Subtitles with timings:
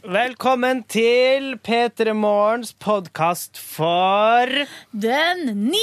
[0.00, 4.48] Velkommen til P3 Morgens podkast for
[4.96, 5.76] Den 9.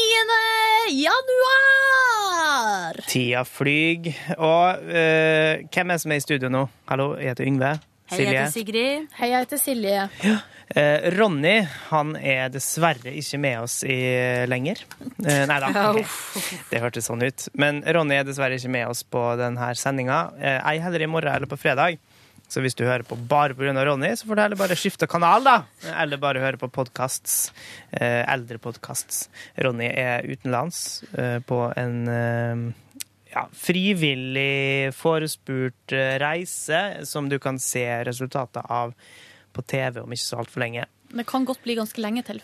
[0.90, 2.98] januar!
[3.06, 4.10] Tida flyg.
[4.42, 6.66] Og eh, hvem er det som er i studio nå?
[6.90, 7.78] Hallo, jeg heter Yngve.
[8.10, 9.06] Hei, jeg heter Sigrid.
[9.20, 10.10] Hei, jeg heter Silje.
[10.74, 11.62] Eh, Ronny
[11.92, 14.02] han er dessverre ikke med oss i,
[14.50, 14.82] lenger.
[15.22, 15.70] Eh, nei da,
[16.72, 17.52] det hørtes sånn ut.
[17.54, 20.34] Men Ronny er dessverre ikke med oss på denne sendinga.
[20.42, 22.02] Eh, ei heller i morgen eller på fredag.
[22.48, 23.74] Så hvis du hører på bare pga.
[23.86, 25.58] Ronny, så får du heller bare skifte kanal, da.
[26.00, 27.52] Eller bare høre på podkasts.
[27.92, 29.28] Eh, eldre podkasts.
[29.60, 32.64] Ronny er utenlands eh, på en eh,
[33.34, 38.96] ja, frivillig forespurt eh, reise som du kan se resultatet av
[39.54, 40.88] på TV om ikke så altfor lenge.
[41.12, 42.42] Det kan godt bli ganske lenge til.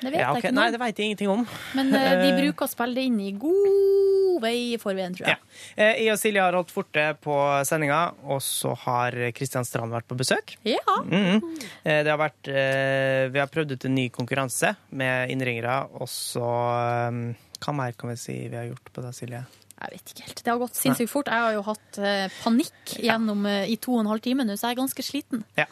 [0.00, 0.42] Det vet Ja, okay.
[0.42, 1.44] jeg ikke Nei, det vet jeg ingenting om.
[1.78, 5.38] Men uh, vi bruker å spille det inn i god vei i forveien, tror jeg.
[5.38, 5.88] Ja.
[5.94, 7.36] Jeg og Silje har holdt forte på
[7.68, 10.56] sendinga, og så har Kristian Strand vært på besøk.
[10.66, 10.98] Ja.
[11.04, 11.66] Mm -hmm.
[11.84, 17.08] Det har vært, uh, vi har prøvd ut en ny konkurranse med innringere, og så
[17.08, 17.34] um,
[17.64, 19.44] Hva mer kan vi si vi har gjort på det, Silje?
[19.84, 20.42] Jeg vet ikke helt.
[20.44, 21.28] Det har gått sinnssykt fort.
[21.28, 24.56] Jeg har jo hatt eh, panikk gjennom eh, i to og en halv time nå,
[24.56, 25.44] så jeg er ganske sliten.
[25.60, 25.66] Ja.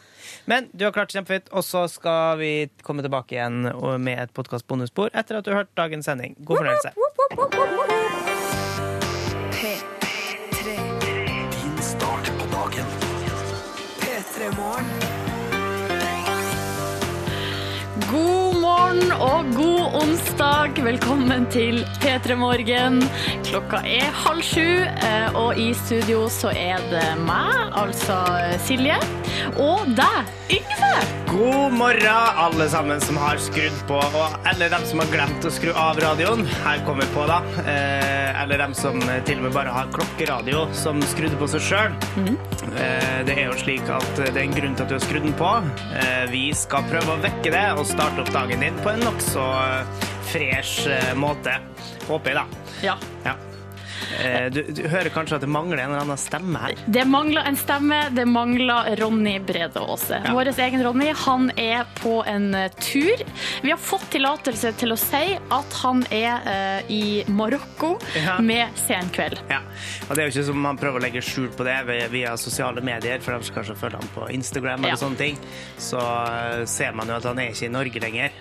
[0.49, 2.51] Men du har klart det kjempefint, og så skal vi
[2.85, 3.65] komme tilbake igjen
[4.03, 6.37] med et podkast-bonusbord etter at du har hørt dagens sending.
[6.45, 6.93] God fornøyelse.
[9.57, 10.77] P3.
[11.57, 12.95] Din start på dagen.
[14.03, 15.12] P3 Morgen.
[18.93, 20.77] Morgen og god onsdag.
[20.85, 23.01] Velkommen til P3 Morgen.
[23.47, 28.19] Klokka er halv sju, eh, og i studio så er det meg, altså
[28.65, 28.99] Silje,
[29.57, 30.93] og deg, Yngve.
[31.33, 35.53] God morgen, alle sammen som har skrudd på, og, eller dem som har glemt å
[35.53, 36.45] skru av radioen.
[36.65, 37.41] Her kommer på, da.
[37.63, 41.97] Eh, eller dem som til og med bare har klokkeradio som skrudde på seg sjøl.
[42.17, 42.35] Mm.
[43.27, 45.35] det er jo slik at det er en grunn til at du har skrudd den
[45.39, 45.51] på.
[45.97, 49.39] Eh, vi skal prøve å vekke det og starte opp dagen din på en nokså
[49.39, 49.85] eh,
[50.31, 51.55] fresh eh, måte.
[52.07, 52.45] Håper jeg, da.
[52.83, 52.97] Ja.
[53.23, 53.35] Ja.
[54.23, 56.75] Eh, du, du hører kanskje at det mangler en eller annen stemme her.
[56.87, 58.01] Det mangler en stemme.
[58.15, 60.19] Det mangler Ronny Brede Aase.
[60.23, 60.33] Ja.
[60.35, 63.23] Vår egen Ronny han er på en eh, tur.
[63.63, 68.37] Vi har fått tillatelse til å si at han er uh, i Marokko Ja.
[68.43, 69.39] med Senkveld.
[69.49, 69.59] Ja,
[70.07, 71.77] og det er jo ikke som man prøver å legge skjul på det
[72.11, 74.99] via- sosiale medier, for de skal kanskje følge ham på Instagram eller Ja.
[74.99, 75.37] sånne ting,
[75.77, 76.01] så
[76.69, 78.31] ser man jo at han er ikke i Norge lenger.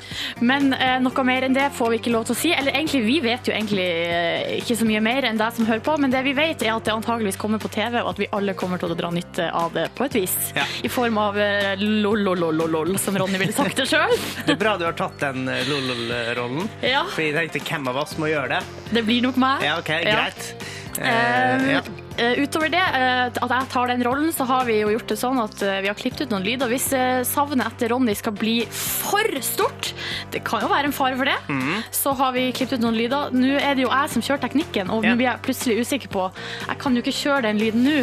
[0.40, 2.52] Men uh, noe mer enn det får vi ikke lov til å si.
[2.56, 5.82] Eller egentlig, vi vet jo egentlig uh, ikke så mye mer enn deg som hører
[5.84, 8.28] på, men det vi vet er at det antageligvis kommer på TV, og at vi
[8.32, 10.34] alle kommer til å dra nytte av det på et vis.
[10.56, 10.64] Ja.
[10.84, 14.14] I form av eh, lol-lol-lol-lol, som Ronny ville sagt det sjøl.
[14.46, 17.04] Det er bra du har tatt den eh, lol-lol-rollen, Ja.
[17.12, 18.62] for jeg tenkte hvem av oss må gjøre det.
[18.96, 19.66] Det blir nok meg.
[19.68, 20.48] Ja, ok, greit.
[20.56, 21.80] Eh, Eh, ja.
[22.16, 25.18] eh, utover det, eh, at jeg tar den rollen, så har vi jo gjort det
[25.20, 26.70] sånn at eh, vi har klippet ut noen lyder.
[26.72, 29.92] Hvis eh, savnet etter Ronny skal bli for stort,
[30.34, 31.90] det kan jo være en fare for det, mm.
[31.94, 33.34] så har vi klippet ut noen lyder.
[33.36, 36.28] Nå er det jo jeg som kjører teknikken, og nå blir jeg plutselig usikker på
[36.68, 38.00] Jeg kan jo ikke kjøre den lyden nå.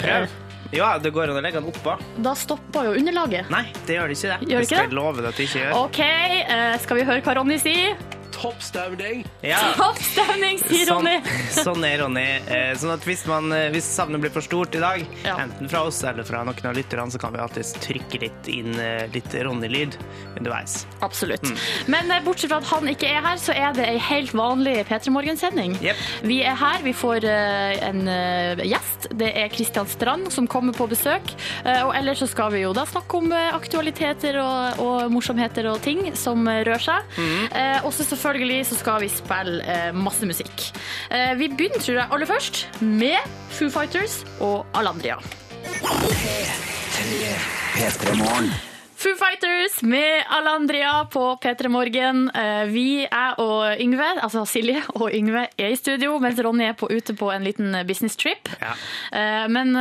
[0.00, 0.28] Prøv.
[0.74, 1.94] Ja, det går an å legge den oppå.
[2.22, 3.50] Da stopper jo underlaget.
[3.54, 4.50] Nei, det gjør det ikke det.
[4.50, 5.78] Gjør det det skal ikke jeg love deg at det ikke gjør.
[5.84, 8.15] OK, eh, skal vi høre hva Ronny sier?
[8.32, 9.24] Topp stemning.
[9.42, 9.58] Ja.
[9.76, 11.36] Topp stemning, sier Sånn, Ronny.
[11.66, 12.24] sånn er Ronny.
[12.52, 15.36] Eh, Sånn at hvis, man, eh, hvis savnet blir for stort i dag, Ja.
[15.42, 18.74] enten fra oss eller fra noen av lytterne, så kan vi alltid trykke litt inn
[18.80, 19.96] eh, litt Ronny-lyd
[20.36, 20.86] underveis.
[21.06, 21.42] Absolutt.
[21.46, 21.56] Mm.
[21.94, 25.12] Men bortsett fra at han ikke er her, så er det ei helt vanlig P3
[25.14, 25.78] Morgen-sending.
[25.84, 26.02] Yep.
[26.28, 28.02] Vi er her, vi får en
[28.66, 29.08] gjest.
[29.16, 31.32] Det er Kristian Strand som kommer på besøk.
[31.64, 36.10] Og ellers så skal vi jo da snakke om aktualiteter og, og morsomheter og ting
[36.18, 37.16] som rører seg.
[37.16, 37.56] Mm.
[37.88, 40.72] Også selvfølgelig så skal vi spille eh, masse musikk.
[41.14, 43.18] Eh, vi begynner, tror jeg, aller først med
[43.54, 45.14] Foo Fighters og Alandria.
[47.76, 48.50] P3 Morgen.
[48.96, 52.24] Foo Fighters med Alandria på P3 Morgen.
[52.34, 56.74] Eh, Vi, er og Yngve, altså Silje og Yngve, er i studio, mens Ronny er
[56.74, 58.50] på, ute på en liten business trip.
[58.58, 58.74] Ja.
[59.12, 59.76] Eh, Men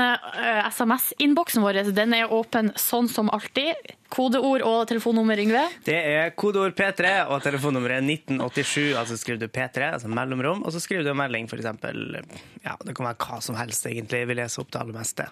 [0.69, 3.73] SMS-innboksen vår den er åpen sånn som alltid.
[4.13, 5.63] Kodeord og telefonnummer, Yngve.
[5.85, 8.93] Det er kodeord P3 og telefonnummeret 1987.
[8.99, 12.19] Altså skriver du P3, altså mellomrom, og så skriver du en melding, eksempel.
[12.63, 14.21] Ja, det kan være hva som helst, egentlig.
[14.29, 15.27] Vi leser opp det aller meste.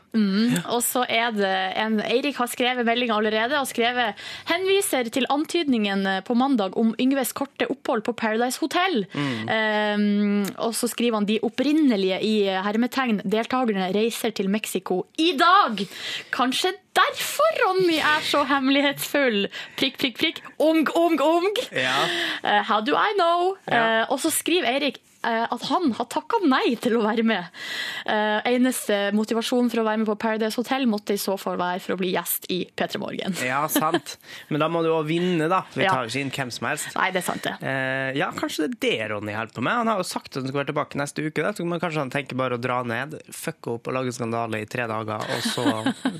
[0.73, 1.53] Og så er det
[1.83, 7.33] en Eirik har skrevet melding allerede og skrevet henviser til antydningen på mandag om Yngves
[7.37, 9.03] korte opphold på Paradise Hotel.
[9.13, 12.35] Um, og så skriver han de opprinnelige i
[12.65, 15.85] hermetegn deltakerne reiser til Mexico i dag.
[16.33, 19.47] Kanskje derfor Ronny er så hemmelighetsfull.
[19.79, 20.43] Prikk, prikk, prikk.
[20.57, 21.49] Ung, ung, ung.
[21.71, 21.95] Ja.
[22.43, 23.55] Uh, how do I know?
[23.67, 24.03] Ja.
[24.03, 27.47] Uh, og så skriver Eirik at han har takka nei til å være med.
[28.09, 31.81] Eh, eneste motivasjon for å være med på Paradise Hotel måtte i så fall være
[31.83, 33.37] for å bli gjest i P3 Morgen.
[33.45, 34.17] Ja, sant.
[34.51, 35.63] Men da må du òg vinne, da.
[35.73, 36.91] Vi tar jo ikke inn hvem som helst.
[36.97, 37.55] Nei, det er sant, det.
[37.61, 39.79] Eh, ja, kanskje det er det Ronny holder på med.
[39.81, 41.43] Han har jo sagt at han skal være tilbake neste uke.
[41.43, 41.53] Da.
[41.55, 44.87] Så kanskje han tenker bare å dra ned, fucke opp og lage skandale i tre
[44.89, 45.65] dager, og så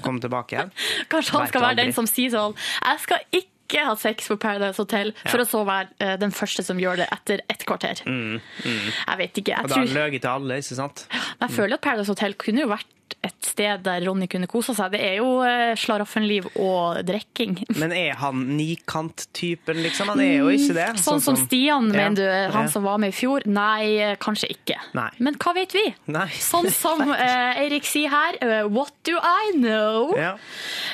[0.05, 0.75] komme tilbake igjen.
[1.13, 4.77] Kanskje han skal være den som sier sånn Jeg skal ikke ha sex på Paradise
[4.77, 5.43] Hotel, for Ja.
[5.43, 8.03] å så være uh, den første som gjør det etter et kvarter.
[8.05, 9.53] Jeg vet ikke.
[9.53, 11.07] Jeg, Mm, Og da har han løyet til alle, ikke sant?
[11.39, 12.85] men jeg føler at Paradise Hotel kunne jo vært
[13.23, 14.91] et sted der Ronny kunne kose seg.
[14.91, 17.59] Det er jo eh, slaraffenliv og drikking.
[17.79, 20.09] Men er han nikant-typen, liksom?
[20.09, 20.87] Han er jo ikke det.
[21.03, 22.09] Sånn som Stian, Ja.
[22.09, 22.69] mener du, han Ja.
[22.71, 23.45] som var med i fjor?
[23.45, 24.75] Nei, eh, kanskje ikke.
[24.93, 25.09] Nei.
[25.19, 25.93] Men hva vet vi?
[26.07, 26.27] Nei.
[26.29, 30.15] Sånn som uh, Eirik sier her, uh, what do I know?
[30.17, 30.37] Ja.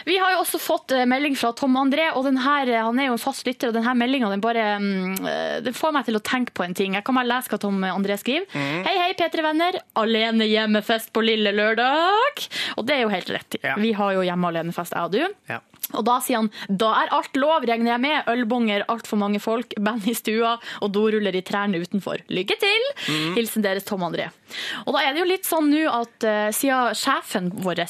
[0.07, 2.99] Vi har jo også fått eh, melding fra Tom André, og den her, eh, han
[2.99, 6.07] er jo en fast lytter, og denne meldinga den bare mm, eh, den får meg
[6.07, 6.97] til å tenke på en ting.
[6.97, 8.47] Jeg kan bare lese hva Tom André skriver.
[8.53, 8.83] Mm.
[8.87, 9.79] Hei, hei, P3-venner.
[9.99, 12.45] Alene hjemmefest på lille lørdag.
[12.77, 13.59] Og det er jo helt rett.
[13.63, 13.75] Ja.
[13.79, 15.41] Vi har jo hjemme alenefest, jeg og du.
[15.51, 15.61] Ja.
[15.97, 18.29] Og da sier han da er alt lov, regner jeg med.
[18.29, 22.23] Ølbonger, altfor mange folk, band i stua og doruller i trærne utenfor.
[22.29, 22.87] Lykke til!
[23.09, 23.33] Mm.
[23.39, 24.29] Hilsen deres Tom André.
[24.85, 27.85] Og da er det jo litt sånn nå at uh, siden sjefen vår,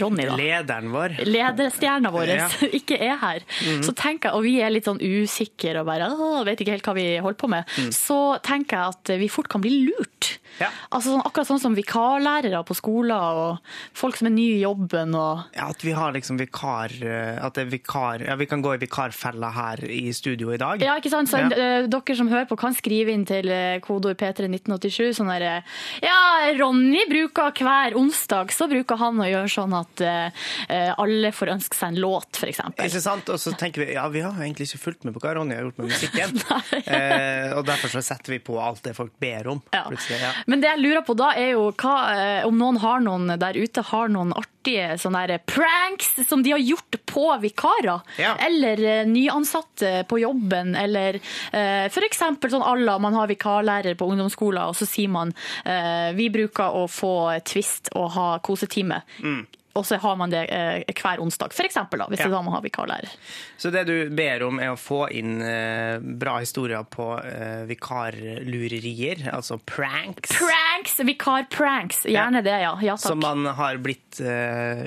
[0.00, 1.16] Ronny da, Lederen vår.
[1.26, 2.48] lederstjerna vår, Ja.
[2.78, 3.42] Ikke er her,
[3.84, 6.86] så tenker jeg, og vi er litt sånn usikre og bare «Åh, vet ikke helt
[6.88, 10.38] hva vi holder på med, så tenker jeg at vi fort kan bli lurt.
[10.60, 10.68] Ja.
[10.92, 15.14] Altså sånn, akkurat sånn som vikarlærere på skoler og folk som er nye i jobben
[15.18, 18.62] og Ja, at vi har liksom vikar eh, At det er vikar Ja, vi kan
[18.62, 20.82] gå i vikarfella her i studio i dag.
[20.84, 21.30] Ja, ikke sant?
[21.32, 21.48] Så Ja.
[21.50, 25.42] eh, dere som hører på kan skrive inn til eh, kodeord P3 1987 sånn der,
[25.42, 25.62] eh,
[26.04, 31.52] Ja, Ronny bruker hver onsdag, så bruker han å gjøre sånn at eh, alle får
[31.56, 32.86] ønske seg en låt, eksempel.
[32.86, 33.28] Ikke sant?
[33.32, 35.66] Og så tenker vi ja, vi har egentlig ikke fulgt med på hva Ronny har
[35.66, 36.38] gjort med musikken.
[36.96, 39.62] eh, og derfor så setter vi på alt det folk ber om.
[39.74, 39.84] Ja.
[39.88, 40.32] Plutselig, ja.
[40.46, 43.58] Men det jeg lurer på da er jo hva, eh, om noen har noen der
[43.58, 48.02] ute har noen artige sånne der pranks som de har gjort på vikarer.
[48.18, 48.34] Ja.
[48.46, 51.20] Eller eh, nyansatte på jobben, eller
[51.52, 55.34] eh, eksempel sånn alla, man har vikarlærer på ungdomsskolen, og så sier man
[55.64, 57.14] eh, vi bruker å få
[57.46, 59.02] twist og ha kosetime.
[59.22, 59.44] Mm.
[59.74, 62.26] Og så har man det eh, hver onsdag, eksempel hvis Ja.
[62.28, 63.12] det da man har vikarlærer.
[63.56, 69.30] Så det du ber om er å få inn eh, bra historier på eh, vikarlurerier,
[69.32, 70.34] altså pranks.
[70.36, 70.98] Pranks!
[71.00, 72.04] Vikarpranks!
[72.04, 72.74] Gjerne det, ja.
[72.82, 72.96] Ja.
[73.00, 74.20] Som man har blitt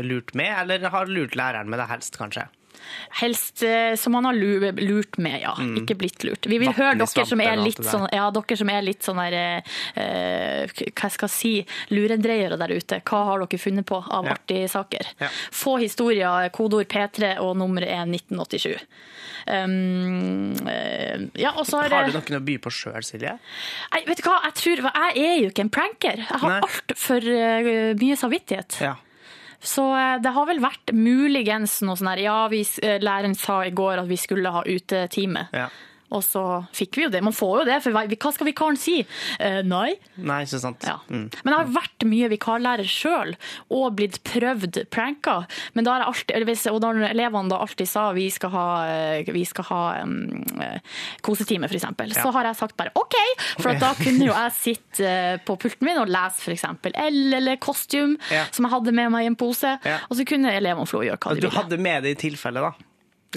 [0.05, 2.45] lurt med, eller har lurt læreren med det helst, kanskje.
[3.21, 5.53] Helst eh, som man har lurt med, ja.
[5.79, 6.45] Ikke blitt lurt.
[6.45, 9.21] Vi vil Vatten høre dere som er litt sånn, ja, dere som er litt sånn
[9.23, 9.37] der,
[9.95, 11.53] eh, hva skal jeg si,
[11.93, 13.01] lurendreiere der ute.
[13.05, 14.35] Hva har dere funnet på av Ja.
[14.35, 15.13] artige saker?
[15.19, 15.29] Ja.
[15.51, 18.79] Få historier, kodeord P3 og nummeret er 1987.
[19.47, 23.35] Um, eh, ja, har, Har du noen å by på sjøl, Silje?
[23.93, 26.23] Nei, vet du hva, jeg tror, jeg er jo ikke en pranker.
[26.25, 28.79] Jeg har altfor uh, mye samvittighet.
[28.81, 28.95] Ja.
[29.65, 33.63] Så eh, det har vel vært muligens noe sånn her Ja, vi, eh, læreren sa
[33.65, 35.47] i går at vi skulle ha utetime.
[35.53, 35.69] ja.
[36.15, 36.41] Og så
[36.75, 37.21] fikk vi jo det.
[37.25, 39.01] Man får jo det, for hva skal vikaren si?
[39.39, 39.95] Eh, nei.
[40.15, 40.85] Nei, ikke sant.
[40.87, 40.97] Ja.
[41.11, 41.25] Mm.
[41.43, 43.33] Men jeg har vært mye vikarlærer sjøl,
[43.75, 45.41] og blitt prøvd pranka.
[45.75, 49.31] Men da har jeg alltid, og da elevene da alltid sa vi skal ha, eh,
[49.35, 50.15] vi skal ha um,
[51.25, 52.21] kosetime, f.eks., Ja.
[52.23, 53.15] så har jeg sagt bare OK!
[53.59, 56.65] For at da kunne jo jeg sitte eh, på pulten min og lese f.eks.
[56.95, 58.45] L eller Costume, Ja.
[58.55, 59.75] som jeg hadde med meg i en pose,
[60.09, 61.51] og så kunne elevene få gjøre hva de ville.
[61.51, 62.73] du hadde med det i tilfelle, da?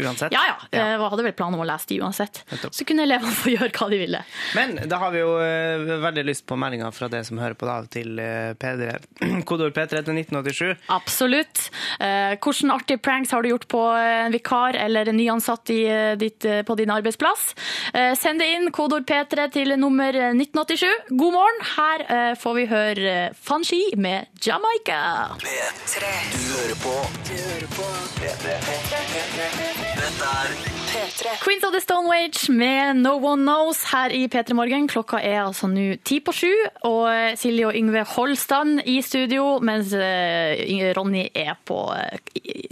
[0.05, 0.35] Uansett?
[0.35, 0.57] Ja, ja.
[0.73, 2.43] Jeg hadde vel planer om å lese de uansett.
[2.53, 2.75] Nettopp.
[2.75, 4.23] Så kunne elevene få gjøre hva de ville.
[4.59, 7.69] Men da har vi jo eh, veldig lyst på meldinger fra det som hører på
[7.69, 10.89] da, til uh, Kodord P3 til 1987.
[10.95, 11.69] Absolutt.
[12.01, 16.15] Eh, Hvilke artige pranks har du gjort på en vikar eller en nyansatt i, eh,
[16.21, 17.53] ditt, eh, på din arbeidsplass?
[17.95, 21.15] Eh, Send det inn, kodord P3 til nummer 1987.
[21.15, 21.65] God morgen.
[21.77, 25.37] Her eh, får vi høre Fanshi Fanchi med Jamaica.
[25.39, 26.05] P3.
[26.33, 26.95] Du hører på
[27.29, 27.83] Du hører på
[28.21, 29.88] P3.
[29.99, 30.53] Dette er
[30.89, 31.33] P3.
[31.43, 34.87] Queens of the Stone Wage med No One Knows her i P3 Morgen.
[34.89, 36.51] Klokka er altså nå ti på sju,
[36.87, 37.09] og
[37.41, 42.19] Silje og Yngve holder stand i studio, mens eh, Ronny er på eh,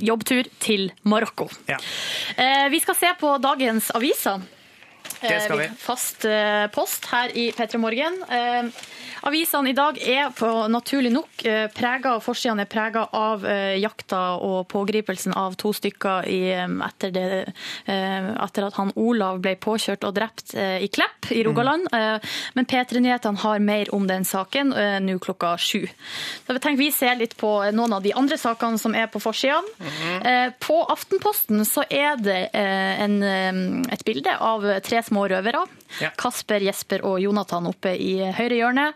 [0.06, 1.48] jobbtur til Marokko.
[1.68, 1.80] Ja.
[2.38, 4.44] Eh, Vi skal se på dagens aviser.
[5.20, 5.76] Det skal Eh, vi.
[5.78, 8.22] Fast eh, post her i P3 Morgen.
[8.28, 8.70] Eh,
[9.26, 11.40] Avisene i dag er på naturlig nok
[11.74, 13.42] prega, forsidene er prega av
[13.80, 17.24] jakta og pågripelsen av to stykker i, etter, det,
[17.88, 21.88] etter at han Olav ble påkjørt og drept i Klepp i Rogaland.
[21.90, 22.28] Mm.
[22.54, 24.70] men P3 Nyhetene har mer om den saken
[25.02, 25.88] nå klokka sju.
[26.44, 29.22] Så jeg tenker vi ser litt på noen av de andre sakene som er på
[29.24, 29.66] forsidene.
[29.80, 30.54] Mm.
[30.62, 33.18] På Aftenposten så er det en,
[33.90, 35.64] et bilde av tre små røvere
[36.02, 36.10] Ja.
[36.18, 38.86] Kasper, Jesper og Jonathan oppe i høyre hjørne.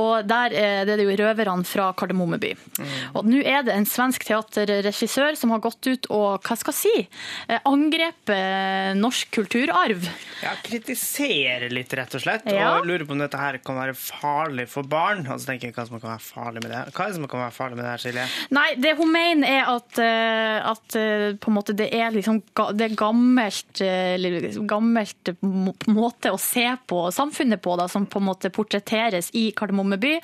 [0.00, 2.54] Og der er det jo røverne fra Kardemommeby.
[2.78, 2.94] Mm.
[3.18, 6.78] Og nå er det en svensk teaterregissør som har gått ut og hva skal jeg
[6.78, 7.06] si,
[7.48, 10.08] eh, angrepet norsk kulturarv.
[10.42, 12.46] Ja, kritisere litt, rett og slett.
[12.50, 12.78] Ja.
[12.78, 15.24] Og lurer på om dette her kan være farlig for barn.
[15.26, 16.82] Og så tenker jeg hva som kan være farlig med det.
[16.94, 18.26] Hva er det som kan være farlig med det her, Silje?
[18.58, 22.40] Nei, det hun mener er at, eh, at eh, på en måte det er liksom
[22.78, 28.28] det er gammelt, eh, gammelt måte å se på samfunnet på, da, som på en
[28.28, 30.14] måte portretteres i Kardemommeby.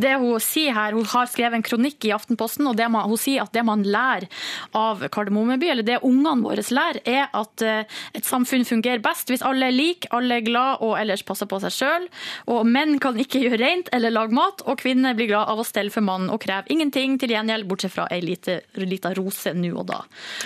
[0.00, 3.20] Det hun sier her, hun har skrevet en kronikk i Aftenposten, og det man, hun
[3.20, 4.28] sier at det man lærer
[4.76, 9.44] av Kardemommeby, eller det ungene våre lærer, er at eh, et samfunn fungerer best hvis
[9.46, 12.08] alle er like, alle er glad og ellers passer på seg sjøl.
[12.52, 15.66] Og menn kan ikke gjøre rent eller lage mat, og kvinner blir glad av å
[15.66, 19.88] stelle for mannen og kreve ingenting til gjengjeld, bortsett fra ei lita rose nå og
[19.90, 20.00] da.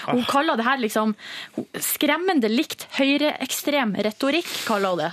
[0.09, 1.15] Hun kaller det her liksom
[1.83, 5.13] skremmende likt høyreekstrem retorikk, kaller hun det.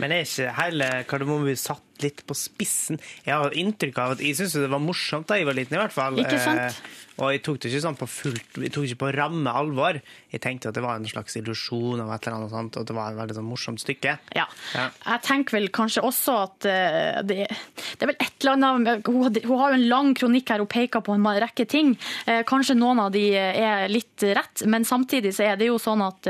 [0.00, 2.98] Men er ikke hele Kardemommeby satt litt på spissen?
[3.26, 5.82] Jeg har inntrykk av at jeg syntes det var morsomt da jeg var liten, i
[5.82, 6.16] hvert fall.
[6.18, 6.58] Ikke sant?
[6.58, 9.98] Eh, og jeg tok det ikke sånn på fullt, jeg tok ikke på ramme alvor.
[10.32, 12.88] Jeg tenkte at det var en slags illusjon av et eller annet sånt, og at
[12.88, 14.14] det var et veldig sånn morsomt stykke.
[14.34, 14.46] Ja.
[14.72, 14.86] Ja.
[15.04, 19.20] Jeg tenker vel kanskje også at eh, det, det er vel et eller annet Hun,
[19.26, 21.92] har- hun har jo en lang kronikk her, hun peker på en rekke ting.
[22.26, 26.02] Eh, Kanskje noen av de er litt rett, men samtidig så er det jo sånn
[26.08, 26.26] at,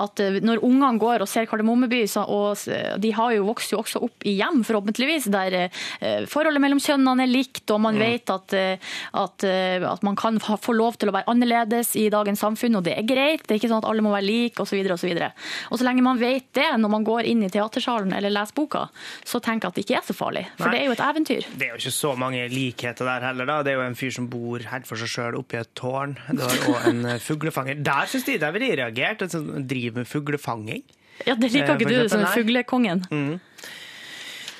[0.00, 2.56] at når ungene går og ser Kardemommeby, og
[3.00, 7.26] de har jo vokst jo også opp i hjem, forhåpentligvis, der eh, forholdet mellom kjønnene
[7.26, 11.10] er likt, og man vet at, eh, at, eh, at man kan få lov til
[11.10, 13.46] å være annerledes i dagens samfunn, og det er greit.
[13.46, 14.78] Det er ikke sånn at alle må være like, osv.
[14.80, 15.30] Og, så videre.
[15.70, 18.86] og så lenge man vet det når man går inn i teatersalen eller leser boka,
[19.28, 20.44] så tenker jeg at det ikke er så farlig.
[20.56, 20.72] For Nei.
[20.74, 21.48] det er jo et eventyr.
[21.52, 23.60] Det er jo ikke så mange likheter der heller, da.
[23.66, 26.16] Det er jo en fyr som bor helt for seg sjøl oppi et tårn.
[26.32, 27.82] Òg en eh, fuglefanger.
[27.86, 29.24] Der syns de der ville de reagert.
[29.24, 30.84] En som driver med fuglefanging.
[31.26, 33.04] Ja, Det liker Eh, ikke du, som fuglekongen.
[33.10, 33.40] fuglekongen.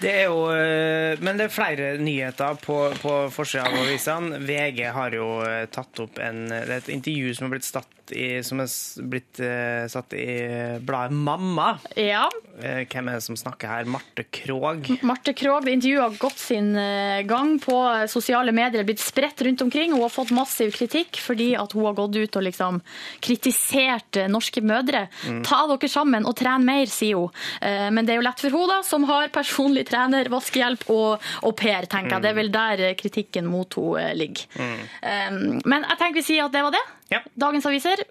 [0.00, 4.40] Det er jo, eh, men det er flere nyheter på, på forsida av avisene.
[4.48, 8.62] VG har jo eh, tatt opp en, et intervju som er blitt, satt i, som
[8.64, 8.70] er
[9.12, 10.30] blitt eh, satt i
[10.82, 11.74] bladet Mamma.
[12.00, 12.24] Ja.
[12.60, 13.88] Hvem er det som snakker her?
[13.88, 14.88] Marte Krogh.
[15.06, 16.72] Marte Krogh, det intervjuet har gått sin
[17.28, 17.76] gang på
[18.10, 19.94] sosiale medier, blitt spredt rundt omkring.
[19.94, 22.82] Hun har fått massiv kritikk fordi at hun har gått ut og liksom
[23.24, 25.06] kritisert norske mødre.
[25.46, 27.40] Ta dere sammen og tren mer, sier hun.
[27.96, 31.52] Men det er jo lett for henne, da, som har personlig trener, vaskehjelp og au
[31.56, 32.24] pair, tenker jeg.
[32.24, 34.46] Det er vel der eh, kritikken mot henne eh, ligger.
[35.02, 35.30] Eh,
[35.64, 36.84] Men jeg tenker vi sier at det var det.
[37.10, 37.22] Ja.
[37.46, 38.04] Dagens aviser.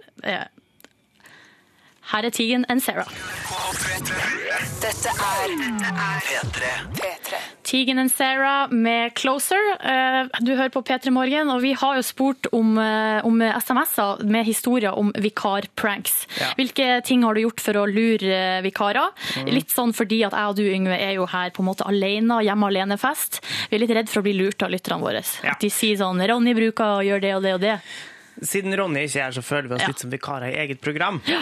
[2.09, 3.05] Eh, Her er Tegan and Sarah.
[4.81, 5.51] Dette er
[6.25, 6.69] P3.
[6.95, 7.35] P3.
[7.63, 9.77] Tegan and Sarah med 'Closer'.
[9.81, 14.23] Eh, Du hører på P3 Morgen, og vi har jo spurt om, eh, om SMS-er
[14.23, 16.27] med historier om vikarpranks.
[16.39, 16.53] Ja.
[16.57, 18.79] Hvilke ting har du gjort for å lure vikarer?
[18.79, 19.11] vikarer?
[19.51, 22.41] Litt sånn fordi at jeg og du, Yngve, er jo her på en måte alene,
[22.43, 23.41] hjemme alene-fest.
[23.69, 25.23] Vi er litt redd for å bli lurt av lytterne våre.
[25.43, 25.51] Ja.
[25.51, 27.79] At de sier sånn 'Ronny bruker å gjøre det og det og det'.
[28.45, 29.87] Siden Ronny ikke er her, så føler vi oss Ja.
[29.91, 31.21] litt som vikarer i eget program.
[31.27, 31.41] Ja.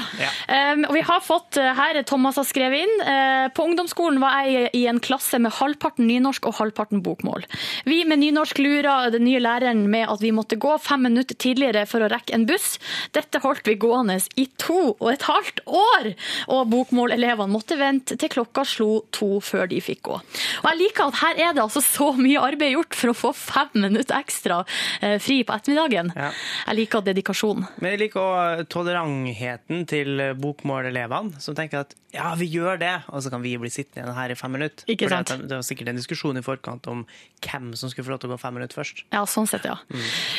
[0.73, 4.45] Um, og vi har fått, uh, her Thomas har skrevet inn, uh, på ungdomsskolen var
[4.47, 7.45] jeg i en klasse med halvparten nynorsk og halvparten bokmål.
[7.85, 11.85] Vi med nynorsk lura den nye læreren med at vi måtte gå fem minutter tidligere
[11.85, 12.79] for å rekke en buss.
[13.13, 16.13] Dette holdt vi gående i to og et halvt år,
[16.47, 20.17] og bokmålelevene måtte vente til klokka slo to før de fikk gå.
[20.63, 23.33] Og jeg liker at her er det altså så mye arbeid gjort for å få
[23.37, 26.13] fem minutter ekstra uh, fri på ettermiddagen.
[26.15, 26.31] Ja.
[26.67, 27.67] Jeg liker dedikasjonen.
[27.81, 33.23] Men jeg liker òg tolerantheten til bokmålelevene, som tenker at ja, vi gjør det, og
[33.23, 34.87] så kan vi bli sittende igjen her i fem minutter.
[34.91, 35.33] Ikke sant?
[35.33, 37.03] Det det var sikkert en diskusjon i forkant om
[37.45, 39.03] hvem som skulle få lov til å gå fem minutter først.
[39.13, 39.77] Ja, sånn sett, ja.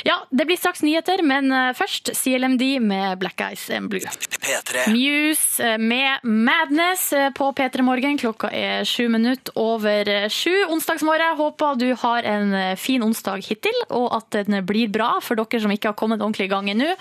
[0.06, 4.02] Ja, det blir straks nyheter, men eh, først CLMD med Black Eyes and Blue.
[4.02, 4.88] P3.
[4.94, 8.18] Muse eh, med Madness eh, på P3 Morgen.
[8.20, 11.36] Klokka er sju minutter over sju onsdagsmorgen.
[11.38, 15.72] Håper du har en fin onsdag hittil, og at den blir bra for dere som
[15.74, 16.94] ikke har kommet ordentlig i gang ennå.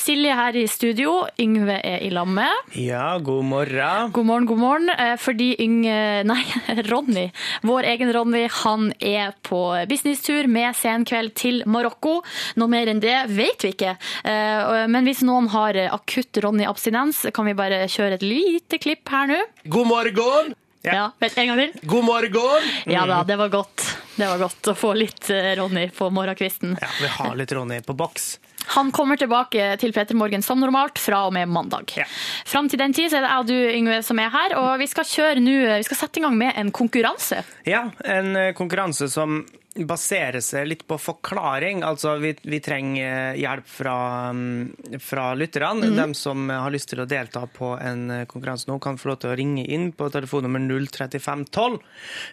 [0.00, 2.74] Silje her i studio, Yngve er i lammet.
[2.78, 4.09] Ja, god morgen.
[4.12, 4.88] God morgen, god morgen.
[4.90, 5.82] Eh, Fordi Yng...
[6.26, 6.44] Nei,
[6.90, 7.30] Ronny,
[7.62, 12.16] vår egen Ronny, han er på businesstur med senkveld til Marokko.
[12.58, 13.94] Noe mer enn det vet vi ikke.
[14.24, 19.30] Eh, Men hvis noen har akutt Ronny-abstinens, kan vi bare kjøre et lite klipp her
[19.30, 19.40] nå.
[19.70, 20.56] God morgen!
[20.80, 20.94] Ja.
[20.96, 21.88] Ja, en gang til.
[21.90, 22.70] God morgen!
[22.88, 23.84] Ja da, det var godt.
[24.20, 26.74] Det var godt å få litt eh, Ronny på morgenkvisten.
[26.76, 28.34] Ja, vi har litt Ronny på boks.
[28.74, 31.94] Han kommer tilbake til Peter Morgen som normalt fra og med mandag.
[31.96, 32.04] Ja.
[32.46, 34.74] Fram til den tid så er det jeg og du, Yngve, som er her, og
[34.82, 37.40] vi skal kjøre nå Vi skal sette i gang med en konkurranse.
[37.64, 39.40] Ja, en eh, konkurranse som
[39.88, 41.82] baserer seg litt på forklaring.
[41.86, 43.96] Altså, vi, vi trenger eh, hjelp fra,
[44.34, 45.90] mm, fra lytterne.
[45.90, 45.96] Mm.
[45.98, 49.20] De som har lyst til å delta på en eh, konkurranse nå, kan få lov
[49.22, 51.78] til å ringe inn på telefonnummer 03512.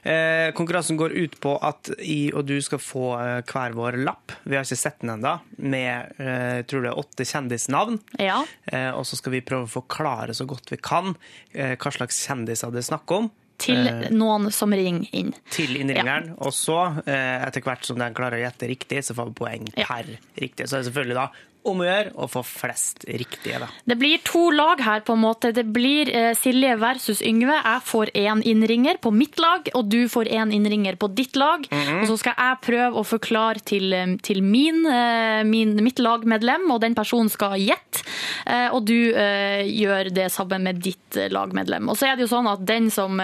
[0.04, 4.36] Eh, konkurransen går ut på at jeg og du skal få eh, hver vår lapp.
[4.44, 8.00] Vi har ikke sett den ennå, med eh, tror det er åtte kjendisnavn.
[8.22, 8.42] Ja.
[8.72, 11.16] Eh, og så skal vi prøve å forklare så godt vi kan
[11.58, 13.30] hva slags kjendiser det er snakk om.
[13.58, 15.34] Til Eh, noen som ringer inn.
[15.50, 16.36] til innringeren.
[16.38, 19.68] Og så, eh, etter hvert som den klarer å gjette riktig, så får vi poeng
[19.76, 19.86] Ja.
[19.86, 20.04] per
[20.38, 20.68] riktig.
[20.70, 21.30] Så er det selvfølgelig da
[21.72, 23.70] om å gjøre å få flest riktige, da.
[23.88, 25.52] Det blir to lag her, på en måte.
[25.56, 27.56] Det blir eh, Silje versus Yngve.
[27.58, 31.68] Jeg får én innringer på mitt lag, og du får én innringer på ditt lag.
[31.72, 32.02] Mhm.
[32.02, 36.70] Og så skal jeg prøve å forklare til, eh, til min, eh, min, mitt lagmedlem,
[36.72, 38.04] og den personen skal gjette.
[38.46, 41.90] Eh, og du gjør det samme med ditt lagmedlem.
[41.90, 43.18] Og så er det jo sånn at den, som,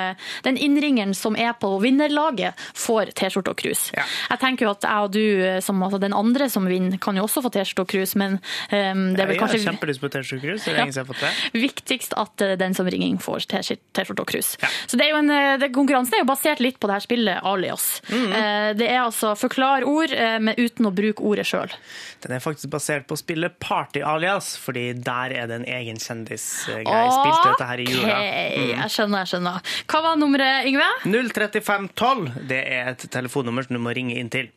[0.44, 3.92] den innringeren som er på vinnerlaget, får T-skjorte og krus.
[3.96, 4.04] Ja.
[4.32, 7.24] Jeg tenker jo at jeg og du, som altså den andre som vinner, kan jo
[7.28, 10.10] også få T-skjorte og krus, men eh, det er vel Jeg har kanskje kjempelyst på
[10.14, 10.66] T-skjorte-krus.
[10.66, 11.32] Det er Ja.
[11.54, 14.58] viktigst at eh, den som ringer inn får T-skjorte og krus.
[14.62, 14.68] Ja.
[14.88, 17.06] Så det er jo en, eh, det, konkurransen er jo basert litt på det her
[17.08, 18.02] spillet Alias.
[18.10, 18.32] Mm.
[18.32, 20.10] Eh, Det er altså forklar ord,
[20.42, 21.70] men uten å bruke ordet sjøl.
[22.22, 27.12] Den er faktisk basert på spillet Party Alias, fordi der er det en egen kjendisgreie.
[27.14, 28.16] Spilte dette her i jula.
[28.18, 28.70] Mm.
[28.82, 29.62] jeg skjønner, jeg skjønner.
[29.88, 30.90] Hva var nummeret, Yngve?
[31.06, 34.50] 03512, det er et telefonnummer som du må ringe inn til.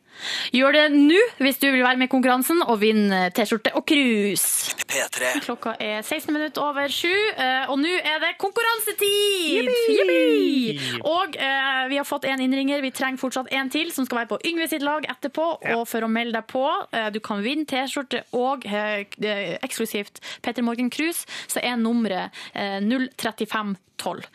[0.55, 4.45] Gjør det nå hvis du vil være med i konkurransen og vinne T-skjorte og krus.
[4.87, 5.33] P3.
[5.45, 9.67] Klokka er 16 minutter over sju, eh, og nå er det konkurransetid!
[9.67, 11.01] Yippee!
[11.07, 14.31] Og eh, vi har fått en innringer, vi trenger fortsatt en til som skal være
[14.33, 15.49] på Yngve sitt lag etterpå.
[15.65, 15.77] Ja.
[15.79, 20.21] Og for å melde deg på, eh, du kan vinne T-skjorte og eh, eh, eksklusivt
[20.45, 24.27] Petter Morgen Cruise, så er nummeret eh, 03512.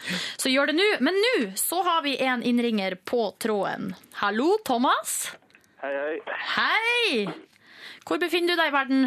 [0.42, 0.88] Så gjør det nå.
[1.06, 3.94] Men nå så har vi en innringer på tråden.
[4.22, 5.32] Hallo, Thomas?
[5.82, 6.18] Hei, hei.
[6.56, 7.26] Hei!
[8.06, 9.06] Hvor befinner du deg i verden?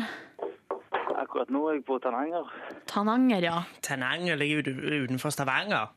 [1.15, 2.49] Akkurat nå er jeg på Tananger.
[2.91, 3.61] Tananger, ja.
[3.85, 5.87] Tananger ligger ut- utenfor Stavanger.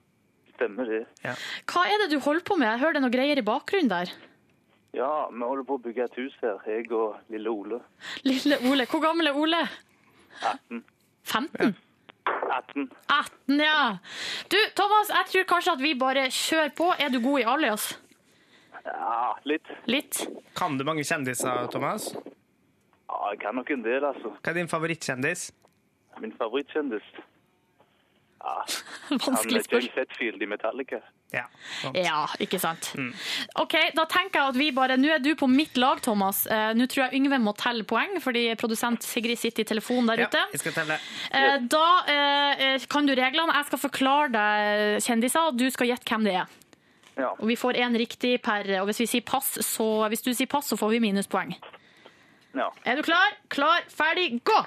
[0.55, 1.03] Stemmer det.
[1.71, 2.69] Hva er det du holder på med?
[2.71, 4.13] Jeg hører det noe greier i bakgrunnen der.
[4.97, 7.81] Ja, vi holder på å bygge et hus her, jeg og lille Ole.
[8.25, 8.87] Lille Ole.
[8.91, 9.61] Hvor gammel er Ole?
[10.43, 10.83] 18.
[11.25, 11.75] 15?
[12.27, 12.91] 18.
[13.11, 13.99] 18, ja.
[14.51, 16.93] Du, Thomas, jeg tror kanskje at vi bare kjører på.
[16.99, 17.91] Er du god i alias?
[18.89, 19.69] Ja, litt.
[19.91, 20.23] Litt?
[20.59, 22.11] Kan du mange kjendiser, Thomas?
[23.09, 24.35] Ja, jeg kan nok en del, altså.
[24.41, 25.49] Hva er din favorittkjendis?
[26.23, 27.05] Min favorittkjendis.
[28.39, 28.53] Ja,
[29.11, 29.95] han Vanskelig er James spørsmål.
[29.99, 31.01] Hetfield i Metallica.
[31.35, 31.43] Ja.
[31.93, 32.87] Ja, ikke sant.
[33.61, 36.47] OK, da tenker jeg at vi bare Nå er du på mitt lag, Thomas.
[36.49, 40.23] Uh, Nå tror jeg Yngve må telle poeng, fordi produsent Sigrid sitter i telefonen der
[40.25, 40.45] Ja, ute.
[40.55, 40.97] jeg skal telle.
[41.35, 43.53] Uh, Da uh, kan du reglene.
[43.59, 46.57] Jeg skal forklare deg kjendiser, og du skal gjette hvem det er.
[47.19, 50.31] Ja, Og vi får én riktig per Og hvis vi sier pass, så Hvis du
[50.35, 51.55] sier pass, så får vi minuspoeng.
[52.55, 52.69] ja.
[52.85, 53.35] Er du klar?
[53.49, 54.59] Klar, ferdig, gå!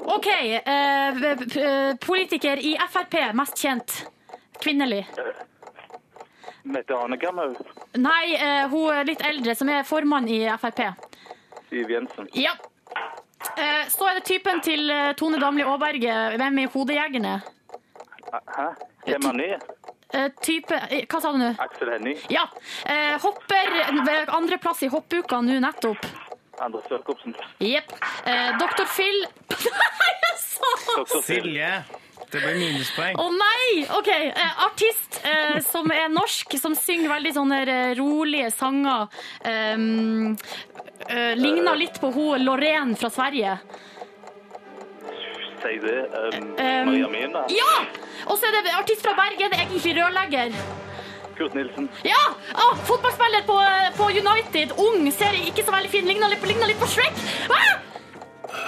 [0.00, 0.26] OK.
[0.26, 4.06] Eh, politiker i Frp, mest kjent.
[4.62, 5.06] Kvinnelig.
[6.64, 7.56] Mette Hanekamhaug.
[7.98, 10.82] Nei, eh, hun er litt eldre, som er formann i Frp.
[11.70, 12.28] Siv Jensen.
[12.38, 12.52] Ja.
[13.58, 16.14] Eh, så er det typen til eh, Tone Damli Aaberge.
[16.38, 17.34] Hvem er Hodejegerne?
[18.32, 18.68] Hæ?
[19.06, 19.40] Hvem er han
[20.12, 21.52] Eh, type eh, Hva sa du nå?
[21.62, 22.18] Aksel Hennie.
[22.32, 22.44] Ja.
[22.84, 23.78] Eh, hopper
[24.36, 26.06] andreplass i hoppuka nå nettopp.
[26.60, 27.34] Andres Jacobsen.
[27.58, 27.92] Jepp.
[28.28, 28.86] Eh, Dr.
[28.86, 29.24] Phil
[30.02, 31.20] Nei, jeg sa.
[31.24, 31.72] Silje.
[32.32, 33.18] Det blir minuspoeng.
[33.20, 33.82] Å nei!
[33.92, 34.08] OK.
[34.08, 37.58] Eh, artist eh, som er norsk, som synger veldig sånne
[37.98, 39.10] rolige sanger.
[39.44, 40.32] Um,
[41.08, 43.58] eh, ligner litt på hun Lorraine fra Sverige.
[45.62, 45.98] Si det.
[46.18, 47.42] Um, Um, Maria Mena.
[47.50, 47.74] Ja!
[48.26, 50.56] Og så er det artist fra Bergen, egentlig rørlegger.
[51.38, 51.88] Kurt Nilsen.
[52.04, 52.22] Ja!
[52.54, 53.58] Ah, fotballspiller på,
[53.96, 54.74] på United.
[54.78, 56.04] Ung, ser ikke så veldig fin.
[56.10, 57.14] Ligner litt, ligner litt på Shrek.
[57.48, 57.78] Ah!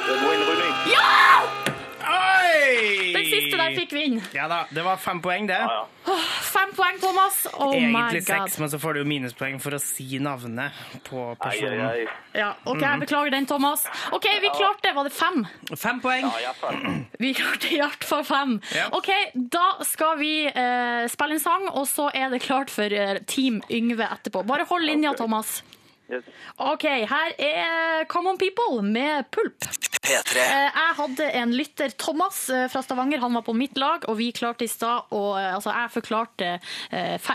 [0.09, 0.75] Wayne Ruding.
[0.95, 1.74] Ja!
[2.15, 3.13] Oi!
[3.15, 4.21] Den siste der fikk vi inn.
[4.35, 5.59] Ja da, det var fem poeng, det.
[5.59, 6.17] Ja, ja.
[6.45, 7.47] Fem poeng, Thomas.
[7.55, 8.49] Oh my Egentlig god.
[8.49, 10.75] seks, men så får du jo minuspoeng for å si navnet
[11.09, 11.81] på personen.
[11.81, 12.09] Ei, personen.
[12.35, 12.41] ei.
[12.41, 13.85] Ja, ok, Jeg beklager den, Thomas.
[14.13, 15.45] OK, vi klarte Var det fem?
[15.79, 16.29] Fem poeng.
[16.43, 16.53] Ja.
[17.25, 18.57] Vi klarte i hvert fall fem.
[18.75, 18.89] Ja.
[18.97, 19.09] OK,
[19.55, 23.61] da skal vi eh, spille en sang, og så er det klart for eh, Team
[23.73, 24.43] Yngve etterpå.
[24.47, 25.23] Bare hold linja, okay.
[25.25, 25.63] Thomas.
[26.13, 26.25] Yes.
[26.61, 29.65] OK, her er Come On People med Pulp.
[30.05, 30.37] P3.
[30.37, 33.23] Eh, Jeg hadde en lytter, Thomas eh, fra Stavanger.
[33.23, 36.51] Han var på mitt lag, og vi klarte i stad å eh, Altså, jeg forklarte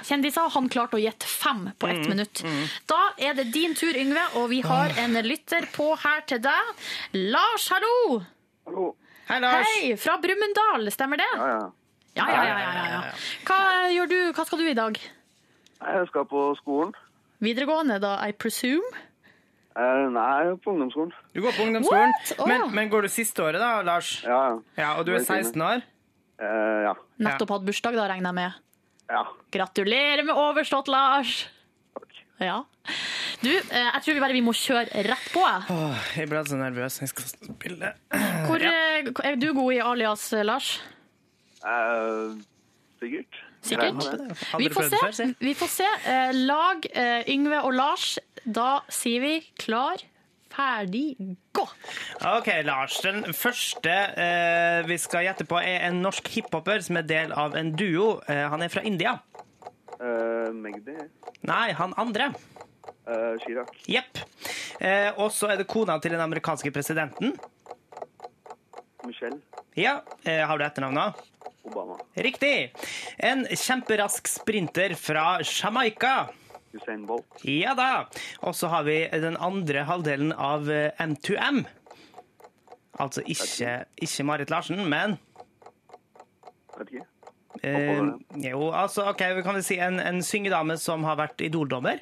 [0.05, 2.43] kjendiser, han klarte å gjette fem på ett minutt.
[2.89, 6.86] Da er det din tur, Yngve, og vi har en lytter på her til deg.
[7.34, 8.21] Lars, hallo!
[8.69, 8.91] Hallo.
[9.29, 9.65] Hei, Lars.
[9.79, 11.29] Hei, fra Brumunddal, stemmer det?
[11.41, 11.67] Ja, ja.
[12.19, 12.55] Ja, ja, ja.
[12.60, 13.01] ja, ja, ja.
[13.47, 13.60] Hva
[13.93, 14.17] gjør du?
[14.36, 14.97] Hva skal du i dag?
[15.79, 16.93] Jeg skal på skolen.
[17.43, 19.06] Videregående, da, I presume?
[19.80, 21.13] Uh, nei, på ungdomsskolen.
[21.32, 22.15] Du går på ungdomsskolen.
[22.38, 22.47] oh.
[22.49, 24.17] Men, men går du siste året, da, Lars?
[24.25, 24.58] Ja, ja.
[24.82, 25.86] Ja, Og du er 16 år?
[26.39, 26.93] Uh, ja.
[27.23, 28.60] Nettopp hatt bursdag, da, regner jeg med.
[29.10, 29.23] Ja.
[29.56, 31.38] Gratulerer med overstått, Lars!
[31.95, 32.19] Takk.
[32.43, 32.60] Ja.
[33.39, 35.41] Du, eh, jeg tror vi bare vi må kjøre rett på.
[35.43, 36.99] Åh, jeg ble så nervøs.
[37.02, 37.93] Jeg skal spille.
[38.49, 38.73] Hvor, ja.
[39.32, 40.73] er du god i alias, Lars?
[41.63, 42.36] Uh,
[42.99, 43.39] sikkert.
[43.62, 44.06] Sikkert.
[44.58, 45.28] Vi får se.
[45.39, 45.88] Vi får se.
[46.08, 48.13] Eh, Lag eh, Yngve og Lars.
[48.45, 50.02] Da sier vi klar,
[50.54, 51.17] ferdig,
[51.54, 51.65] gå!
[52.38, 53.00] OK, Lars.
[53.04, 57.58] Den første eh, vi skal gjette på, er en norsk hiphoper som er del av
[57.60, 58.19] en duo.
[58.30, 59.17] Eh, han er fra India.
[60.00, 60.95] Uh, Magdi.
[61.43, 62.32] Nei, han andre.
[63.04, 63.74] Uh, Chirag.
[63.91, 64.22] Jepp.
[64.80, 67.34] Eh, og så er det kona til den amerikanske presidenten.
[69.04, 69.41] Michelle.
[69.80, 71.15] Ja, eh, Har du etternavnet?
[71.63, 71.96] Obama.
[72.15, 72.72] Riktig.
[73.18, 76.30] En kjemperask sprinter fra Jamaica.
[76.74, 77.26] Usain Bolt.
[77.48, 78.06] Ja da.
[78.46, 81.63] Og så har vi den andre halvdelen av eh, M2M.
[83.00, 85.15] Altså ikke, ikke Marit Larsen, men
[86.78, 87.06] Vet ikke.
[87.63, 88.02] eh,
[88.50, 92.02] Jo, altså, OK, kan vi si en, en syngedame som har vært idoldommer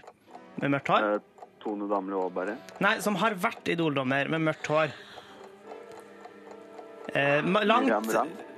[0.61, 1.09] med mørkt hår.
[1.17, 2.55] Eh, Tone Damli Aaberge.
[2.83, 4.93] Nei, som har vært idoldommer med mørkt hår.
[7.15, 8.13] Eh, langt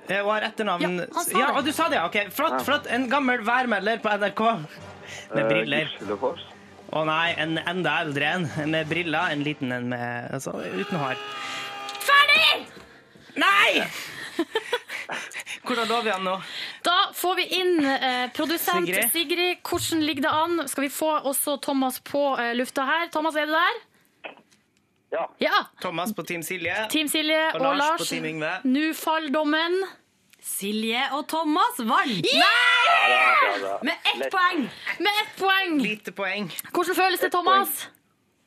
[0.10, 1.66] eh, Og har etternavn Ja, han sa Ja, det.
[1.66, 2.06] du sa det, ja.
[2.08, 2.32] OK.
[2.34, 2.88] Flott, flott.
[2.90, 4.42] En gammel værmelder på NRK.
[5.34, 5.92] Med Eh, briller.
[6.00, 6.46] Gislefoss.
[6.90, 9.32] Å nei, en enda eldre en med briller.
[9.32, 11.18] En liten en med altså, uten hår.
[12.02, 12.66] Ferdig!
[13.38, 13.84] Nei!
[15.70, 16.34] Hvordan lå vi an nå?
[16.86, 19.12] Da får vi inn eh, produsent Sigrid.
[19.14, 19.60] Sigrid.
[19.62, 20.64] Hvordan ligger det an?
[20.72, 23.08] Skal vi få også Thomas på eh, lufta her?
[23.14, 23.82] Thomas, er du der?
[25.12, 25.24] Ja.
[25.42, 25.64] Ja.
[25.82, 26.76] Thomas på Team Silje.
[26.90, 28.02] Team Silje Og og, Lars Lars.
[28.02, 28.52] på Team Yngve.
[28.70, 29.80] Nå faller dommen.
[30.40, 32.26] Silje og Thomas vant
[33.84, 34.62] med ett poeng.
[35.00, 35.80] Med ett poeng.
[35.82, 36.48] Lite poeng.
[36.74, 37.88] Hvordan føles det, Thomas?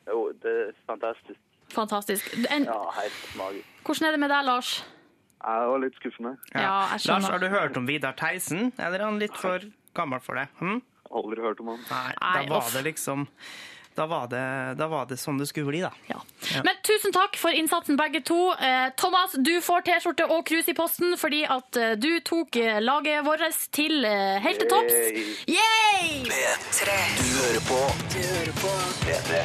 [0.08, 1.40] Jo, det er fantastisk.
[1.72, 2.32] Fantastisk.
[2.50, 3.66] En, Ja, helt magisk.
[3.84, 4.72] hvordan er det med deg, Lars?
[5.42, 6.36] Jeg var litt skuffende.
[6.54, 7.00] Ja, jeg.
[7.08, 8.72] Lars, har du hørt om Vidar Theisen?
[8.78, 9.58] Eller er han litt for
[9.94, 10.48] gammel for det?
[10.60, 10.82] Hm?
[11.12, 11.80] Aldri hørt om han.
[11.90, 12.12] Nei,
[12.46, 13.26] da var det liksom
[13.94, 15.90] da var det, da var det sånn det skulle bli, da.
[16.08, 16.20] Ja.
[16.64, 18.52] Men tusen takk for innsatsen, begge to.
[18.56, 22.80] Eh, Thomas, du får T-skjorte og krus i posten fordi at eh, du tok eh,
[22.82, 24.94] laget vårt til helt til topps.
[25.50, 25.58] Yay.
[25.58, 26.22] Yay!
[26.30, 26.94] P3.
[27.18, 27.80] Du hører på.
[28.14, 28.72] Du hører på.
[29.04, 29.42] P3.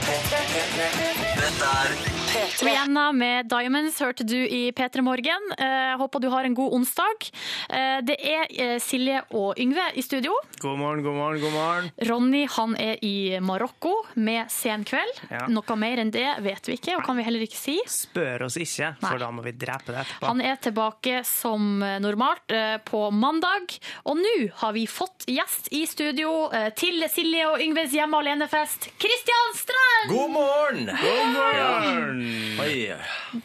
[1.41, 5.51] Dette er Rihanna med Diamonds hørte du i P3 Morgen.
[5.57, 7.27] Eh, håper du har en god onsdag.
[7.69, 10.35] Eh, det er eh, Silje og Yngve i studio.
[10.59, 11.89] God morgen, god morgen, god morgen.
[12.09, 15.21] Ronny han er i Marokko med Sen kveld.
[15.31, 15.45] Ja.
[15.51, 17.77] Noe mer enn det vet vi ikke, og kan vi heller ikke si.
[17.87, 19.21] Spør oss ikke, for Nei.
[19.23, 20.27] da må vi drepe det etterpå.
[20.27, 23.77] Han er tilbake som normalt eh, på mandag.
[24.09, 28.91] Og nå har vi fått gjest i studio eh, til Silje og Yngves hjemme alene-fest.
[28.99, 30.11] Kristian Strand!
[30.11, 30.91] God morgen!
[30.91, 32.16] God morgen!
[32.16, 32.16] Oi,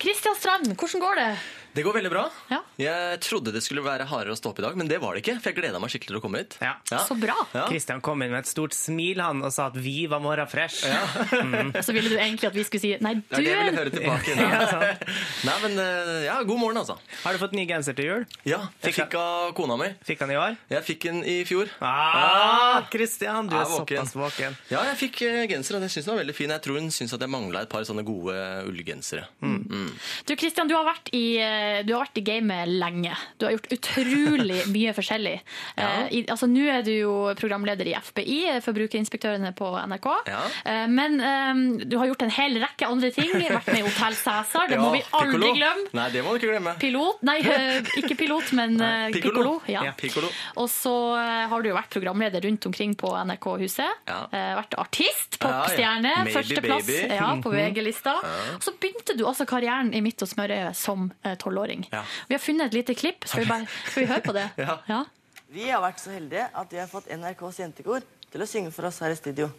[0.01, 1.39] Kristian Strand, hvordan går det?
[1.73, 2.27] Det går veldig bra.
[2.53, 2.59] Ja.
[2.81, 5.23] Jeg trodde det skulle være hardere å stå opp i dag, men det var det
[5.23, 5.39] ikke.
[5.41, 6.57] For jeg gleda meg skikkelig til å komme hit.
[6.61, 6.75] Ja.
[7.07, 7.37] Så bra.
[7.55, 7.65] Ja.
[7.71, 10.85] Kristian kom inn med et stort smil han, og sa at vi var morra morgenfresh.
[11.87, 13.73] Så ville du egentlig at vi skulle si nei, Det er du det jeg ville
[13.73, 14.37] er høre tilbake.
[14.37, 14.91] Nei,
[15.49, 16.99] Nei men eh, ja, god morgen, altså.
[17.23, 18.27] Har du fått ny genser til jul?
[18.49, 19.89] Ja, jeg fikk av kona mi.
[20.07, 20.59] Fikk han i år?
[20.73, 21.73] Jeg fikk den i fjor.
[21.85, 24.03] Ah, Kristian, du er er våken.
[24.05, 24.59] såpass våken.
[24.73, 26.53] Ja, jeg fikk eh, genser, og det syns jeg var veldig fin.
[26.53, 28.37] Jeg tror hun syns at jeg mangla et par sånne gode
[28.69, 29.29] ullgensere.
[29.41, 33.15] Du Kristian, du har vært i, eh, du har vært i gamet lenge.
[33.39, 35.35] Du har gjort utrolig mye forskjellig.
[35.77, 40.09] Eh, i, altså, Nå er du jo programleder i FBI, Forbrukerinspektørene på NRK.
[40.29, 40.41] Ja.
[40.69, 43.31] Eh, men um, du har gjort en hel rekke andre ting.
[43.39, 45.53] Vært med i Hotell Cæsar, det må vi aldri piccolo.
[45.59, 45.89] glemme.
[45.99, 46.75] Nei, det må du ikke glemme.
[46.83, 49.57] Pilot, nei, eh, ikke pilot, men eh, Piccolo.
[49.71, 49.85] Ja.
[49.89, 50.31] Ja, piccolo.
[50.63, 54.03] Og så eh, har du jo vært programleder rundt omkring på NRK-huset.
[54.11, 54.21] Ja.
[54.33, 55.53] Eh, vært artist, Ja, ja.
[55.63, 56.91] popstjerne, førsteplass.
[57.13, 58.17] Ja, på VG-lista.
[58.63, 61.89] Så begynte du altså karrieren i Midt og smørøyet som eh, tolvåring.
[61.93, 62.05] Ja.
[62.29, 63.29] Vi har funnet et lite klipp.
[63.29, 64.49] Skal vi, bare, skal vi høre på det?
[64.93, 65.05] Ja.
[65.53, 68.01] Vi har vært så heldige at vi har fått NRKs jentekor
[68.33, 69.51] til å synge for oss her i studio.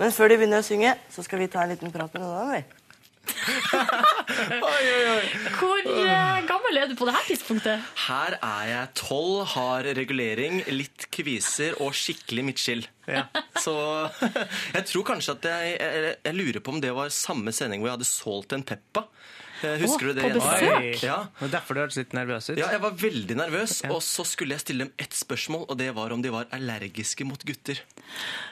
[0.00, 2.38] Men før de begynner å synge, så skal vi ta en liten prat med noen
[2.40, 2.54] av dem.
[2.56, 2.62] vi.
[5.58, 7.76] Hvor uh, gammel er du på det her tidspunktet?
[8.06, 12.82] Her er jeg tolv, har regulering, litt kviser og skikkelig midtskill.
[13.60, 13.74] Så
[14.76, 17.88] jeg tror kanskje at jeg, jeg, jeg lurer på om det var samme sending hvor
[17.92, 19.02] jeg hadde solgt en Peppa.
[19.64, 20.24] Eh, Husker Å, du det?
[20.26, 21.02] på besøk?
[21.04, 21.16] Ja.
[21.40, 22.58] er derfor du hørtes litt nervøs ut.
[22.60, 25.88] ja, jeg var veldig nervøs, og så skulle jeg stille dem ett spørsmål, og det
[25.96, 27.80] var om de var allergiske mot gutter.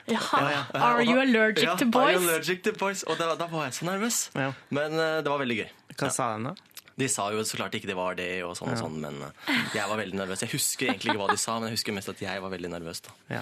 [0.09, 0.43] Jaha.
[0.51, 3.05] Ja, Are og you allergic ja, to Are you allergic to boys?
[3.05, 4.31] Og da, da var jeg så nervøs.
[4.35, 4.53] Ja.
[4.71, 5.69] Men uh, det var veldig gøy.
[5.99, 6.55] Hva sa de da?
[6.97, 9.57] De sa jo så klart ikke det var det, og sånn og sånn, men eh,
[9.75, 10.45] jeg var veldig nervøs.
[10.47, 12.71] Jeg husker egentlig ikke hva de sa, men jeg husker mest at jeg var veldig
[12.71, 13.03] nervøs.
[13.07, 13.41] da.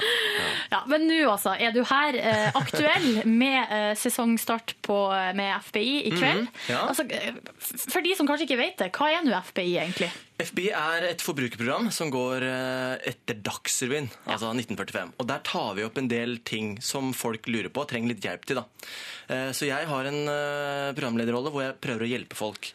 [0.73, 4.99] Ja, men nå altså, er du her eh, aktuell med eh, sesongstart på,
[5.37, 6.47] med FBI i kveld.
[6.49, 6.83] Mhm, ja.
[6.89, 7.37] altså, eh,
[7.93, 10.11] for de som kanskje ikke vet det, hva er nå FBI egentlig?
[10.43, 15.13] FBI er et forbrukerprogram som går eh, etter Dagsrevyen, altså 1945.
[15.23, 18.25] Og der tar vi opp en del ting som folk lurer på og trenger litt
[18.27, 18.59] hjelp til.
[18.59, 18.65] da.
[19.29, 22.73] Eh, Så jeg har en eh, programlederrolle hvor jeg prøver å hjelpe folk.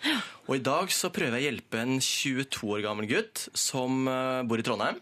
[0.47, 4.41] Og i dag så prøver jeg å hjelpe en 22 år gammel gutt som eh,
[4.47, 4.99] bor i Trondheim.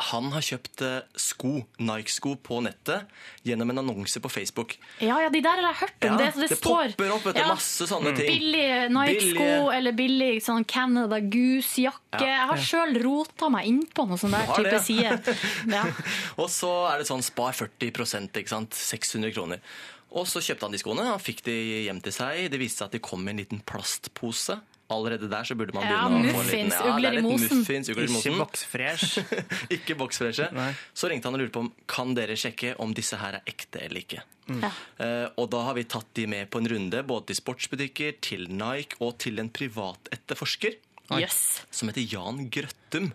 [0.00, 1.50] Han har kjøpt eh, sko,
[1.84, 3.10] Nike-sko på nettet
[3.44, 4.78] gjennom en annonse på Facebook.
[5.04, 6.06] Ja, ja, de der har jeg hørt om.
[6.08, 8.30] Ja, det, så det, det står, popper opp, vet du, masse sånne ting.
[8.32, 12.22] Billig Nike-sko eller billig sånn Canada Goose-jakke.
[12.22, 12.30] Ja.
[12.38, 15.36] Jeg har sjøl rota meg innpå noe sånn der type det, side.
[15.76, 15.84] Ja.
[16.40, 18.72] Og så er det sånn spar 40 ikke sant?
[18.76, 19.60] 600 kroner.
[20.12, 21.54] Og så kjøpte han de skoene, han fikk de
[21.86, 22.44] hjem til seg.
[22.52, 24.58] Det viste seg at de kom i en liten plastpose.
[24.92, 27.18] Allerede der så burde man Ja, begynne å få en liten ja, det ugler er
[27.18, 27.62] i mosen.
[27.62, 28.38] Muffins, ugler i Ikke mosen.
[28.42, 29.06] boksfresh.
[29.78, 30.48] ikke boksfreshe.
[30.92, 33.80] Så ringte han og lurte på om kan dere sjekke om disse her er ekte
[33.86, 34.20] eller ikke.
[34.50, 34.64] Mm.
[34.66, 38.48] Uh, og da har vi tatt de med på en runde, både til sportsbutikker, til
[38.52, 40.76] Nike og til en privat etterforsker.
[41.10, 41.62] Yes.
[41.74, 43.10] Som heter Jan Grøttum.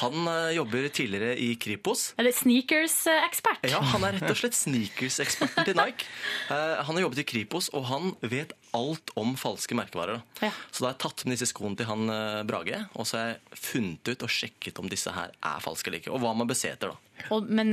[0.00, 2.12] Han uh, jobber tidligere i Kripos.
[2.20, 3.64] Eller sneakers-ekspert.
[3.70, 6.06] Ja, Han er rett og slett sneakers-eksperten til Nike.
[6.50, 10.22] Uh, han har jobbet i Kripos, og han vet alt om falske merkevarer.
[10.44, 10.52] Ja.
[10.70, 13.32] Så da har jeg tatt med disse skoene til han uh, Brage, og så har
[13.32, 16.14] jeg funnet ut og sjekket om disse her er falske eller ikke.
[16.14, 17.28] Og hva man bør se etter, da.
[17.34, 17.70] Og, men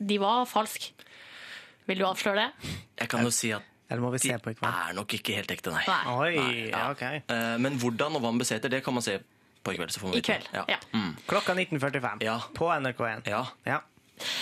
[0.00, 0.92] de var falske.
[1.86, 2.74] Vil du avsløre det?
[2.98, 4.66] Jeg kan jo si at Eller må vi se på i kveld?
[4.90, 5.84] er nok ikke helt ekte, nei.
[5.86, 6.14] Nei.
[6.16, 7.02] Oi, ja, ok.
[7.06, 9.18] Eh, men hvordan og hva man bør det kan man se
[9.62, 9.92] på i kveld.
[9.94, 10.48] Så får man I kveld.
[10.54, 10.64] Ja.
[10.70, 10.78] Ja.
[10.92, 11.12] Mm.
[11.26, 12.40] Klokka 19.45 Ja.
[12.54, 13.30] på NRK1.
[13.30, 13.44] Ja.
[13.66, 13.80] Ja.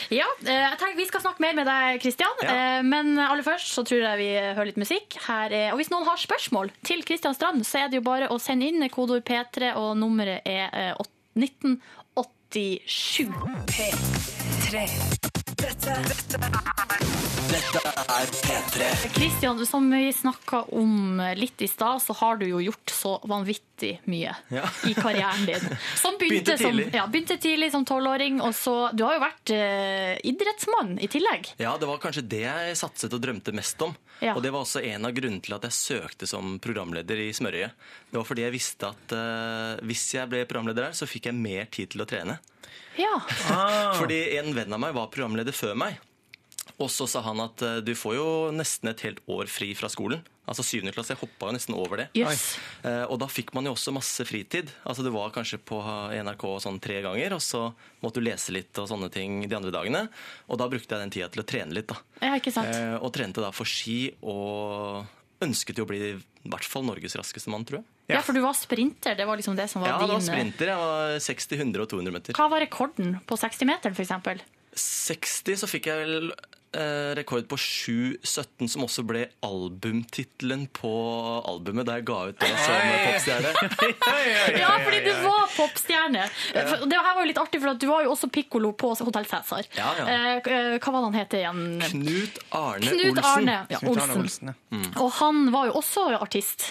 [0.08, 2.36] Ja, eh, jeg tenker Vi skal snakke mer med deg, Kristian.
[2.42, 2.52] Ja.
[2.78, 5.16] Eh, Men aller først så tror jeg vi hører litt musikk.
[5.26, 8.28] Her er, og Hvis noen har spørsmål til Kristian Strand, så er det jo bare
[8.30, 10.94] å sende inn kodeord P3, og nummeret er eh,
[11.34, 13.28] 1987.
[13.74, 15.13] P3.
[15.34, 16.38] Dette, dette
[17.44, 17.80] Dette
[18.14, 18.86] er P3.
[19.14, 23.98] Kristian, som vi snakka om litt i stad, så har du jo gjort så vanvittig
[24.10, 24.64] mye Ja.
[24.88, 25.66] i karrieren din.
[25.98, 26.86] Som begynte, Begynte tidlig.
[26.88, 31.10] Som, ja, begynte tidlig som tolvåring, og så Du har jo vært eh, idrettsmann i
[31.10, 31.52] tillegg.
[31.60, 33.94] Ja, det var kanskje det jeg satset og drømte mest om.
[34.24, 34.32] Ja.
[34.32, 37.76] Og det var også en av grunnene til at jeg søkte som programleder i Smørøyet.
[38.08, 41.36] Det var fordi jeg visste at uh, hvis jeg ble programleder her, så fikk jeg
[41.36, 42.38] mer tid til å trene.
[42.96, 43.18] Ja.
[43.98, 46.00] Fordi en venn av meg var programleder før meg.
[46.80, 49.92] Og så sa han at uh, du får jo nesten et helt år fri fra
[49.92, 50.24] skolen.
[50.46, 51.14] Altså syvende klasse.
[51.14, 52.08] Jeg hoppa jo nesten over det.
[52.20, 52.58] Yes.
[52.84, 54.68] Eh, Og da fikk man jo også masse fritid.
[54.84, 55.78] Altså Du var kanskje på
[56.12, 57.72] NRK sånn tre ganger, og så
[58.04, 60.08] måtte du lese litt og sånne ting de andre dagene.
[60.48, 61.88] Og da brukte jeg den tida til å trene litt.
[61.88, 61.96] da.
[62.20, 62.68] Ja, ikke sant?
[62.68, 65.06] Eh, Og trente da for ski, og
[65.44, 67.84] ønsket jo å bli i hvert fall Norges raskeste mann, tror jeg.
[68.12, 69.16] Ja, for du var sprinter.
[69.16, 70.66] Det var liksom det som var Ja, det var din eh, sprinter.
[70.66, 72.36] Jeg var 60, 100 og 200 meter.
[72.36, 74.44] Hva var rekorden på 60-meteren, f.eks.?
[74.76, 76.32] 60 så fikk jeg vel
[77.18, 80.90] rekord på 7,17, som også ble albumtittelen på
[81.46, 83.52] albumet da jeg ga ut det som popstjerne.
[84.58, 86.26] Ja, fordi du var popstjerne.
[86.54, 89.26] Det her var jo litt artig, for at du var jo også pikkolo på Hotell
[89.28, 89.68] Cæsar.
[89.76, 90.06] Ja, ja.
[90.08, 91.62] Eh, eh, Hva var det han het igjen?
[91.90, 93.24] Knut Arne Knut Olsen.
[93.30, 94.52] Arne ja, Knut Arne Olsen.
[94.54, 94.80] Ja.
[95.02, 96.66] Og han var jo også artist.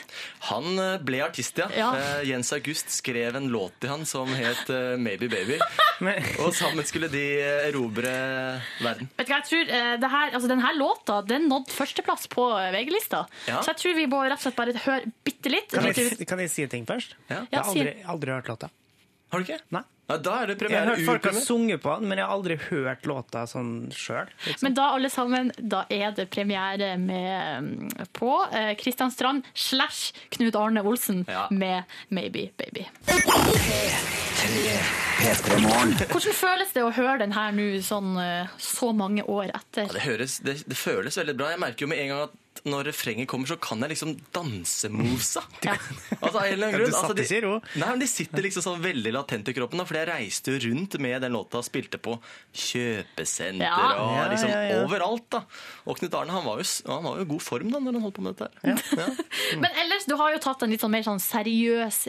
[0.49, 1.69] Han eh, ble artist, ja.
[1.77, 1.91] Ja.
[1.99, 5.59] Eh, Jens August skrev en låt til han som het eh, Maybe Baby.
[6.43, 8.11] Og sammen skulle de eh, erobre
[8.83, 9.09] verden.
[9.17, 13.25] Vet du hva, jeg tror eh, her, altså denne låta den nådde førsteplass på VG-lista.
[13.47, 13.61] Ja.
[13.61, 15.69] Så jeg tror vi må rett og slett bare høre bitte litt.
[15.73, 17.17] Kan jeg, kan jeg si ting først?
[17.29, 17.43] Ja.
[17.51, 18.71] Jeg har aldri, aldri hørt låta.
[19.33, 19.61] Har du ikke?
[19.73, 19.83] Nei.
[20.09, 22.33] Ja, da er det Jeg har hørt folk har sunget på den, men jeg har
[22.35, 24.27] aldri hørt låta sånn sjøl.
[24.43, 24.65] Liksom.
[24.67, 30.13] Men da alle sammen, da er det premiere med, på på eh, Kristian Strand slash
[30.29, 31.47] Knut Arne Olsen Ja.
[31.51, 32.85] med Maybe Baby.
[35.19, 35.93] P3 Morgen.
[36.09, 39.87] Hvordan føles det å høre den her nå sånn, eh, så mange år etter?
[39.87, 41.51] Ja, det, høres, det, det føles veldig bra.
[41.53, 42.39] Jeg merker jo med en gang at
[42.69, 45.41] når refrenget kommer, så kan jeg liksom dansemovesa.
[45.65, 45.73] Ja.
[46.19, 46.93] Altså, av en eller annen grunn.
[46.95, 49.79] Altså, de, nei, men de sitter liksom sånn veldig latent i kroppen.
[49.81, 52.17] Da, fordi jeg reiste jo rundt med den låta og spilte på
[52.53, 53.89] kjøpesenter Ja.
[54.03, 55.29] og Ja, liksom overalt.
[55.33, 55.43] da.
[55.87, 58.01] Og Knut Arne han var, jo, han var jo i god form da når han
[58.07, 58.51] holdt på med dette.
[58.63, 58.83] her.
[58.97, 59.07] Ja.
[59.63, 62.01] Men ellers, du har jo tatt en litt sånn mer sånn seriøs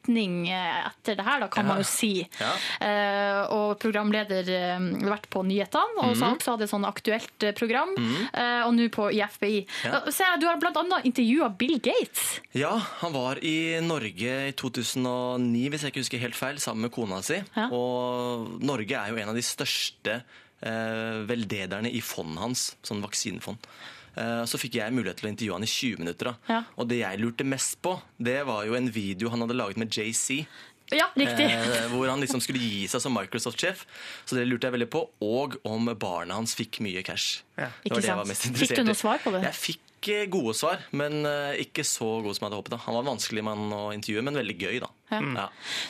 [0.00, 1.68] retning eh, etter det her, da, kan Ja.
[1.68, 2.26] man jo si.
[2.38, 2.52] Ja.
[2.80, 6.22] Uh, og programleder uh, vært på nyhetene, og mm.
[6.36, 7.94] også hadde et sånn aktuelt program,
[8.34, 9.66] uh, og nå på i FBI.
[9.84, 10.02] Ja.
[10.06, 12.40] Eh, du har annet intervjua Bill Gates.
[12.52, 16.92] Ja, han var i Norge i 2009, hvis jeg ikke husker helt feil, sammen med
[16.92, 17.40] kona si.
[17.70, 20.22] Og Norge er jo en av de største
[20.62, 23.70] eh, veldederne i fondet hans, sånn vaksinefond.
[24.16, 26.24] Eh, Så fikk jeg mulighet til å intervjue han i 20 minutter.
[26.32, 26.34] da.
[26.48, 26.62] Ja.
[26.78, 29.90] Og det jeg lurte mest på, det var jo en video han hadde laget med
[29.90, 30.46] JC.
[30.90, 31.44] Ja, riktig.
[31.46, 33.84] Eh, hvor han liksom skulle gi seg som Microsoft-sjef.
[34.26, 35.04] Så det lurte jeg veldig på.
[35.22, 37.44] Og om barna hans fikk mye cash.
[37.54, 38.18] Det var Ikke det jeg sant?
[38.18, 39.44] var mest Fikk du noe svar på det?
[39.46, 42.74] Jeg fikk eh, gode svar, men eh, ikke så gode som jeg hadde håpet.
[42.74, 42.80] da.
[42.88, 44.90] Han var en vanskelig mann å intervjue, men veldig gøy, da.
[45.12, 45.20] Ja.
[45.38, 45.46] Ja.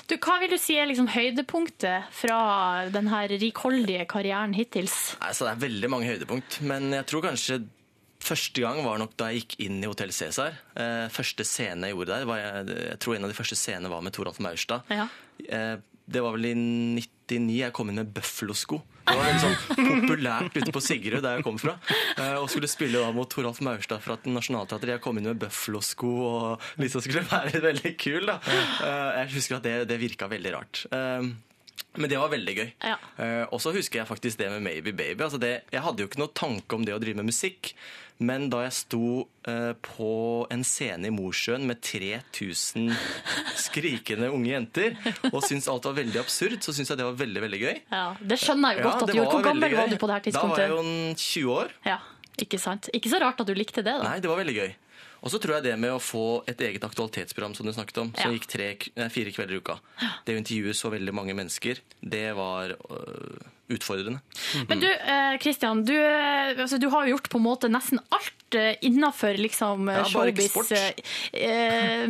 [0.06, 2.38] Du, hva vil du si er liksom høydepunktet fra
[2.92, 5.14] denne rikholdige karrieren hittils?
[5.20, 7.62] Altså, det er veldig mange høydepunkt, men jeg tror kanskje
[8.20, 10.58] Første gang var nok da jeg gikk inn i Hotell Cæsar.
[10.76, 13.92] Eh, første scene jeg gjorde der, var jeg, jeg tror en av de første scenene
[13.92, 14.84] var med Toralf Maurstad.
[14.92, 15.08] Ja.
[15.40, 15.76] Eh,
[16.10, 18.80] det var vel i 99 jeg kom inn med Buffalo-sko.
[19.08, 21.78] Det var veldig sånn populært ute på Sigrud, der jeg kom fra.
[22.18, 24.98] Eh, og skulle spille da mot Toralf Maurstad fra Nationaltheatret.
[24.98, 28.26] Jeg kom inn med Buffalo-sko og liksom skulle være veldig kul.
[28.28, 28.40] da.
[29.22, 30.84] Jeg husker at det, det virka veldig rart.
[31.98, 32.68] Men det var veldig gøy.
[32.86, 32.98] Ja.
[33.18, 35.24] Uh, og så husker jeg faktisk det med Maybe Baby.
[35.26, 37.72] Altså det, jeg hadde jo ikke noe tanke om det å drive med musikk.
[38.20, 39.02] Men da jeg sto
[39.48, 40.10] eh, på
[40.52, 42.90] en scene i Mosjøen med 3000
[43.56, 44.98] skrikende unge jenter
[45.30, 47.80] og syntes alt var veldig absurd, så syntes jeg det var veldig veldig gøy.
[47.88, 49.32] Ja, det skjønner jeg jo godt at du gjorde.
[49.38, 50.60] Hvor gammel var du på det her tidspunktet?
[50.60, 51.74] Da var jeg jo 20 år.
[51.88, 51.98] Ja,
[52.44, 52.90] ikke sant?
[52.96, 54.04] Ikke så rart at du likte det, da.
[54.04, 54.70] Nei, det var veldig gøy.
[55.22, 58.12] Og så tror jeg det med å få et eget aktualitetsprogram som du snakket om,
[58.16, 58.36] som Ja.
[58.38, 59.78] gikk tre, nei, fire kvelder i uka,
[60.26, 64.20] det å intervjue så veldig mange mennesker, det var øh, utfordrende.
[64.68, 64.88] Men du,
[65.42, 69.36] Kristian, du, eh, altså, du har jo gjort på en måte nesten alt innafor innenfor
[69.38, 70.72] liksom, ja, Ja, bare ikke sport.
[70.72, 70.92] eh,
[71.38, 72.06] eh,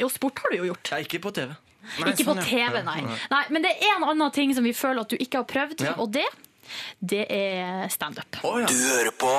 [0.00, 0.90] jo, sport har du jo gjort.
[0.94, 1.52] Ja, ikke på TV.
[2.08, 3.00] ikke på TV, nei.
[3.30, 3.44] nei.
[3.50, 5.92] Men det er en annen ting som vi føler at du ikke har prøvd, Ja.
[6.00, 6.24] og det,
[7.00, 8.38] det er standup.
[8.42, 8.66] Oh, ja.
[8.66, 9.32] Du hører på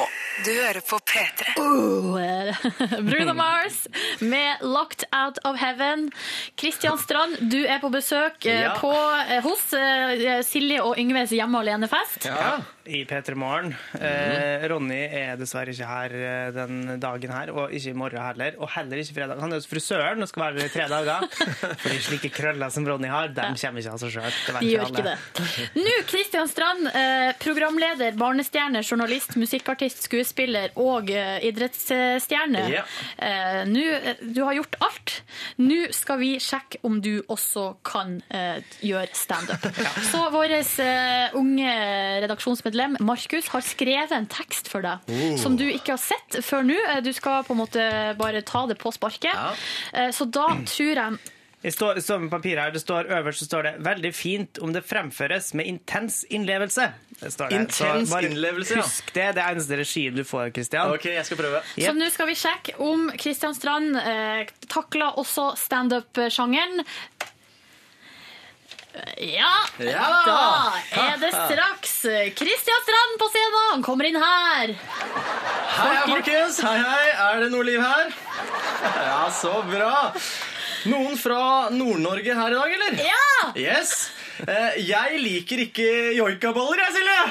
[0.45, 1.55] Du hører på P3.
[1.61, 2.55] Oh, eh,
[3.09, 3.87] Bruno Mars
[4.19, 6.09] med 'Locked Out of Heaven'.
[6.55, 8.75] Kristian Strand, du er på besøk eh, Ja.
[8.79, 8.91] på,
[9.29, 9.63] eh, hos
[10.47, 12.25] Silje og Yngves hjemme alene-fest.
[12.25, 13.73] Ja, i P3 Morgen.
[13.97, 18.57] Eh, Ronny er dessverre ikke her eh, den dagen her, og ikke i morgen heller.
[18.61, 19.41] Og heller ikke fredag.
[19.41, 21.25] Han er hos frisøren og skal være der i tre dager.
[21.83, 24.37] Fordi slike krøller som Ronny har, de kommer ikke av seg sjøl.
[24.59, 25.15] De gjør ikke det.
[25.79, 32.65] Nå, Kristian Strand, eh, programleder, barnestjerne, journalist, musikkartist, skuespiller og eh, idrettsstjerne.
[32.73, 32.85] Ja.
[33.17, 35.15] Eh, nå, eh, du har gjort alt.
[35.61, 39.65] Nå skal vi sjekke om du også kan eh, gjøre standup.
[40.11, 41.73] Så vår eh, unge
[42.75, 45.37] redaksjonsmedlem Markus har skrevet en tekst for deg Oh.
[45.37, 46.75] som du ikke har sett før nå.
[46.89, 49.33] Eh, Du skal på en måte bare ta det på sparket.
[49.33, 49.53] Ja.
[49.93, 51.17] Eh, så da tror jeg
[51.65, 54.71] Det står, står med papir her, det står Øverst så står det 'veldig fint om
[54.71, 56.91] det fremføres med intens innlevelse'.
[57.19, 57.55] Det står det.
[57.59, 58.81] Intens Så bare innlevelse, ja.
[58.83, 59.33] Husk det.
[59.35, 60.91] Det er eneste regien du får, Kristian.
[60.93, 61.61] Ok, jeg skal prøve.
[61.77, 66.85] Så nå skal vi sjekke om Kristian Strand eh, takler også standup-sjangeren.
[69.19, 70.09] Ja, Ja!
[70.25, 71.93] da er det straks
[72.37, 73.57] Kristian Strand på scenen.
[73.71, 74.75] Han kommer inn her.
[74.75, 76.59] Hei, hei, folkens!
[76.63, 77.07] Hei, hei!
[77.25, 78.13] Er det noe liv her?
[79.03, 80.11] Ja, så bra!
[80.85, 82.99] Noen fra Nord-Norge her i dag, eller?
[83.03, 83.51] Ja!
[83.57, 83.95] Yes!
[84.45, 87.21] Eh, jeg liker ikke joikaboller, jeg, Silje!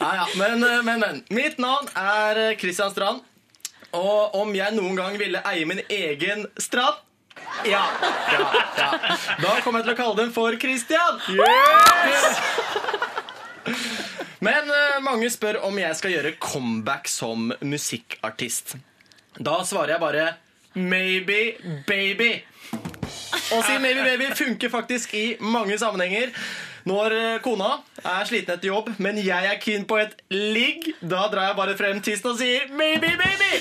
[0.00, 1.22] Ja, ja, men, eh, men, men.
[1.34, 3.22] Mitt navn er Kristian Strand.
[3.94, 6.98] Og om jeg noen gang ville eie min egen strand
[7.64, 7.84] ja,
[8.32, 8.40] ja,
[8.78, 8.90] ja.
[9.40, 11.20] Da kommer jeg til å kalle den for Christian.
[11.32, 12.40] Yes!
[14.44, 18.76] Men uh, mange spør om jeg skal gjøre comeback som musikkartist.
[19.38, 20.26] Da svarer jeg bare
[20.74, 21.56] maybe
[21.88, 22.44] baby.
[23.54, 26.30] Og si maybe baby funker faktisk i mange sammenhenger.
[26.84, 31.24] Når eh, kona er sliten etter jobb, men jeg er keen på et ligg, da
[31.32, 33.52] drar jeg bare frem tissen og sier maybe baby.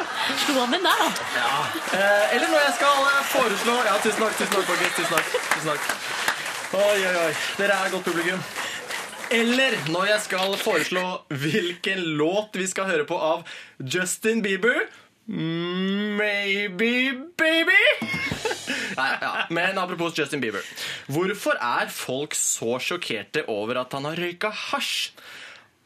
[0.34, 1.08] Slo han den der, da?
[1.96, 4.94] Eh, eller når jeg skal eh, foreslå Ja, tusen takk, tusen takk, folkens.
[4.98, 5.26] Tusen takk.
[5.54, 5.82] Tusen takk.
[6.76, 7.32] Oi, oi, oi.
[7.60, 8.42] Dere er godt publikum.
[9.36, 13.46] Eller når jeg skal foreslå hvilken låt vi skal høre på av
[13.82, 14.86] Justin Bieber.
[15.26, 16.92] Maybe
[17.38, 17.80] baby.
[18.98, 19.32] Nei, ja.
[19.50, 20.62] Men apropos Justin Bieber.
[21.10, 25.10] Hvorfor er folk så sjokkerte over at han har røyka hasj?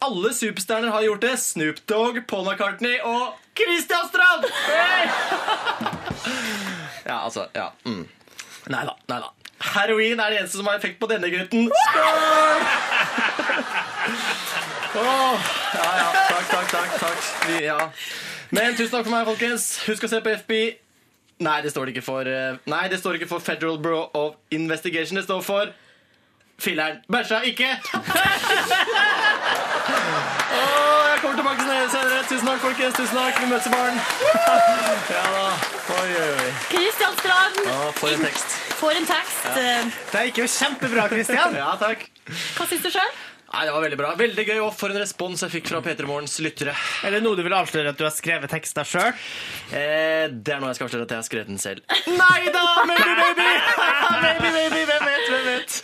[0.00, 1.34] Alle superstjerner har gjort det.
[1.40, 4.46] Snoop Dogg, Paul McCartney og Christian Strand!
[7.06, 7.70] Ja, altså, ja.
[7.84, 8.06] Mm.
[8.70, 9.30] Nei da, nei da.
[9.74, 11.68] Heroin er det eneste som har effekt på denne gutten.
[11.84, 12.60] Skål!
[15.00, 16.06] oh, ja, ja.
[16.30, 16.94] Takk, takk, takk.
[17.00, 17.50] takk.
[17.60, 17.78] Ja.
[18.50, 19.66] Men tusen takk for meg, folkens.
[19.88, 20.64] Husk å se på FBI.
[21.44, 24.36] Nei, det står det ikke for eh, Nei, det står ikke for Federal Bureau of
[24.52, 25.16] Investigation.
[25.16, 25.72] Det står for
[26.60, 26.96] Filleren.
[27.12, 27.68] Bæsja ikke!
[30.56, 31.60] oh, jeg kommer tilbake
[31.94, 32.22] senere.
[32.28, 32.94] Tusen takk, folkens.
[32.98, 33.40] Tusen takk.
[33.42, 33.96] Vi møtes i morgen.
[35.14, 35.46] Ja da.
[36.00, 36.50] Oi, oi, oi.
[36.70, 38.48] Kristian Strand Ja, for en tekst.
[38.80, 39.40] For en tekst.
[39.56, 39.78] Ja.
[40.12, 41.56] Det gikk jo kjempebra, Kristian.
[41.62, 42.04] Ja, takk.
[42.56, 43.10] Hva syns du sjøl?
[43.52, 44.10] Nei, Det var veldig bra.
[44.14, 46.70] Veldig gøy, og for en respons jeg fikk fra P3 Morgens lyttere.
[47.02, 49.10] Er det noe du vil avsløre at du har skrevet tekster sjøl?
[49.74, 51.82] Eh, det er noe jeg skal avsløre at jeg har skrevet den selv.
[52.06, 52.62] Nei da!
[52.86, 53.48] Maybe, baby!
[54.22, 55.80] Maybe, baby, Hvem vet, hvem vet?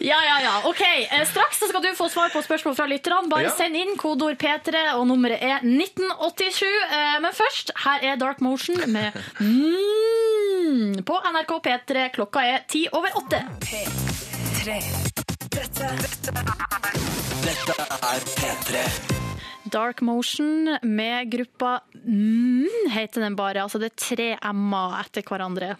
[0.00, 0.54] Ja, ja, ja.
[0.70, 3.28] Ok, eh, Straks så skal du få svar på spørsmål fra lytterne.
[3.28, 3.52] Bare Ja.
[3.52, 6.64] send inn kodeord P3, og nummeret er 1987.
[6.88, 12.08] Eh, Men først, her er Dark Motion med mm, på NRK P3.
[12.16, 13.44] Klokka er ti over åtte.
[13.68, 14.80] P3.
[15.60, 15.84] Dette,
[17.84, 18.84] er P3.
[19.68, 23.66] Dark Motion med gruppa mm, heter den bare.
[23.66, 25.74] Altså det er tre M-er etter hverandre.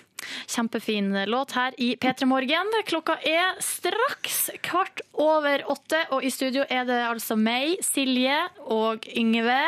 [0.50, 2.72] Kjempefin låt her i P3 Morgen.
[2.88, 8.36] Klokka er straks kvart over åtte, og i studio er det altså meg, Silje
[8.72, 9.58] og Yngve.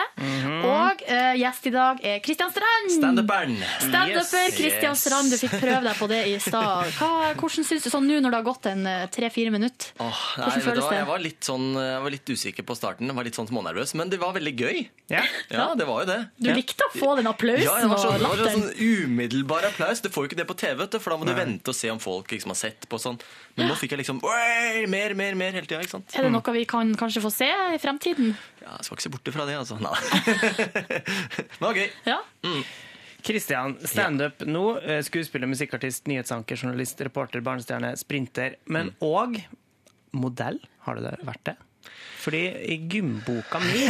[0.63, 2.93] Og uh, gjest i dag er Kristian Strand.
[2.99, 3.59] Standuperen.
[3.83, 4.57] Standuper Yes.
[4.57, 5.03] Kristian Yes.
[5.05, 6.91] Strand, du fikk prøve deg på det i stad.
[7.39, 9.93] Hvordan syns du sånn nå når det har gått en eh, tre-fire minutter?
[10.03, 10.97] Oh, nei, Hvordan føles det?
[10.99, 13.11] Jeg var litt, sånn, jeg var litt usikker på starten.
[13.11, 14.83] Jeg var litt sånn smånervøs, men det var veldig gøy.
[15.13, 15.23] Ja.
[15.53, 16.19] Ja, det var jo det.
[16.41, 19.67] Du likte å få den applausen Ja, det var sånn, og det var sånn umiddelbar
[19.69, 20.01] applaus.
[20.05, 21.77] Du får jo ikke det på TV, vet du, for da må du vente og
[21.77, 23.19] se om folk liksom har sett på sånn.
[23.57, 24.21] Men nå fikk jeg liksom
[24.91, 25.81] mer, mer, mer hele tida.
[25.85, 26.15] ikke sant?
[26.17, 28.33] Er det noe vi kan kanskje få se i fremtiden?
[28.63, 29.79] Ja, jeg skal ikke se bort fra det, altså.
[29.83, 29.97] Nei.
[31.59, 31.91] Men det var gøy.
[32.09, 32.21] Ja.
[33.23, 34.65] Kristian, standup nå.
[34.83, 38.57] eh, Skuespiller, musikkartist, nyhetsanker, journalist, reporter, barnestjerne, sprinter.
[38.67, 39.39] Men òg
[40.13, 40.59] modell.
[40.87, 41.57] Har du det vært det?
[42.23, 42.41] Fordi
[42.71, 43.87] i gymboka mi,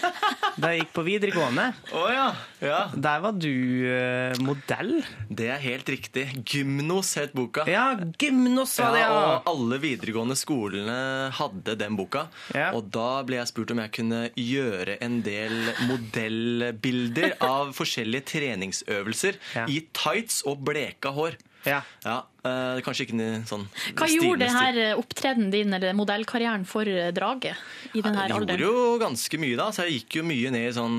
[0.60, 2.26] da jeg gikk på videregående, Oh, ja.
[2.62, 2.80] ja.
[2.94, 3.48] der var du
[3.90, 4.92] eh, modell.
[5.28, 6.26] Det er helt riktig.
[6.46, 7.64] Gymnos het boka.
[7.70, 9.10] Ja, Gymnos var det, Ja,
[9.42, 10.98] og alle videregående skolene
[11.34, 12.26] hadde den boka.
[12.74, 15.56] Og da ble jeg spurt om jeg kunne gjøre en del
[15.88, 19.40] modellbilder av forskjellige treningsøvelser
[19.70, 21.36] i tights og bleka hår.
[21.64, 21.80] Ja.
[22.04, 27.10] Ja, uh, Kanskje ikke sånn Hva stil, gjorde denne opptredenen din eller modellkarrieren for eh,
[27.16, 27.56] draget
[27.96, 30.74] i denne Jeg gjorde jo ganske mye da, så jeg gikk jo mye ned i
[30.76, 30.98] sånn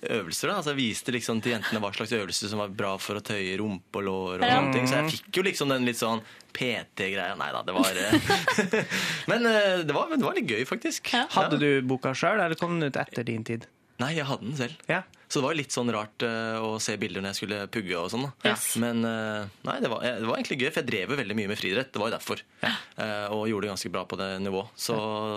[0.00, 0.48] øvelser.
[0.48, 3.24] da, altså Jeg viste liksom til jentene hva slags øvelser som var bra for å
[3.24, 4.40] tøye rumpe og lår.
[4.40, 4.56] og Ja.
[4.60, 6.22] sånne ting, Så jeg fikk jo liksom den litt sånn
[6.56, 7.36] PT-greia.
[7.38, 8.84] Nei da, det var eh,
[9.30, 11.12] Men eh, det var, det var litt gøy, faktisk.
[11.12, 11.26] Ja.
[11.36, 13.66] Hadde du boka sjøl, eller kom den ut etter din tid?
[14.00, 14.80] Nei, jeg hadde den selv.
[14.88, 15.02] Ja.
[15.30, 18.08] Så det var litt sånn rart eh, å se bilder når jeg skulle pugge og
[18.10, 18.24] sånn.
[18.26, 18.50] da.
[18.50, 18.64] Yes.
[18.82, 21.50] Men eh, nei, det var, det var egentlig gøy, for jeg drev jo veldig mye
[21.52, 21.92] med friidrett.
[21.94, 22.42] Det var jo derfor.
[22.66, 24.72] Eh, og gjorde det ganske bra på det nivået.
[24.74, 24.96] Så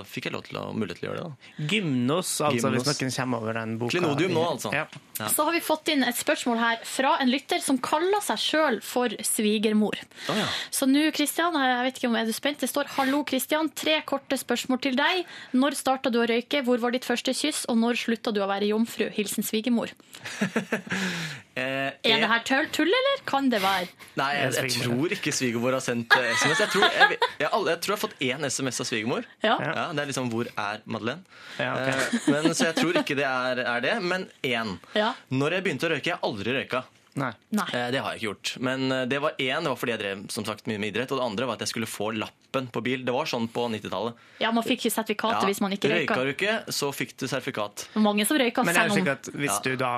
[0.09, 1.29] fikk jeg lov til å, mulighet til å gjøre det.
[1.29, 1.67] da.
[1.75, 2.87] Gymnos, altså, Gymnos.
[2.89, 3.93] hvis noen kommer over den boka.
[3.93, 4.73] Klenodium nå, altså.
[4.73, 4.87] Ja.
[5.19, 5.27] Ja.
[5.29, 8.79] Så har vi fått inn et spørsmål her fra en lytter som kaller seg sjøl
[8.81, 9.99] for svigermor.
[10.31, 10.47] Oh, ja.
[10.73, 12.59] Så nå, Kristian, jeg vet ikke om er du spent?
[12.63, 13.69] Det står 'Hallo, Kristian.
[13.69, 15.25] Tre korte spørsmål til deg.
[15.53, 16.63] Når starta du å røyke?
[16.65, 17.65] Hvor var ditt første kyss?
[17.69, 19.09] Og når slutta du å være jomfru?
[19.13, 19.93] Hilsen svigermor.
[21.55, 23.85] Eh, Er det her tull, tull, eller kan det være?
[24.17, 26.63] Nei, jeg, jeg tror ikke svigermor har sendt eh, SMS.
[26.63, 29.27] Jeg tror jeg, jeg, jeg tror jeg har fått én SMS av svigermor.
[29.45, 29.59] Ja.
[29.61, 31.21] Ja, det er liksom 'Hvor er Madeleine?'
[31.61, 31.91] Ja, ok.
[31.91, 33.93] Eh, men, så jeg tror ikke det er, er det.
[34.01, 34.73] Men én.
[34.97, 35.02] Ja.
[35.31, 36.83] Når jeg begynte å røyke Jeg har aldri røyka.
[37.19, 37.29] Nei.
[37.53, 37.65] Nei.
[37.73, 38.51] Eh, Det har jeg ikke gjort.
[38.65, 41.11] Men eh, det var én, det var fordi jeg drev som sagt mye med idrett.
[41.13, 43.03] Og det andre var at jeg skulle få lappen på bil.
[43.05, 44.17] Det var sånn på 90-tallet.
[44.41, 45.41] Ja, man fikk ikke ja.
[45.45, 46.17] hvis man ikke røyka.
[46.17, 47.87] Røyka du ikke, så fikk du sertifikat.
[48.01, 49.59] Mange som røyka Men er det sikkert slik at hvis Ja.
[49.63, 49.93] du da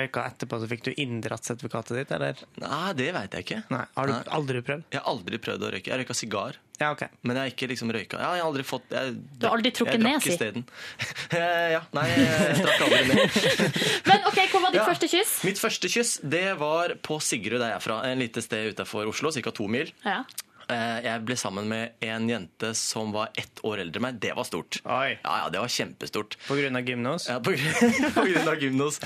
[0.00, 2.44] røyka etterpå, så fikk du inndratt sertifikatet ditt, eller?
[2.60, 3.62] Nei, det veit jeg ikke.
[3.72, 3.84] Nei.
[3.96, 4.22] Har du Nei.
[4.40, 4.84] aldri prøvd?
[4.92, 5.88] Jeg har aldri prøvd å røyke.
[5.88, 6.60] Jeg røyka sigar.
[6.78, 7.02] Ja, OK.
[7.26, 8.18] Men jeg har ikke liksom røyka.
[8.22, 10.34] Ja, jeg har aldri fått jeg, Du har aldri trukket jeg ned, drakk si.
[10.36, 10.66] isteden.
[11.38, 11.80] Eh, ja.
[11.96, 13.38] Nei, jeg trakk aldri ned.
[14.08, 14.86] Men OK, hvor var ditt Ja.
[14.86, 15.32] første kyss?
[15.48, 17.98] Mitt første kyss det var på Sigrud, der jeg er fra.
[18.08, 19.50] En lite sted utenfor Oslo, ca.
[19.58, 19.90] to mil.
[20.06, 20.22] Ja.
[20.70, 24.18] Eh, Jeg ble sammen med en jente som var ett år eldre enn meg.
[24.22, 24.78] Det var stort.
[24.86, 25.18] Oi.
[25.18, 26.38] Ja, ja, det var kjempestort.
[26.46, 27.26] På grunn av gymnos?
[27.28, 29.00] Ja, på, grunn, på grunn av gymnos.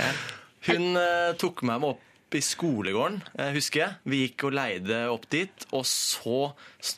[0.69, 2.09] Hun uh, tok meg med opp
[2.39, 3.97] i skolegården, eh, husker jeg.
[4.09, 6.53] Vi gikk og leide opp dit, og så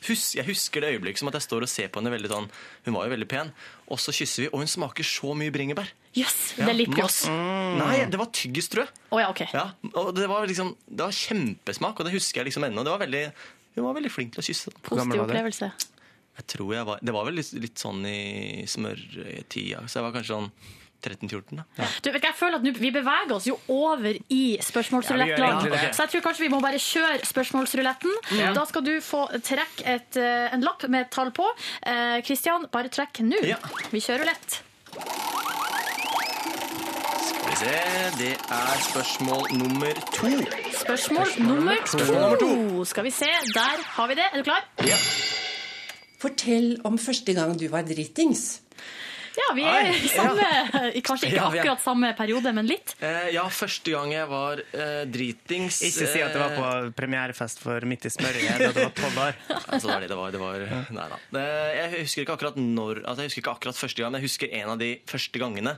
[0.07, 2.49] hus, Jeg husker det øyeblikket som at jeg står og ser på henne veldig sånn
[2.85, 3.51] Hun var jo veldig pen.
[3.89, 5.89] Og så kysser vi, og hun smaker så mye bringebær.
[6.15, 7.25] Jøss, det er lipgloss.
[7.27, 7.81] Mm.
[7.81, 8.93] Nei, det var tyggis, tror jeg.
[9.11, 9.49] Å ja, okay.
[9.53, 9.65] Ja,
[9.99, 12.85] og det var liksom Det var kjempesmak, og det husker jeg liksom ennå.
[12.85, 13.25] Det var veldig
[13.75, 14.71] Hun var veldig flink til å kysse.
[14.85, 15.71] Positiv opplevelse.
[16.35, 20.15] Jeg tror jeg var Det var vel litt, litt sånn i smørtida, så jeg var
[20.15, 20.49] kanskje sånn
[21.05, 21.61] 13-14.
[21.77, 21.87] Ja.
[22.03, 25.69] Du, jeg føler at Vi beveger oss jo over i spørsmålsrulettland.
[25.71, 28.13] Ja, så jeg tror kanskje vi må bare kjøre spørsmålsruletten.
[28.55, 31.47] Da skal du få trekke et, eh, en lapp med et tall på.
[31.85, 33.41] Eh, Kristian, bare trekk nå.
[33.45, 33.57] Ja.
[33.91, 34.61] Vi kjører rulett.
[37.25, 37.75] Skal vi se
[38.17, 40.31] Det er spørsmål nummer to.
[40.81, 41.97] Spørsmål nummer to.
[41.97, 44.27] Spørsmål nummer Skal vi se, der har vi det.
[44.33, 44.63] Er du klar?
[44.85, 44.97] Ja.
[46.19, 48.61] Fortell om første gang du var dritings.
[49.35, 50.45] Ja, vi er i samme
[51.07, 52.93] Kanskje ikke akkurat samme periode, men litt.
[53.03, 57.59] Eh, ja, første gang jeg var eh, dritings Ikke si at det var på premierefest
[57.63, 59.41] for Midt i smøringen, da du var tolv år.
[59.75, 60.57] Altså, det var det det var.
[60.63, 61.19] Det var nei da.
[61.35, 61.43] Det,
[61.75, 64.55] jeg husker ikke akkurat når altså, Jeg husker ikke akkurat første gang, men jeg husker
[64.61, 65.75] en av de første gangene.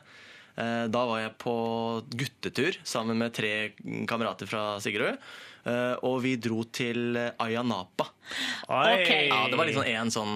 [0.58, 1.55] Eh, Da var jeg på
[2.14, 3.53] guttetur sammen med tre
[4.10, 5.18] kamerater fra Sigrud.
[5.68, 7.38] Eh, Og vi dro til Ayanapa.
[7.45, 8.09] Ayia Napa.
[8.68, 9.11] Ok.
[9.30, 10.34] Ja, det var liksom en sånn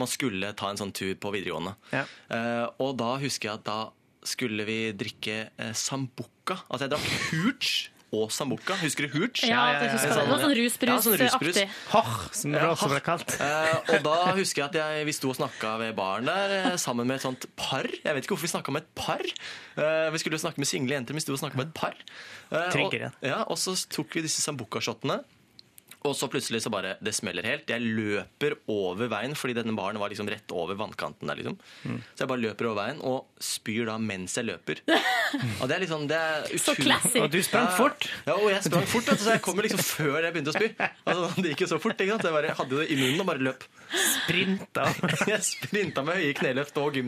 [0.00, 1.74] Man skulle ta en sånn tur på videregående.
[1.94, 2.04] Ja.
[2.34, 3.78] Eh, og da husker jeg at da
[4.28, 6.62] skulle vi drikke eh, sambuca.
[6.68, 7.76] Altså jeg drakk hooch
[8.12, 8.76] og sambuca.
[8.80, 9.42] Husker du hooch?
[9.44, 10.16] Ja, det husker jeg.
[10.16, 11.08] Det var sånn Ja, sånn rusbrus.
[11.20, 11.64] rusbrusaktig.
[11.92, 13.34] Hach, som det også ble kalt.
[13.40, 16.76] Eh, og da husker jeg at jeg, vi sto og snakka ved baren der eh,
[16.80, 17.84] sammen med et sånt par.
[17.84, 19.20] Jeg vet ikke hvorfor vi snakka med et par.
[19.76, 21.74] Eh, vi skulle jo snakke med single jenter, men vi sto og snakka med et
[21.76, 21.94] par.
[22.50, 22.80] Eh.
[22.86, 22.94] Og,
[23.28, 25.20] ja, og så tok vi disse sambuca-shotene.
[26.08, 27.68] Og så plutselig så bare Det smeller helt.
[27.68, 31.40] Jeg løper over veien, fordi denne baren var liksom rett over vannkanten der.
[31.40, 31.58] liksom.
[32.14, 34.82] Så jeg bare løper over veien og spyr da mens jeg løper.
[35.60, 37.20] Og det er liksom det er Så classic.
[37.22, 38.08] Og du sprang fort.
[38.26, 40.70] Ja, og jeg sprang fort, så jeg kommer liksom før jeg begynte å spy.
[41.08, 42.28] Altså, det gikk jo så fort, ikke sant?
[42.28, 43.66] Jeg bare hadde det i munnen og bare løp.
[43.88, 44.88] Sprinta.
[45.28, 46.92] Jeg sprinta med høye kneløft og?
[46.92, 47.04] Det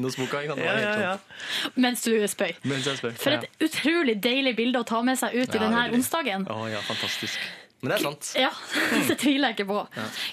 [0.65, 1.71] Ja, ja, ja.
[1.81, 2.55] Mens du spøy.
[2.69, 3.17] Mens jeg spør.
[3.21, 6.01] For et utrolig deilig bilde å ta med seg ut i denne veldig.
[6.01, 6.47] onsdagen.
[6.51, 7.37] Å ja, fantastisk.
[7.81, 8.31] Men det er sant.
[8.37, 8.51] Ja,
[9.09, 9.85] det tviler jeg ikke på.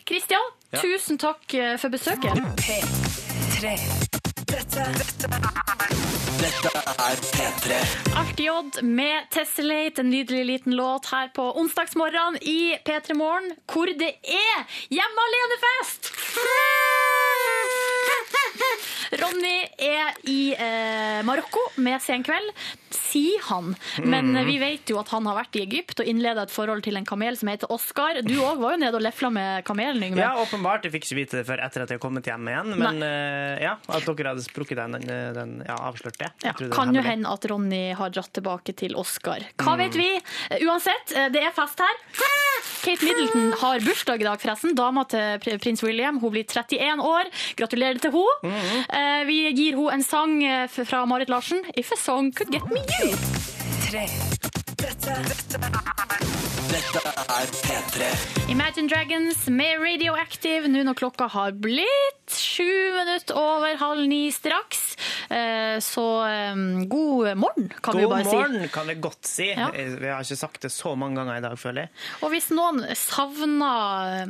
[0.10, 0.82] Kristian, Ja.
[0.84, 2.42] tusen takk eh, for besøket.
[2.60, 3.78] P3.
[4.48, 5.30] Dette, dette
[6.38, 7.78] Dette er P3.
[8.20, 14.12] Artig-Odd med Tessellate, en nydelig liten låt her på onsdagsmorgen i P3 Morgen, hvor det
[14.22, 16.12] er hjemme alene-fest!
[19.22, 22.50] Ronny er i eh, Marokko med Senkveld,
[22.94, 23.74] sier han.
[24.04, 26.84] Men eh, vi vet jo at han har vært i Egypt og innleda et forhold
[26.86, 28.20] til en kamel som heter Oskar.
[28.28, 30.22] Du òg var jo nede og lefla med kamelen, Yngve.
[30.24, 30.88] Ja, åpenbart.
[30.88, 32.74] Jeg fikk ikke vite det før etter at jeg kom hjem igjen.
[32.82, 36.32] Men eh, ja, at dere hadde sprukket den, den, den ja, avslørt det.
[36.46, 39.48] Ja, det kan jo hende at Ronny har dratt tilbake til Oskar.
[39.56, 39.82] Hva Mm.
[39.84, 40.10] vet vi?
[40.50, 42.00] Eh, Uansett, eh, det er fest her.
[42.88, 44.72] Kate Middleton har bursdag i dag, forresten.
[44.78, 46.22] Dama til prins William.
[46.22, 47.28] Hun blir 31 år.
[47.60, 48.38] Gratulerer til henne.
[48.48, 48.80] Mm.
[49.02, 51.60] Eh, Vi gir henne en sang eh, fra Marit Larsen.
[51.76, 53.12] If a song could get me you.
[53.90, 54.37] tre.
[54.78, 55.60] Dette, dette
[56.68, 57.02] Dette
[57.34, 58.08] er P3.
[58.52, 64.84] Imagine Dragons med Radioactive nå når klokka har blitt sju minutter over halv ni straks.
[65.34, 66.60] Eh, Så eh,
[66.92, 68.36] god morgen, kan vi jo God bare si.
[68.38, 69.50] morgen, kan vi godt si.
[69.54, 69.70] Ja.
[69.74, 71.96] Vi har ikke sagt det så mange ganger i dag, føler jeg.
[72.22, 74.30] Og hvis noen savner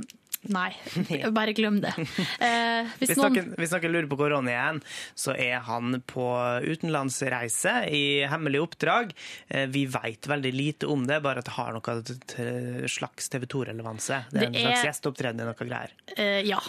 [0.53, 0.69] Nei,
[1.37, 1.93] bare glem det.
[2.39, 4.79] Eh, hvis Hvis noen dere, hvis dere, lurer på hvor Ronny er,
[5.17, 6.25] så er han på
[6.67, 9.11] utenlandsreise i hemmelig oppdrag.
[9.49, 14.21] Eh, Vi vet veldig lite om det, bare at det har noe slags TV 2-relevanse.
[14.31, 15.91] Det er en slags er- gjesteopptreden i noe greier.
[16.15, 16.59] eh, Ja.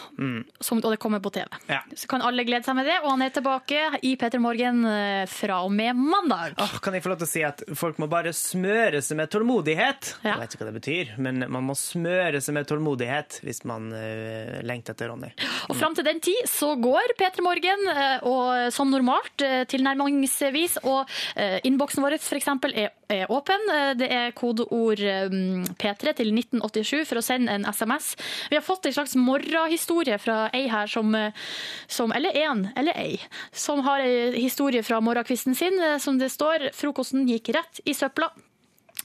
[0.60, 1.46] Som, og det kommer på TV.
[1.68, 1.82] Ja.
[1.94, 2.98] Så kan alle glede seg med det.
[3.04, 6.54] Og han er tilbake i P3 Morgen eh, fra og med mandag.
[6.58, 9.30] Oh, kan jeg få lov til å si at folk må bare smøre seg med
[9.30, 10.14] tålmodighet?
[10.24, 10.34] Ja.
[10.34, 13.67] Jeg vet ikke hva det betyr, men man må smøre seg med tålmodighet hvis man
[13.70, 15.30] eh, lengter etter Ronny.
[15.68, 20.78] Og fram til den tid så går P3 Morgen eh, og, som normalt eh, tilnærmingsvis.
[20.84, 23.68] Og eh, innboksen vår eksempel er, er åpen.
[23.74, 25.28] Eh, Det er kodeord eh,
[25.80, 28.14] P3 til 1987 for å sende en SMS.
[28.50, 31.32] Vi har fått en slags morgenhistorie fra ei her som, eh,
[31.86, 33.18] som Eller én, eller ei.
[33.52, 36.70] Som har en historie fra morgenkvisten sin, eh, som det står.
[36.74, 38.30] Frokosten gikk rett i søpla.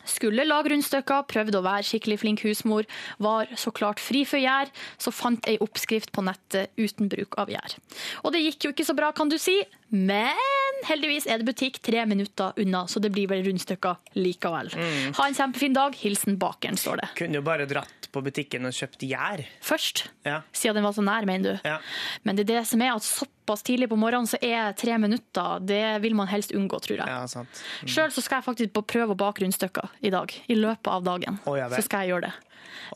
[0.09, 2.87] Skulle lage rundstykker, prøvde å være skikkelig flink husmor,
[3.23, 7.51] var så klart fri for gjær, så fant ei oppskrift på nettet uten bruk av
[7.53, 7.77] gjær.
[8.23, 9.59] Og det gikk jo ikke så bra, kan du si,
[9.93, 14.71] men heldigvis er det butikk tre minutter unna, så det blir vel rundstykker likevel.
[15.15, 15.95] Ha en kjempefin dag.
[16.01, 17.09] Hilsen bakeren, står det.
[17.21, 19.45] Kunne jo bare dratt på butikken og kjøpt gjær.
[19.63, 20.41] Først, Ja.
[20.53, 21.67] siden den var så nær, mener du.
[21.69, 21.77] Ja.
[22.23, 25.59] Men det er det som er at såpass tidlig på morgenen så er tre minutter,
[25.65, 27.07] det vil man helst unngå, tror jeg.
[27.07, 27.49] Ja, sant.
[27.85, 30.33] Sjøl skal jeg faktisk prøve å bake rundstykker i dag.
[30.49, 31.39] I løpet av dagen.
[31.45, 32.33] Oh, så skal jeg gjøre det.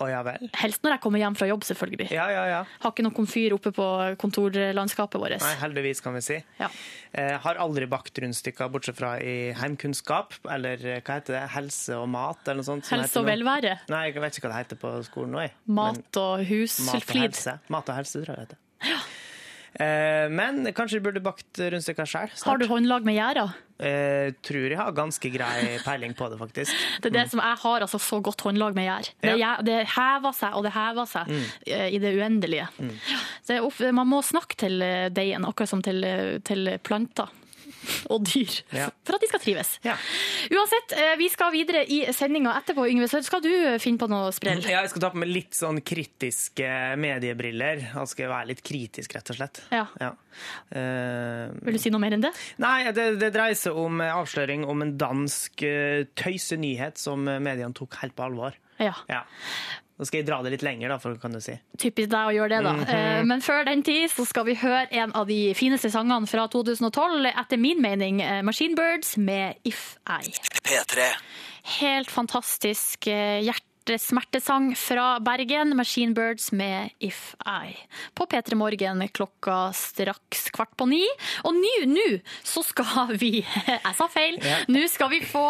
[0.01, 0.21] Å ja.
[0.61, 2.07] Helst når jeg kommer hjem fra jobb, selvfølgelig.
[2.13, 2.61] Ja, ja, ja.
[2.83, 3.87] Har ikke noe komfyr oppe på
[4.21, 5.37] kontorlandskapet vårt.
[5.43, 6.39] Nei, heldigvis, kan vi si.
[6.59, 6.69] Ja.
[7.17, 11.97] Eh, har aldri bakt rundstykker, bortsett fra i heimkunnskap, eller eh, hva heter det, helse
[11.97, 12.87] og mat, eller noe sånt.
[12.87, 13.75] som Helse heter og velvære.
[13.93, 15.55] Nei, jeg vet ikke hva det heter på skolen nå, jeg.
[15.67, 17.21] Mat og Men mat og husflid.
[17.27, 17.57] helse.
[17.73, 18.63] Mat og helse, tror jeg det heter.
[18.87, 19.07] Eh,
[19.77, 22.31] men kanskje du burde bakt rundstykker sjøl?
[22.45, 23.47] Har du håndlag med gjæra?
[23.77, 26.73] Eh, tror jeg har ganske grei peiling på det, faktisk.
[27.03, 29.11] Det er det som jeg har, altså så godt håndlag med gjær.
[29.21, 29.39] Det, Mm.
[29.41, 29.55] Ja.
[29.61, 31.43] det hever seg og det hever seg mm.
[31.93, 32.67] i det uendelige.
[32.79, 32.95] Mm.
[33.47, 37.29] Det man må snakke til eh, deigen, akkurat som til, eh, til planter.
[38.13, 38.89] og dyr, Ja.
[39.07, 39.71] for at de skal trives.
[39.85, 39.95] Ja.
[40.53, 42.85] Uansett, eh, vi skal videre i sendinga etterpå.
[42.91, 44.61] Yngve, så skal du eh, finne på noe sprell?
[44.65, 46.69] Ja, jeg skal ta på meg litt sånn kritiske
[47.01, 47.83] mediebriller.
[47.93, 49.61] Jeg skal være litt kritisk, rett og slett.
[49.73, 49.85] Ja.
[50.71, 52.33] Eh, Vil du si noe mer enn det?
[52.63, 57.99] Nei, det, det dreier seg om avsløring om en dansk eh, tøysenyhet som mediene tok
[58.03, 58.57] helt på alvor.
[58.81, 58.93] Ja.
[59.09, 59.23] Ja.
[59.97, 61.55] Nå skal jeg dra det litt lenger, da, for, kan du si.
[61.81, 62.73] Typisk deg å gjøre det, da.
[62.73, 63.23] Mm -hmm.
[63.31, 67.25] Men før den tid så skal vi høre en av de fineste sangene fra 2012,
[67.25, 70.29] etter min mening eh, Machine Birds med If I.
[70.63, 71.01] P3.
[71.79, 73.41] Helt fantastisk eh,
[73.87, 77.77] hjertesmertesang fra Bergen, Machine Birds med If I.
[78.13, 81.05] På P3 Morgen klokka straks kvart på ni.
[81.47, 82.05] Og nå, nå
[82.43, 84.39] så skal vi Jeg sa feil.
[84.43, 84.57] Ja.
[84.67, 85.45] Nå skal vi få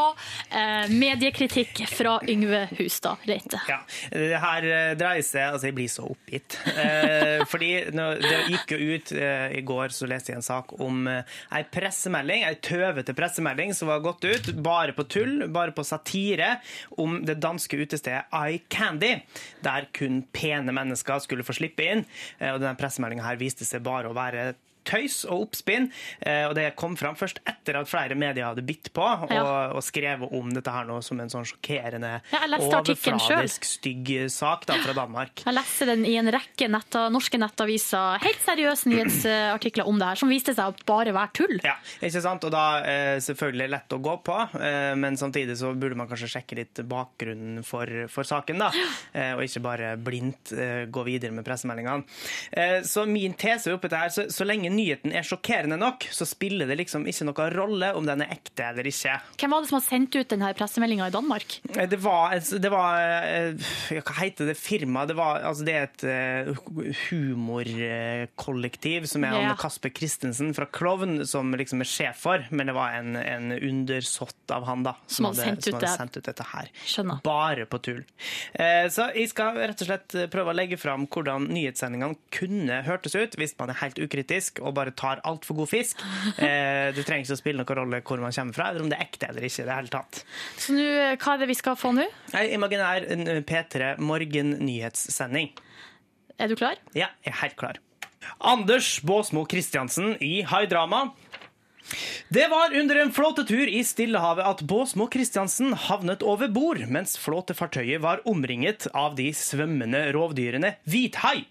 [0.52, 3.62] eh, mediekritikk fra Yngve Hustad Reite.
[3.70, 3.80] Ja,
[4.14, 6.60] det her eh, dreier seg Altså, jeg blir så oppgitt.
[6.70, 11.08] Eh, fordi det gikk jo ut eh, i går, så leste jeg en sak om
[11.10, 15.86] eh, ei pressemelding, ei tøvete pressemelding som var gått ut, bare på tull, bare på
[15.88, 16.58] satire,
[17.02, 19.14] om det danske utestedet Eye Candy,
[19.64, 22.06] der kun pene mennesker skulle få slippe inn.
[22.40, 24.54] Eh, og denne pressemeldinga viste seg bare å være
[24.88, 25.90] tøys og oppspinn,
[26.22, 29.32] eh, og det kom fram først etter at flere medier hadde bitt på og,
[29.78, 32.18] og skrevet om dette her nå som en sånn sjokkerende
[32.58, 35.44] overfladisk stygg sak da, fra Danmark.
[35.46, 40.22] Jeg leste den i en rekke netta, norske nettaviser, helt seriøse nyhetsartikler om det her,
[40.22, 41.56] som viste seg å bare være tull.
[41.66, 42.48] Ja, ikke sant?
[42.48, 46.32] Og da eh, selvfølgelig lett å gå på, eh, men samtidig så burde man kanskje
[46.38, 48.72] sjekke litt bakgrunnen for, for saken, da.
[49.38, 50.52] Og ikke bare blindt
[50.94, 52.84] gå videre med pressemeldingene.
[52.88, 56.70] Så min tese oppi det her, så, så lenge nyheten er sjokkerende nok, så spiller
[56.70, 59.18] det liksom ikke noen rolle om den er ekte eller ikke.
[59.42, 61.58] Hvem var det som har sendt ut denne pressemeldinga i Danmark?
[61.76, 65.10] Eh, Det var, det var eh, Hva heter det firmaet?
[65.12, 66.54] Det, altså det er et eh,
[67.88, 69.54] humorkollektiv som er Ja.
[69.60, 74.52] Kasper Christensen fra Klovn som liksom er sjef for, men det var en, en undersått
[74.54, 76.70] av han da Som hadde sendt som ut hadde sendt ut dette her.
[76.86, 77.22] Skjønner.
[77.26, 78.04] Bare på tull.
[78.54, 83.16] Eh, Så jeg skal rett og slett prøve å legge fram hvordan nyhetssendingene kunne hørtes
[83.18, 86.04] ut hvis man er helt ukritisk og bare tar altfor god fisk.
[86.38, 88.98] Eh, Det trenger ikke å spille noen rolle hvor man kommer fra, eller om det
[89.00, 89.64] er ekte eller ikke.
[89.64, 90.22] i det hele tatt.
[90.60, 90.86] Så nå,
[91.18, 92.06] hva er det vi skal få nå?
[92.54, 93.08] Imaginær
[93.48, 95.52] P3 morgennyhetssending.
[96.38, 96.78] Er du klar?
[96.94, 97.80] Ja, jeg er helt klar.
[98.44, 101.08] Anders Båsmo Christiansen i Haidrama.
[102.34, 108.04] Det var under en flåtetur i Stillehavet at Båsmo Christiansen havnet over bord, mens flåtefartøyet
[108.04, 111.46] var omringet av de svømmende rovdyrene hvithai.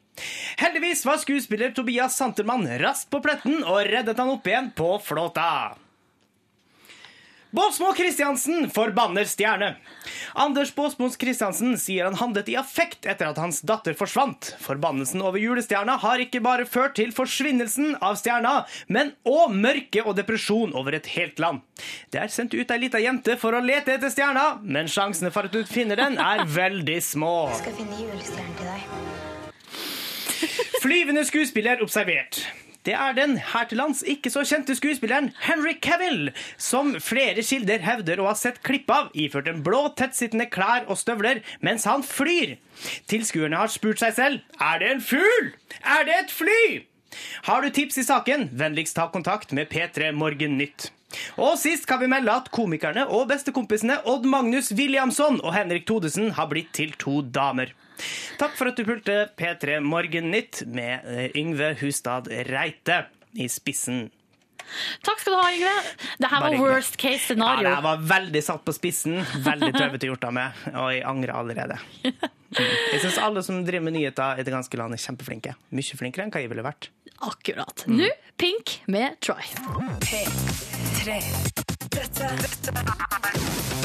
[0.60, 5.76] Heldigvis var skuespiller Tobias Santermann raskt på pletten og reddet han opp igjen på flåta.
[7.56, 9.76] Båsmo Christiansen forbanner stjerne.
[10.34, 14.50] Anders Båsmo Christiansen sier han handlet i affekt etter at hans datter forsvant.
[14.60, 20.18] Forbannelsen over julestjerna har ikke bare ført til forsvinnelsen av stjerna, men òg mørke og
[20.18, 21.64] depresjon over et helt land.
[22.12, 25.48] Det er sendt ut ei lita jente for å lete etter stjerna, men sjansene for
[25.48, 27.34] at du finner den, er veldig små.
[27.54, 28.80] Jeg skal finne julestjernen til deg.
[30.84, 32.44] Flyvende skuespiller observert.
[32.86, 37.82] Det er den her til lands ikke så kjente skuespilleren Henry Cavill, som flere kilder
[37.82, 42.06] hevder å ha sett klipp av, iført en blå, tettsittende klær og støvler mens han
[42.06, 42.56] flyr.
[43.10, 45.50] Tilskuerne har spurt seg selv er det en fugl?
[45.82, 46.60] Er det et fly?
[47.48, 50.92] Har du tips i saken, vennligst ta kontakt med P3 Morgen Nytt.
[51.40, 56.32] Og sist kan vi melde at komikerne og bestekompisene Odd Magnus Williamson og Henrik Todesen
[56.38, 57.72] har blitt til to damer.
[58.40, 63.04] Takk for at du pulte P3 Morgennytt med eh, Yngve Hustad Reite
[63.36, 64.06] i spissen.
[65.06, 65.74] Takk skal du ha, Yngve.
[66.18, 67.68] Det her var worst case Ja, scenario.
[67.68, 69.20] det her var veldig satt på spissen.
[69.46, 71.78] Veldig tøvete gjort av meg, og jeg angrer allerede.
[72.56, 72.62] Mm.
[72.92, 75.56] Jeg syns alle som driver med nyheter i det ganske land, er kjempeflinke.
[75.76, 76.88] Mye flinkere enn hva jeg ville vært.
[77.26, 77.84] Akkurat.
[77.90, 77.98] Mm.
[78.04, 79.42] Nå Pink med Try.
[80.06, 81.65] P3.
[81.96, 82.72] Dette, dette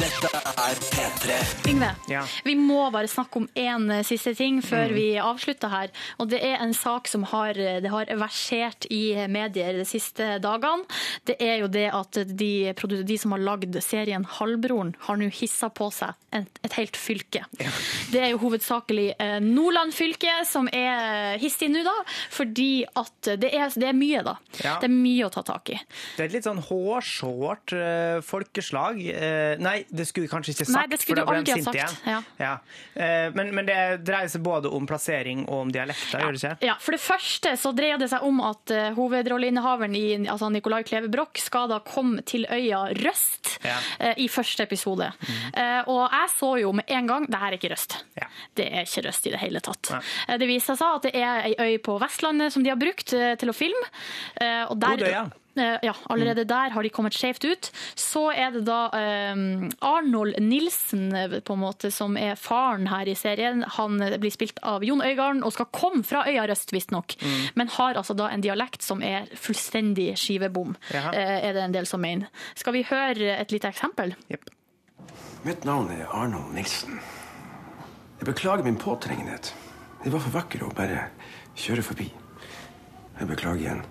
[0.02, 1.36] Dette er P3.
[1.70, 2.22] Yngve, Ja.
[2.44, 4.94] vi må bare snakke om én siste ting før Mm.
[4.96, 5.90] vi avslutter her.
[6.20, 10.86] Og det er en sak som har, det har versert i medier de siste dagene.
[11.26, 15.70] Det er jo det at de, de som har lagd serien Halvbroren, har nå hissa
[15.70, 17.46] på seg et, et helt fylke.
[18.12, 21.96] Det er jo hovedsakelig eh, Nordland fylke som er hissig nå, da.
[22.32, 24.36] Fordi at det er, det er mye, da.
[24.64, 24.80] Ja.
[24.80, 25.80] Det er mye å ta tak i.
[26.18, 29.00] Det er et litt sånn hårsårt eh, folkeslag.
[29.12, 31.44] Eh, nei, det skulle du kanskje ikke sagt, Nei, det skulle for da du ble
[31.44, 32.06] de aldri ha sinte sagt.
[32.08, 32.26] igjen.
[32.42, 32.54] Ja.
[32.96, 33.78] Eh, men, men det
[34.08, 36.68] dreier seg både om plassering og om dialekter, gjør det ikke?
[36.70, 41.10] Ja, For det første så dreier det seg om at hovedrolleinnehaveren i altså Nicolai Kleve
[41.12, 43.78] Broch skal da komme til øya Røst Ja.
[44.00, 45.12] eh, i første episode.
[45.54, 47.98] Eh, og jeg så jo med en gang det her er ikke Røst.
[48.18, 48.28] Ja.
[48.58, 49.92] Det er ikke Røst i det hele tatt.
[50.28, 53.14] Eh, det viser seg at det er ei øy på Vestlandet som de har brukt
[53.14, 53.88] eh, til å filme.
[54.42, 55.04] Eh, og der.
[55.06, 55.26] Eh, Ja,
[55.56, 57.70] allerede der har de kommet skjevt ut.
[58.00, 59.42] Så er det da eh,
[59.82, 63.64] Arnold Nilsen, eh, på en måte, som er faren her i serien.
[63.78, 67.18] Han eh, blir spilt av Jon Øigarden og skal komme fra øya Røst, visstnok.
[67.22, 67.40] Mm.
[67.60, 71.14] Men har altså da en dialekt som er fullstendig skivebom, Jaha.
[71.14, 72.32] eh, er det en del som mener.
[72.56, 74.16] Skal vi høre et lite eksempel?
[75.44, 77.00] Mitt navn er Arnold Nilsen.
[78.22, 79.54] Jeg beklager min påtrengenhet.
[80.04, 81.08] De var for vakre å bare
[81.58, 82.08] kjøre forbi.
[83.20, 83.82] Jeg beklager igjen.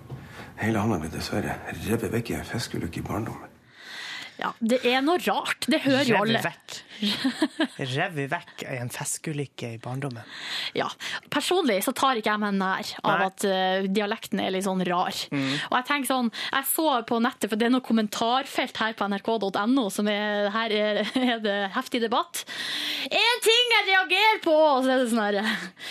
[0.60, 1.56] Hele handa mi dessverre
[1.86, 3.48] revet vekk i en fiskeulykke i barndommen.
[4.40, 5.66] Ja, det er noe rart.
[5.68, 6.40] Det hører jo alle.
[7.00, 10.24] Revet vekk i en fiskeulykke i barndommen.
[10.76, 10.88] Ja,
[11.32, 13.26] Personlig så tar ikke jeg meg nær av Nei.
[13.30, 15.14] at uh, dialekten er litt sånn rar.
[15.32, 15.52] Mm.
[15.70, 19.08] Og Jeg tenker sånn, jeg så på nettet, for det er noe kommentarfelt her på
[19.10, 22.44] nrk.no, som er, her er, er det heftig debatt.
[23.08, 24.56] En ting jeg reagerer på!
[24.60, 25.38] Og så er det sånn her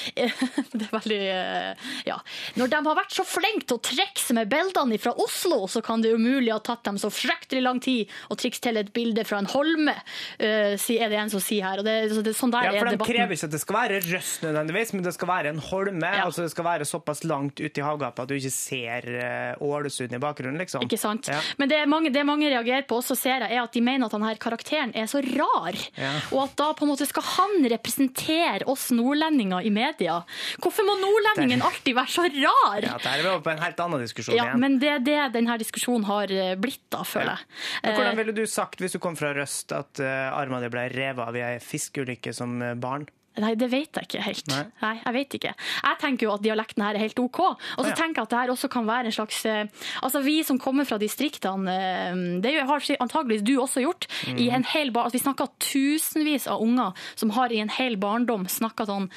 [0.80, 2.20] Det er veldig eh, Ja.
[2.60, 6.04] Når de har vært så flinke til å trikse med bildene fra Oslo, så kan
[6.04, 9.40] det umulig ha tatt dem så fryktelig lang tid å trikse til et bilde fra
[9.42, 11.80] en holme, uh, si- er det en som sier her.
[11.82, 13.14] Og det, så det, sånn der Ja, for De debatten.
[13.16, 16.12] krever ikke at det skal være røst nødvendigvis, men det skal være en holme.
[16.26, 20.14] altså Det skal være såpass langt ute i havgapet at du ikke ser eh, Ålesund
[20.14, 20.84] i bakgrunnen, liksom.
[20.86, 21.28] Ikke sant?
[21.32, 21.40] Ja.
[21.58, 24.16] Men det mange, det mange reagerer på, også ser jeg, er at de mener at
[24.16, 25.78] denne karakteren er så rar.
[25.98, 26.12] Ja.
[26.32, 30.20] Og at da på en måte skal han representere oss nordlendinger i media.
[30.62, 32.84] Hvorfor må nordlendingen alltid være så rar?
[32.86, 34.60] Ja, Der er vi over på en helt annen diskusjon Ja, igjen.
[34.60, 37.46] men det er det denne diskusjonen har eh, blitt, da, føler jeg.
[37.84, 40.72] Men Hvordan Eh, ville du sagt hvis du kom fra Røst at uh, armene dine
[40.74, 43.08] ble revet av ei fiskeulykke som barn?
[43.40, 44.48] Nei, det vet jeg ikke helt.
[44.52, 44.64] Nei.
[44.82, 44.94] Nei.
[45.06, 45.54] jeg vet ikke.
[45.84, 47.40] Jeg tenker jo at dialekten her er helt OK.
[47.40, 47.96] Og så Ja.
[47.96, 49.66] tenker jeg at det her også kan være en slags eh,
[50.04, 54.08] Altså, vi som kommer fra distriktene, eh, det har antageligvis du også gjort.
[54.28, 54.38] Mm.
[54.40, 57.96] I en hel bar, altså, vi snakker tusenvis av unger som har i en hel
[57.98, 59.10] barndom snakka sånn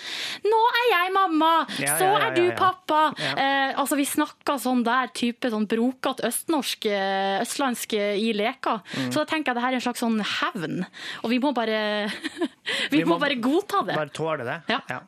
[0.44, 1.52] Nå er jeg mamma!
[1.78, 3.02] Ja, Så ja, er du pappa!
[3.18, 8.80] Eh, altså, vi snakker sånn der type sånn brokete østnorsk, eh, østlandsk i leka.
[8.96, 9.10] Mm.
[9.12, 10.84] Så da tenker jeg det her er en slags sånn hevn.
[11.24, 12.08] Og vi må bare
[12.92, 13.96] Vi, må, bare godta det.
[13.98, 14.58] Bare tåle det.
[14.68, 15.00] Ja.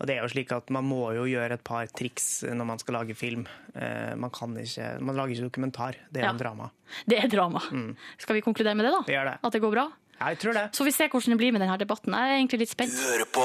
[0.00, 2.78] Og det er jo slik at Man må jo gjøre et par triks når man
[2.78, 3.46] skal lage film.
[3.74, 5.94] Eh, Man kan ikke, man lager ikke dokumentar.
[6.12, 6.30] Det er Ja.
[6.30, 6.70] en drama.
[7.06, 7.60] Det er drama.
[8.18, 9.02] Skal vi konkludere med det, da?
[9.06, 9.38] Vi gjør det.
[9.44, 9.88] At det går bra?
[10.20, 10.64] Ja, jeg tror det.
[10.74, 12.10] Så vi ser hvordan det blir med denne debatten.
[12.12, 12.90] Jeg er egentlig litt spent.
[12.90, 13.44] Hører på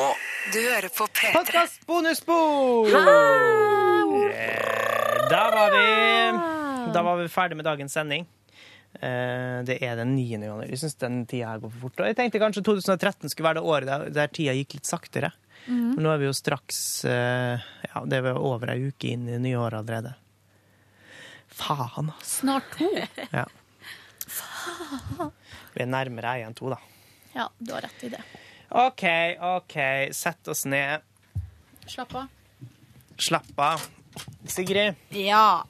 [0.54, 1.34] Du hører på P3.
[1.36, 2.88] Podkast bonusspor!
[4.34, 8.26] Eh, Da var vi Da var vi ferdig med dagens sending.
[9.02, 10.26] Eh, Det er den 9.
[10.38, 10.68] januar.
[10.70, 12.00] Jeg syns den tida her går for fort.
[12.04, 15.32] Og jeg tenkte kanskje 2013 skulle være det året der, der tida gikk litt saktere.
[15.68, 15.96] Mm.
[15.96, 19.38] Men nå er vi jo straks eh, Ja, det er over ei uke inn i
[19.40, 20.14] nye år allerede.
[21.54, 22.42] Faen, altså.
[22.42, 22.90] Snart to.
[23.32, 23.46] Ja.
[25.74, 26.78] Vi er nærmere ei enn to, da.
[27.34, 28.22] Ja, du har rett i det.
[28.74, 29.04] OK,
[29.58, 29.76] OK.
[30.14, 31.02] Sett oss ned.
[31.90, 32.28] Slapp av.
[33.22, 33.88] Slapp av.
[34.50, 35.64] Sigrid, Ja,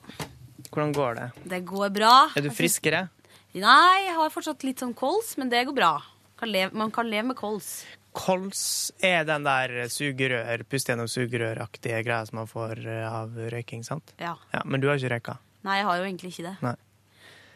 [0.73, 1.27] hvordan går det?
[1.47, 2.13] det går bra.
[2.35, 3.05] Er du friskere?
[3.53, 5.91] Nei, jeg har fortsatt litt sånn kols, men det går bra.
[6.39, 7.83] Kan leve, man kan leve med kols.
[8.17, 13.85] Kols er den der sugerør, pust gjennom sugerøraktige greia som man får eh, av røyking,
[13.85, 14.13] sant?
[14.21, 14.35] Ja.
[14.65, 15.37] Men du har ikke røyka?
[15.65, 16.55] Nei, jeg har jo egentlig ikke det.
[16.65, 16.75] Nei.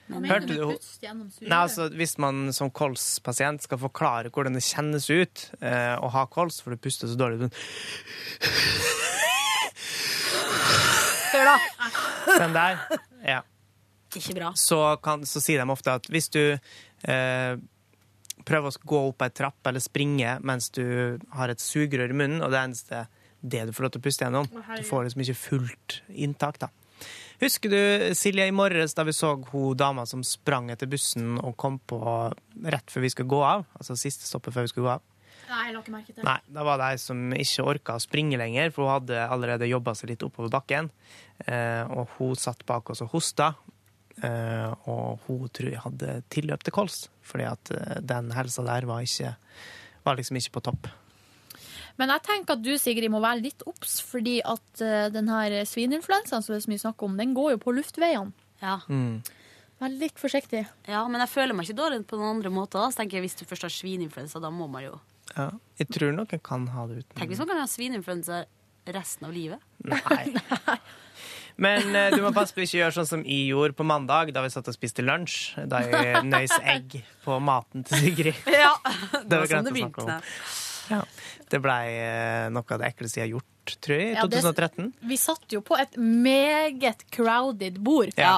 [0.07, 0.61] Men- Hørte du
[1.43, 6.23] Nei, altså, Hvis man som kolspasient skal forklare hvordan det kjennes ut eh, å ha
[6.31, 7.51] kols, for du puster så dårlig sånn
[11.33, 11.57] Hør da.
[12.39, 12.79] Den der.
[13.27, 13.41] Ja.
[14.17, 14.51] Ikke bra.
[14.57, 17.53] Så, kan, så sier de ofte at hvis du eh,
[18.47, 22.43] prøver å gå opp ei trapp eller springe mens du har et sugerør i munnen,
[22.43, 23.05] og det eneste
[23.41, 26.71] det du får lov til å puste gjennom, du får liksom ikke fullt inntak, da.
[27.37, 27.81] Husker du,
[28.17, 31.99] Silje, i morges da vi så hun dama som sprang etter bussen og kom på
[32.65, 33.67] rett før vi skulle gå av?
[33.77, 35.05] Altså siste stoppet før vi skulle gå av?
[35.47, 38.73] Nei, jeg merke til Nei, da var det ei som ikke orka å springe lenger,
[38.75, 40.89] for hun hadde allerede jobba seg litt oppover bakken.
[41.45, 43.53] Eh, og hun satt bak oss og hosta.
[44.25, 48.87] Eh, og hun tror jeg hadde tilløp til kols, fordi at eh, den helsa der
[48.89, 49.35] var, ikke,
[50.07, 50.89] var liksom ikke på topp.
[51.97, 55.55] Men jeg tenker at du, Sigrid, må være litt obs, fordi at denne den her
[55.65, 58.33] svineinfluensaen som det er så mye snakk om, den går jo på luftveiene.
[58.61, 58.77] Ja.
[59.77, 60.63] Vær litt forsiktig.
[60.89, 62.81] ja, men jeg føler meg ikke dårlig på noen andre måter.
[62.81, 62.89] Da.
[62.93, 64.95] Så tenker jeg Hvis du først har svininfluensa, da må man jo
[65.35, 68.45] Ja, jeg tror noen kan ha det uten Tenk hvis man kan ha svininfluensa
[68.87, 69.59] resten av livet.
[69.83, 70.31] Nei.
[71.57, 74.29] Men eh, du må passe på å ikke gjøre sånn som jeg gjorde på mandag,
[74.35, 75.55] da vi satt og spiste lunsj.
[75.71, 78.35] Da jeg nøys egg på maten til Sigrid.
[78.61, 78.75] Ja,
[79.23, 80.11] Det var sånn det å snakke om.
[80.11, 80.19] begynte.
[80.87, 80.99] Ja.
[81.51, 84.43] Det blei eh, noe av det ekleste jeg har gjort, tror jeg, i Ja, det-
[84.45, 84.91] 2013.
[85.09, 88.13] Vi satt jo på et meget crowded bord.
[88.19, 88.37] Ja.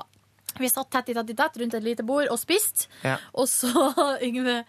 [0.60, 2.88] Vi satt tett i tett i tett rundt et lite bord og spiste.
[3.06, 3.18] Ja.
[3.38, 3.70] Og så,
[4.28, 4.64] Yngve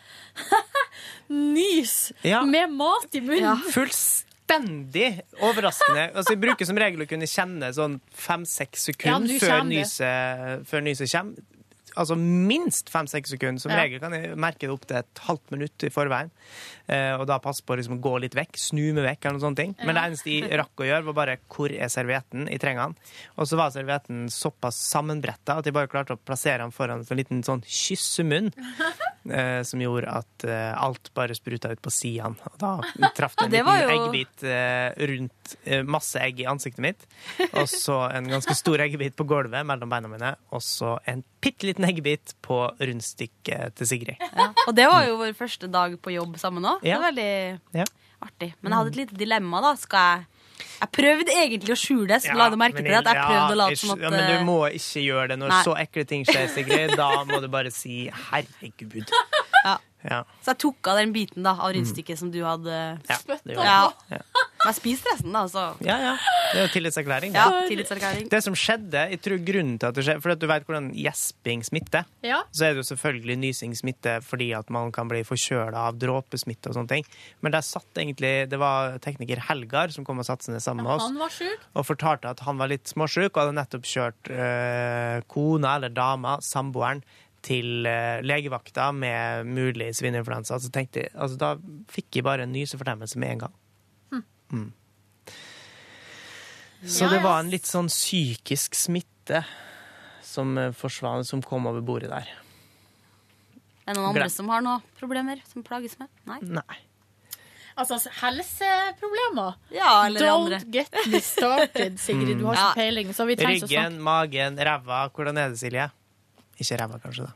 [1.29, 2.43] Nys Ja.
[2.45, 3.63] med mat i munnen.
[3.73, 6.09] Fullstendig fullstendig overraskende.
[6.21, 10.85] Altså, jeg bruker som regel å kunne kjenne sånn fem-seks sekunder ja, før, nyset, før
[10.87, 11.47] nyset kommer.
[11.99, 13.59] Altså minst fem-seks sekunder.
[13.61, 13.81] Som Ja.
[13.83, 16.31] regel kan jeg merke det opp til et halvt minutt i forveien.
[16.87, 19.45] Eh, og da passe på å liksom, gå litt vekk, snu meg vekk, eller noen
[19.49, 19.75] sånne ting.
[19.83, 22.47] Men det eneste jeg rakk å gjøre, var bare hvor er servietten?
[22.49, 22.97] Jeg trenger den.
[23.37, 27.19] Og så var servietten såpass sammenbretta at jeg bare klarte å plassere den foran en
[27.19, 28.53] liten sånn kyssemunn.
[29.29, 32.39] eh, som gjorde at eh, alt bare spruta ut på sidene.
[32.53, 36.47] Og da traff det en Det liten jo- eggbit eh, rundt eh, masse egg i
[36.51, 37.07] ansiktet mitt.
[37.53, 40.33] Og så en ganske stor eggebit på gulvet mellom beina mine.
[40.55, 44.16] Og så en bitte liten eggebit på rundstykket til Sigrid.
[44.41, 44.51] Ja.
[44.68, 46.85] Og det var jo vår første dag på jobb sammen òg.
[46.87, 46.97] Ja.
[46.97, 47.33] Det var veldig
[47.83, 47.85] Ja.
[48.25, 48.55] artig.
[48.61, 49.75] Men jeg hadde et lite dilemma, da.
[49.81, 50.27] Skal jeg
[50.81, 53.01] Jeg prøvde egentlig å skjule det, så la du merke til det.
[53.03, 55.27] At jeg ja, prøvde å late som at ja, Men du eh, må ikke gjøre
[55.33, 55.61] det når Nei.
[55.69, 56.97] så ekle ting skjer, Sigrid.
[57.01, 59.15] Da må du bare si 'herregud'.
[60.05, 60.23] Ja.
[60.41, 62.73] Så jeg tok av den biten da av rundstykket som du hadde
[63.09, 63.65] Ja, spytta på.
[63.65, 63.93] Ja.
[64.61, 65.43] Men jeg spiste resten, da.
[65.49, 66.15] Så Ja, ja.
[66.53, 67.35] Det er jo tillitserklæring.
[67.37, 68.29] ja, tillitserklæring.
[68.33, 70.91] Det som skjedde, jeg tror grunnen til at det skjedde For at du vet hvordan
[70.97, 72.05] gjesping smitter.
[72.25, 72.41] Ja.
[72.53, 76.69] Så er det jo selvfølgelig nysing smitte fordi at man kan bli forkjøla av dråpesmitte
[76.73, 77.05] og sånne ting.
[77.43, 80.85] Men der satt egentlig Det var tekniker Helgar som kom og satte seg ned sammen
[80.85, 81.61] med oss Han var syk.
[81.75, 86.39] og fortalte at han var litt småsjuk og hadde nettopp kjørt øh, kona eller dama,
[86.45, 87.03] samboeren,
[87.47, 90.59] til eh, legevakta med mulig svineinfluensa.
[90.61, 91.55] Så tenkte jeg, altså, da
[91.93, 93.57] fikk jeg bare en nysefortemmelse med en gang.
[94.51, 94.68] Mm.
[96.82, 99.45] Så Ja, det var en litt sånn psykisk smitte
[100.24, 102.28] som eh, forsvant, som kom over bordet der.
[103.86, 104.32] Er det noen andre Glem.
[104.36, 106.09] som har noen problemer som plages med?
[106.28, 106.38] Nei.
[106.61, 106.78] Nei.
[107.80, 109.55] Altså, helseproblemer.
[109.72, 110.59] Ja, eller Don't andre.
[110.72, 112.38] get me started, Sigrid.
[112.38, 113.14] Du har ikke peiling.
[113.16, 113.70] Så vi trenger å.
[113.70, 115.05] Ryggen, magen, ræva.
[115.14, 115.86] Hvordan er det, Silje?
[116.61, 117.33] Ikke ræva, kanskje, da.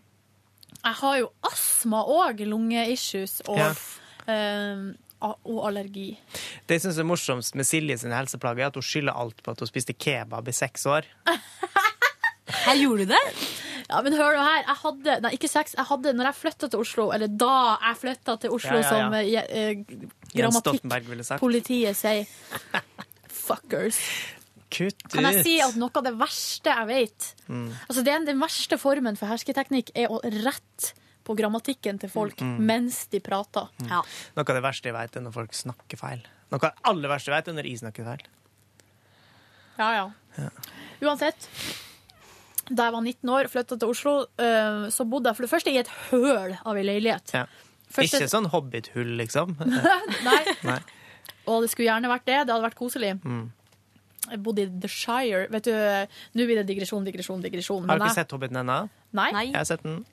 [0.85, 3.71] Jeg har jo astma og lungeissues og, Ja.
[4.29, 4.93] eh,
[5.25, 6.19] og allergi.
[6.69, 9.51] Det jeg synes er morsomst med Silje sin helseplage, er at hun skylder alt på
[9.55, 11.09] at hun spiste kebab i seks år.
[12.67, 13.23] Her gjorde du det?
[13.89, 14.63] Ja, men hør nå her.
[14.65, 15.75] Jeg hadde, nei, ikke sex.
[15.77, 17.51] Jeg hadde, når jeg flytta til Oslo, eller da
[17.89, 18.93] jeg flytta til Oslo, Ja, ja, ja.
[18.93, 19.99] som eh, eh,
[20.35, 22.25] grammatikkpolitiet sier
[23.45, 23.99] Fuckers.
[24.75, 25.13] Kutt ut!
[25.13, 27.69] Kan jeg si at noe av det verste jeg vet Mm.
[27.89, 30.93] Altså det er Den verste formen for hersketeknikk er å rette
[31.25, 32.59] på grammatikken til folk Mm.
[32.67, 33.69] mens de prater.
[33.89, 34.03] Ja.
[34.37, 36.21] Noe av det verste jeg vet, er når folk snakker feil.
[36.51, 38.27] Noe av det aller verste jeg vet, er når jeg snakker feil.
[39.79, 39.89] Ja,
[40.39, 40.49] ja.
[41.03, 41.49] Uansett.
[42.71, 45.73] Da jeg var 19 år, flytta til Oslo, eh, så bodde jeg for det første
[45.73, 47.33] i et høl av ei leilighet.
[47.35, 47.47] Ja.
[47.93, 49.57] Første- Ikke sånn hobbithull, liksom.
[50.25, 50.79] Nei, Nei.
[51.47, 52.39] Og det skulle gjerne vært det.
[52.47, 53.13] Det hadde vært koselig.
[53.23, 53.51] Mm.
[54.31, 55.47] Jeg bodde i The Shire.
[55.53, 55.75] Vet du,
[56.39, 57.87] Nå blir det digresjon, digresjon, digresjon.
[57.89, 58.89] Har du ikke jeg- sett Hobbiten ennå?
[59.13, 59.31] Nei.
[59.33, 59.47] Nei.
[59.53, 60.05] Jeg har sett den.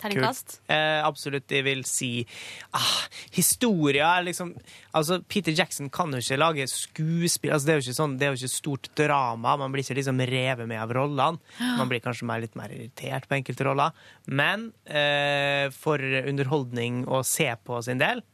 [0.00, 0.60] Terningkast?
[0.70, 1.50] Eh, absolutt.
[1.52, 2.26] Jeg vil si
[2.72, 3.02] ah,
[3.36, 4.54] Historia er liksom
[4.96, 7.52] Altså, Peter Jackson kan jo ikke lage skuespill.
[7.52, 9.56] Altså, det, er jo ikke sånn, det er jo ikke stort drama.
[9.60, 11.38] Man blir ikke liksom revet med av rollene.
[11.60, 13.92] Man blir kanskje mer, litt mer irritert på enkelte roller.
[14.26, 18.24] Men eh, for underholdning å se på sin del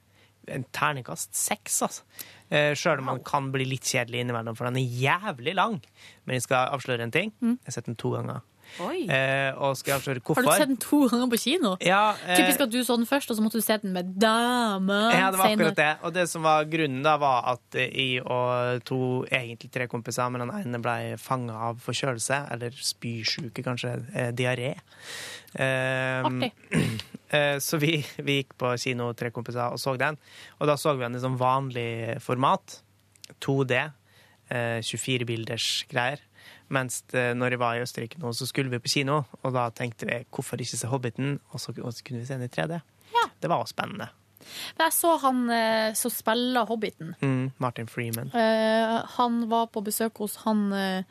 [0.47, 2.05] en terningkast seks, altså.
[2.51, 5.80] Eh, Sjøl om man kan bli litt kjedelig innimellom, for den er jævlig lang.
[6.26, 7.32] Men jeg skal avsløre en ting.
[7.42, 8.44] Jeg har sett den to ganger.
[8.80, 10.42] Eh, og skal avsløre hvorfor.
[10.42, 11.76] Har du sett den to ganger på kino?
[11.80, 14.14] Ja, eh, Typisk at du så den først, og så måtte du se den med
[14.18, 15.68] dame Ja, det var senere.
[15.70, 15.90] akkurat det.
[16.03, 18.99] Og det som var grunnen, da, var at jeg og to,
[19.30, 24.74] egentlig tre kompiser, men den ene ble fanga av forkjølelse, eller spysjuke, kanskje, eh, diaré.
[25.57, 26.53] Artig.
[27.31, 30.18] eh, så vi, vi gikk på kino, tre kompiser, og så den.
[30.61, 32.81] Og da så vi den i sånn vanlig format.
[33.43, 33.79] 2D.
[34.49, 36.22] Eh, 24-bilders greier.
[36.70, 39.68] Mens det, når jeg var i Østerrike nå, så skulle vi på kino, og da
[39.74, 42.53] tenkte vi hvorfor ikke se Hobbiten, og så, og så kunne vi se den i
[42.53, 42.79] 3D.
[43.41, 44.09] Det var også spennende.
[44.79, 47.14] Jeg så han eh, som spiller Hobbiten.
[47.20, 48.31] Mm, Martin Freeman.
[48.35, 51.05] Eh, han var på besøk hos han, eh,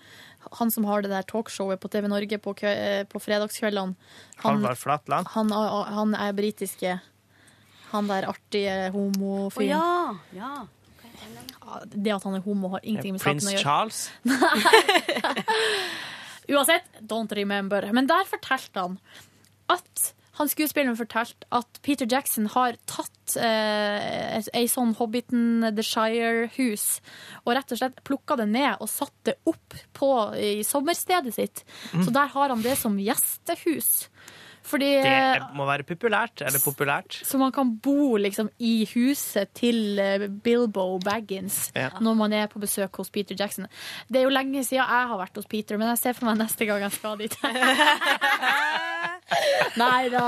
[0.52, 3.96] han som har det der talkshowet på TV Norge på, kø, eh, på fredagskveldene.
[4.44, 5.28] Han, Halvard Flatland.
[5.34, 7.00] han, han er britiske.
[7.92, 9.80] Han der artige homofyren.
[9.80, 10.36] Oh, ja.
[10.36, 10.68] ja.
[11.92, 13.64] Det at han er homo, har ingenting med saken å gjøre.
[13.64, 14.12] Charles.
[16.52, 17.92] Uansett, don't remember.
[17.96, 19.00] Men der fortalte han
[19.72, 26.88] at han skuespilleren fortalte at Peter Jackson har tatt eh, ei sånn Hobbiten The Shire-hus
[27.46, 31.64] og rett og slett plukka det ned og satt det opp på, i sommerstedet sitt.
[32.04, 34.10] Så der har han det som gjestehus.
[34.66, 36.42] Fordi Det må være populært.
[36.42, 37.20] Eller populært.
[37.28, 41.92] Så man kan bo liksom i huset til eh, Bilbo Baggins Ja.
[42.02, 43.68] når man er på besøk hos Peter Jackson.
[44.10, 46.40] Det er jo lenge siden jeg har vært hos Peter, men jeg ser for meg
[46.42, 47.38] neste gang jeg skal dit.
[49.82, 50.26] Nei da.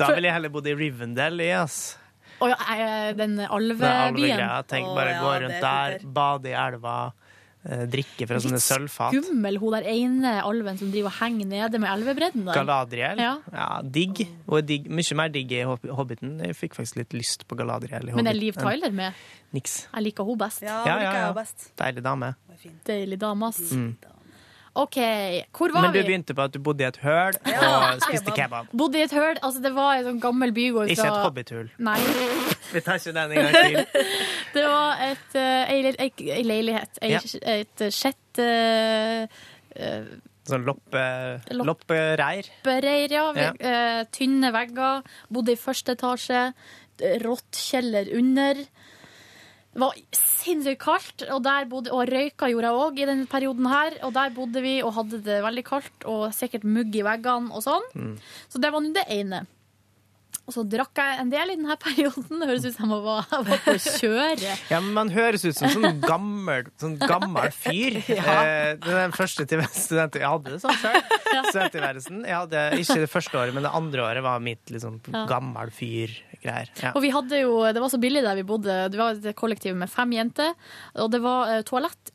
[0.00, 1.96] Da ville jeg heller bodd i Rivendell, yes.
[2.38, 4.12] Å eh, den alvebyen.
[4.12, 4.60] alvegreia.
[4.70, 7.27] Tenk Å, bare ja, gå rundt er der, bade i elva, eh,
[7.68, 9.12] drikke fra sånne sølvfat.
[9.12, 12.56] Litt Skummel, hun der ene alven som driver og henger nede med elvebredden der.
[12.56, 13.20] Galadriel.
[13.20, 13.34] Ja.
[13.52, 14.22] Ja, digg.
[14.48, 14.88] Og digg.
[14.88, 16.38] Mye mer digg i Hobbiten.
[16.46, 18.24] Jeg fikk faktisk litt lyst på Galadriel i Hobbiten.
[18.24, 19.18] Men er Liv Tyler med?
[19.52, 19.82] Niks.
[19.92, 20.64] Jeg liker hun best.
[20.64, 21.70] Ja, hun liker jeg best.
[21.80, 22.34] Deilig dame.
[22.88, 23.72] Deilig dame, ass.
[23.72, 23.92] Mm.
[24.78, 24.96] OK,
[25.58, 25.86] hvor var vi?
[25.88, 26.04] Men du vi?
[26.06, 27.58] begynte på at du bodde i et høl Ja.
[27.94, 28.68] og spiste kebab.
[28.78, 29.36] Bodde i et høl.
[29.42, 31.68] Altså, det var en sånn gammel bygård Ikke et hobbithull.
[31.82, 31.98] Nei.
[32.74, 34.06] Vi tar ikke den en gang til.
[34.54, 36.98] Det var et, uh, ei, ei, ei leilighet.
[37.02, 37.20] Ei, Ja.
[37.58, 39.26] Et sjett uh,
[40.48, 41.02] Sånn loppe,
[41.52, 42.46] loppereir?
[42.64, 43.12] loppereir.
[43.12, 43.26] Ja.
[43.36, 43.50] Ja.
[43.60, 45.02] Uh, tynne vegger.
[45.28, 46.46] Bodde i første etasje.
[47.22, 48.62] Rått kjeller under.
[49.78, 53.68] Det var sinnssykt kaldt, og, der bodde, og røyka gjorde jeg òg i denne perioden
[53.70, 54.00] her.
[54.08, 57.62] Og der bodde vi og hadde det veldig kaldt, og sikkert mugg i veggene og
[57.62, 57.86] sånn.
[57.94, 58.16] Mm.
[58.50, 59.44] Så det var nå det ene.
[60.48, 62.40] Og så drakk jeg en del i denne perioden.
[62.40, 64.44] Det høres ut som jeg var, var på kjøret.
[64.72, 68.00] Ja, men Man høres ut som sånn gammel, sånn gammel fyr.
[68.18, 68.38] Ja.
[68.42, 70.98] Eh, den første studenten Jeg hadde det sånn sjøl.
[71.52, 72.24] Studenttilværelsen.
[72.26, 75.28] Jeg hadde ikke det første året, men det andre året var mitt liksom gammel
[75.68, 76.70] gammel fyr-greier.
[76.82, 76.92] Ja.
[76.94, 78.88] Og vi hadde jo, det var så billig der vi bodde.
[78.90, 80.54] Det var et kollektiv med fem jenter,
[80.96, 82.12] og det var eh, toalett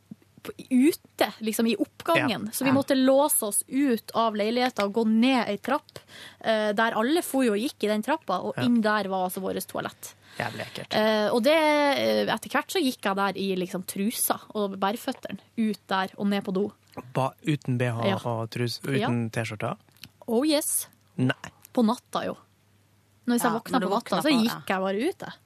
[0.69, 2.45] ute, liksom i oppgangen.
[2.49, 2.51] Ja.
[2.51, 2.73] Så vi Ja.
[2.75, 5.99] måtte låse oss ut av leiligheten og gå ned ei trapp,
[6.41, 8.63] eh, der alle for jo og gikk i den trappa, og Ja.
[8.63, 10.15] inn der var altså vårt toalett.
[10.37, 10.93] Jævlig ekkelt.
[10.93, 15.39] Eh, og det, eh, etter hvert så gikk jeg der i liksom trusa og bærføttene,
[15.57, 16.73] ut der og ned på do.
[17.13, 18.15] Ba, uten BH Ja.
[18.25, 19.77] og trus, uten T-skjorte?
[20.27, 20.87] Oh yes.
[21.17, 21.33] Nei.
[21.73, 22.35] På natta jo.
[23.25, 25.39] Når jeg Ja, våkna på natta, så gikk jeg bare ut, jeg.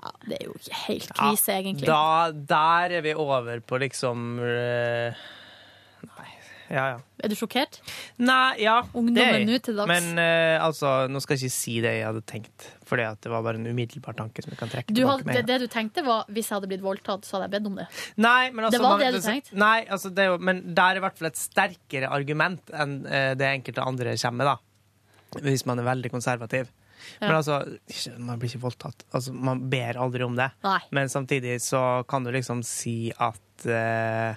[0.00, 1.86] Ja, det er jo ikke helt krise, egentlig.
[1.90, 5.18] Da, der er vi over på liksom eh,
[6.08, 6.28] Nei.
[6.70, 6.98] Ja, ja.
[7.18, 7.80] Er du sjokkert?
[8.22, 8.76] Nei, ja.
[8.94, 9.90] Ungdommen nå til dags.
[9.90, 13.42] Men uh, altså, nå skal jeg ikke si det jeg hadde tenkt, for det var
[13.42, 15.34] bare en umiddelbar tanke som jeg kan trekke hadde, med.
[15.34, 17.80] det, det du tenkte var hvis jeg hadde blitt voldtatt, så hadde jeg bedt om
[17.82, 17.88] det.
[18.22, 19.58] Nei, men altså, Det var man- det du tenkte?
[19.58, 23.50] Nei, altså, det men det er i hvert fall et sterkere argument enn uh, det
[23.50, 24.56] enkelte andre kommer med, da.
[25.38, 26.70] Hvis man er veldig konservativ.
[27.20, 27.62] Men altså,
[28.18, 29.04] man blir ikke voldtatt.
[29.14, 30.50] Altså, man ber aldri om det.
[30.66, 30.80] Nei.
[30.96, 34.36] Men samtidig så kan du liksom si at uh,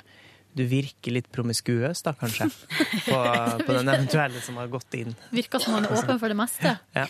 [0.54, 2.50] du virker litt promiskuøs, da, kanskje.
[3.08, 3.20] På,
[3.66, 5.16] på den eventuelle som har gått inn.
[5.34, 6.76] Virker som man er åpen for det meste.
[6.96, 7.08] Ja.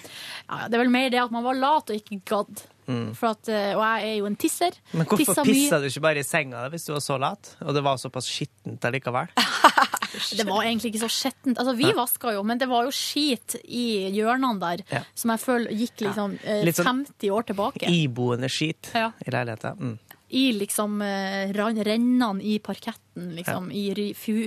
[0.47, 2.63] Ja, det er vel mer det at man var lat og ikke gadd.
[2.87, 3.13] Mm.
[3.15, 4.75] At, eh, og jeg er jo en tisser.
[4.91, 7.53] Men hvorfor pissa du ikke bare i senga hvis du var så lat?
[7.63, 9.31] Og det var såpass skittent allikevel?
[10.13, 11.57] Det var egentlig ikke så skjettent.
[11.57, 15.01] Altså, vi vaska jo, men det var jo skit i hjørnene der Ja.
[15.15, 17.89] som jeg føler gikk liksom eh, sånn 50 år tilbake.
[17.89, 19.79] Iboende skit i leiligheten.
[19.79, 19.97] Mm.
[20.33, 23.89] I liksom eh, rennene i parketten, liksom, i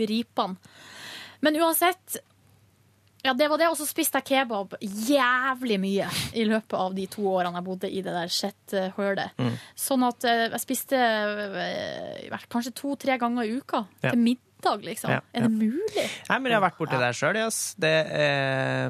[0.07, 0.57] ripene.
[1.41, 2.17] Men uansett
[3.27, 6.07] ja, det var det, og så spiste jeg kebab jævlig mye
[6.39, 9.33] i løpet av de to årene jeg bodde i det der shit-hølet.
[9.43, 9.57] Mm.
[9.75, 14.11] Sånn at eh, jeg spiste eh, kanskje to-tre ganger i uka Ja.
[14.13, 14.43] til middag,
[14.85, 15.15] liksom.
[15.15, 16.07] Ja, Er det mulig?
[16.29, 17.39] Nei, men jeg har vært borti der sjøl.
[17.41, 17.61] Yes.
[17.81, 17.95] Det,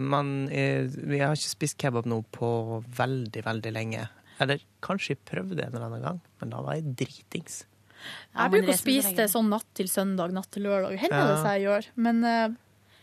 [0.02, 2.50] man, vi har ikke spist kebab nå på
[2.96, 4.06] veldig, veldig lenge.
[4.42, 7.64] Eller kanskje jeg prøvde en eller annen gang, men da var jeg dritings.
[8.36, 10.96] Jeg bruker å spise det sånn natt til søndag, natt til lørdag.
[11.00, 11.88] Hender det seg jeg gjør.
[12.06, 12.56] Men uh,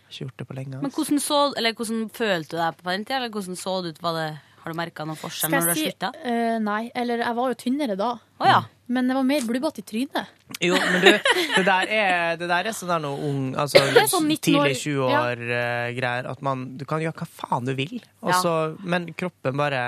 [0.07, 0.81] Ikke gjort det på lenge.
[0.83, 3.19] Men hvordan, så, eller hvordan følte du deg på den tida?
[3.19, 4.03] Eller hvordan så det ut?
[4.05, 4.27] Var det,
[4.63, 6.09] har du merka noen forskjell skal når du har si slutta?
[6.23, 6.83] Uh, Nei.
[6.95, 8.11] Eller jeg var jo tynnere da.
[8.39, 8.61] Oh, ja.
[8.93, 10.31] Men jeg var mer blubbete i trynet.
[10.63, 11.09] Jo, men du,
[11.57, 13.79] det der er, det der er sånn der noe ung, altså
[14.11, 16.27] sånn tidlig 20-år-greier.
[16.31, 18.75] at man, du kan gjøre hva faen du vil, Også, Ja.
[18.83, 19.83] men kroppen bare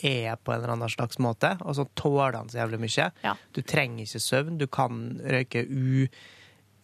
[0.00, 3.10] er på en eller annen slags måte, og så tåler han så jævlig mye.
[3.26, 3.34] Ja.
[3.52, 5.66] Du trenger ikke søvn, du kan røyke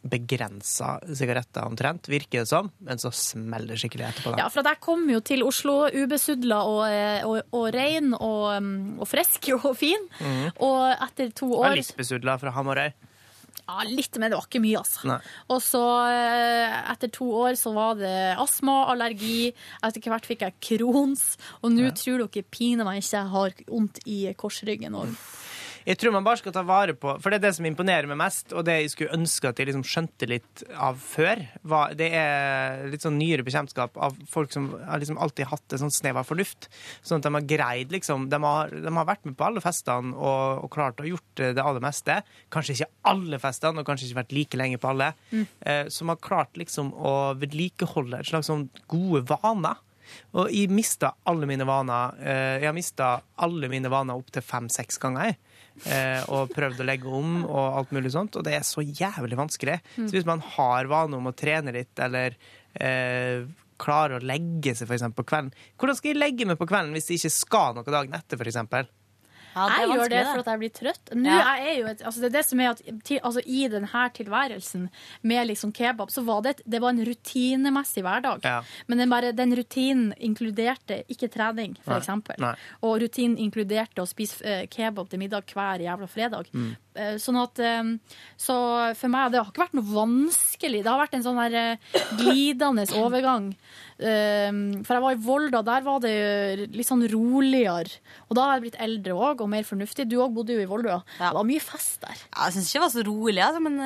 [0.07, 4.33] ubegrensa sigaretter omtrent, virker det som, men så smeller det skikkelig etterpå.
[4.33, 4.47] Da.
[4.47, 8.73] Ja, for jeg kom jo til Oslo ubesudla og, eh, og, og rein og, um,
[9.03, 10.09] og frisk og fin.
[10.19, 10.49] Mm.
[10.65, 10.81] Og
[11.11, 12.91] etter to år år litt besudla fra Hamarøy.
[13.67, 15.07] Ja, litt, men det var ikke mye, altså.
[15.11, 15.17] Nei.
[15.51, 19.49] Og så, eh, etter to år, så var det astma, allergi.
[19.83, 21.25] Etter hvert fikk jeg Crohns.
[21.65, 25.17] Og nå tror dere meg ikke jeg har vondt i korsryggen òg.
[25.87, 28.18] Jeg tror man bare skal ta vare på For det er det som imponerer meg
[28.18, 32.09] mest, og det jeg skulle ønske at jeg liksom skjønte litt av før, var, det
[32.18, 36.18] er litt sånn nyere bekjentskap av folk som har liksom alltid hatt et sånt snev
[36.18, 36.66] av fornuft.
[37.07, 40.11] Sånn at de har greid liksom De har, de har vært med på alle festene
[40.18, 42.18] og, og klart å ha gjort det aller meste.
[42.51, 45.12] Kanskje ikke alle festene, og kanskje ikke vært like lenge på alle.
[45.62, 49.78] Eh, som har klart liksom å vedlikeholde et slags sånn gode vaner.
[50.39, 52.14] Og jeg mista alle mine vaner.
[52.22, 53.09] Eh, Jeg har mista
[53.43, 55.34] alle mine vaner opptil fem-seks ganger.
[55.85, 58.39] Eh, og prøvd å legge om og alt mulig sånt.
[58.39, 59.79] Og det er så jævlig vanskelig.
[59.99, 62.37] Så hvis man har vane om å trene litt, eller
[62.81, 63.45] eh,
[63.81, 65.53] klarer å legge seg for eksempel, på kvelden.
[65.77, 68.89] Hvordan skal jeg legge meg på kvelden hvis jeg ikke skal noe dagen etter, eksempel?
[69.57, 71.13] Ja, det jeg gjør det for at jeg blir trøtt.
[71.17, 71.39] Nå Ja.
[71.57, 74.03] jeg er jo et, altså det er det som er at til, altså I denne
[74.15, 74.89] tilværelsen
[75.23, 78.45] med liksom kebab, så var det, et, det var en rutinemessig hverdag.
[78.45, 78.63] Ja.
[78.87, 82.37] Men den, bare, den rutinen inkluderte ikke trening, eksempel.
[82.83, 86.51] Og rutinen inkluderte å spise eh, kebab til middag hver jævla fredag.
[86.53, 86.77] Mm.
[86.97, 87.91] Eh, Sånn at eh,
[88.41, 88.57] Så
[88.97, 90.83] for meg, det har ikke vært noe vanskelig.
[90.83, 93.51] Det har vært en sånn her eh, glidende overgang.
[93.97, 96.15] For jeg var i Volda, der var det
[96.75, 97.99] litt sånn roligere.
[98.29, 100.09] Og da har jeg blitt eldre òg, og mer fornuftig.
[100.11, 100.99] Du òg bodde jo i Volda.
[101.19, 102.17] Det var mye fest der.
[102.35, 103.81] Ja, jeg syns ikke det var så rolig, altså, men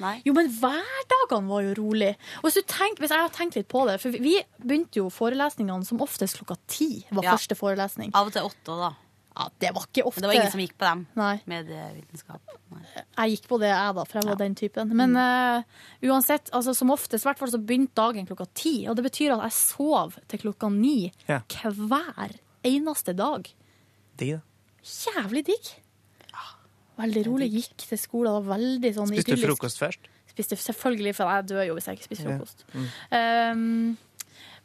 [0.00, 0.14] nei.
[0.24, 2.12] Jo, men hverdagene var jo rolig.
[2.40, 5.84] Og hvis, tenker, hvis jeg har tenkt litt på det For vi begynte jo forelesningene
[5.88, 7.04] som oftest klokka ti.
[7.10, 7.34] var Ja.
[7.36, 8.14] første forelesning.
[8.14, 8.94] Av og til åtte, da.
[9.40, 10.20] Ja, Det var ikke ofte.
[10.20, 11.06] Det var ingen som gikk på dem.
[11.16, 11.32] Nei.
[11.48, 12.54] Medievitenskap.
[12.74, 12.82] Nei.
[12.92, 14.92] Jeg gikk på det, jeg, da, for jeg var den typen.
[15.00, 15.62] Men eh,
[16.10, 18.74] uansett, altså, som oftest, i hvert fall så begynte dagen klokka ti.
[18.90, 21.40] Og det betyr at jeg sov til klokka ni Ja.
[21.64, 22.36] hver
[22.68, 23.48] eneste dag.
[24.20, 24.42] Digg, da.
[24.84, 25.72] Jævlig digg.
[27.00, 27.48] Veldig rolig.
[27.54, 28.34] Gikk til skolen.
[28.44, 30.10] Var veldig sånn Spiste du frokost først?
[30.30, 32.36] Spiste selvfølgelig, for jeg dør jo hvis jeg ikke spiser Ja.
[32.36, 32.64] frokost.
[32.74, 32.88] Mm.
[33.16, 33.98] Um,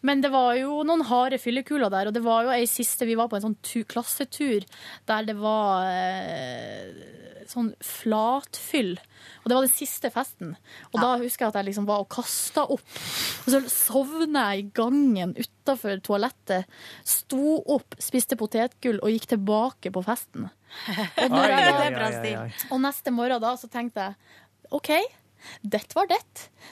[0.06, 3.18] men det var jo noen harde fyllekuler der, og det var jo ei siste Vi
[3.18, 4.66] var på en sånn tu klassetur
[5.10, 8.96] der det var eh, sånn flatfyll.
[9.44, 10.56] Og det var den siste festen.
[10.92, 12.86] Og da husker jeg at jeg liksom var og kasta opp.
[13.46, 16.70] Og så sovna jeg i gangen utafor toalettet.
[17.06, 20.50] Sto opp, spiste potetgull og gikk tilbake på festen.
[21.24, 22.48] Og, når jeg, oi, oi, oi, oi.
[22.74, 24.90] og neste morgen da så tenkte jeg OK,
[25.62, 26.20] dette var det.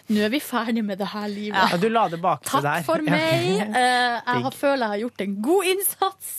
[0.10, 1.72] Nå er vi ferdig med det her livet.
[1.74, 2.84] Ja, du la det bak deg der.
[2.84, 3.50] Takk for meg.
[3.74, 6.32] Eh, jeg har, føler jeg har gjort en god innsats.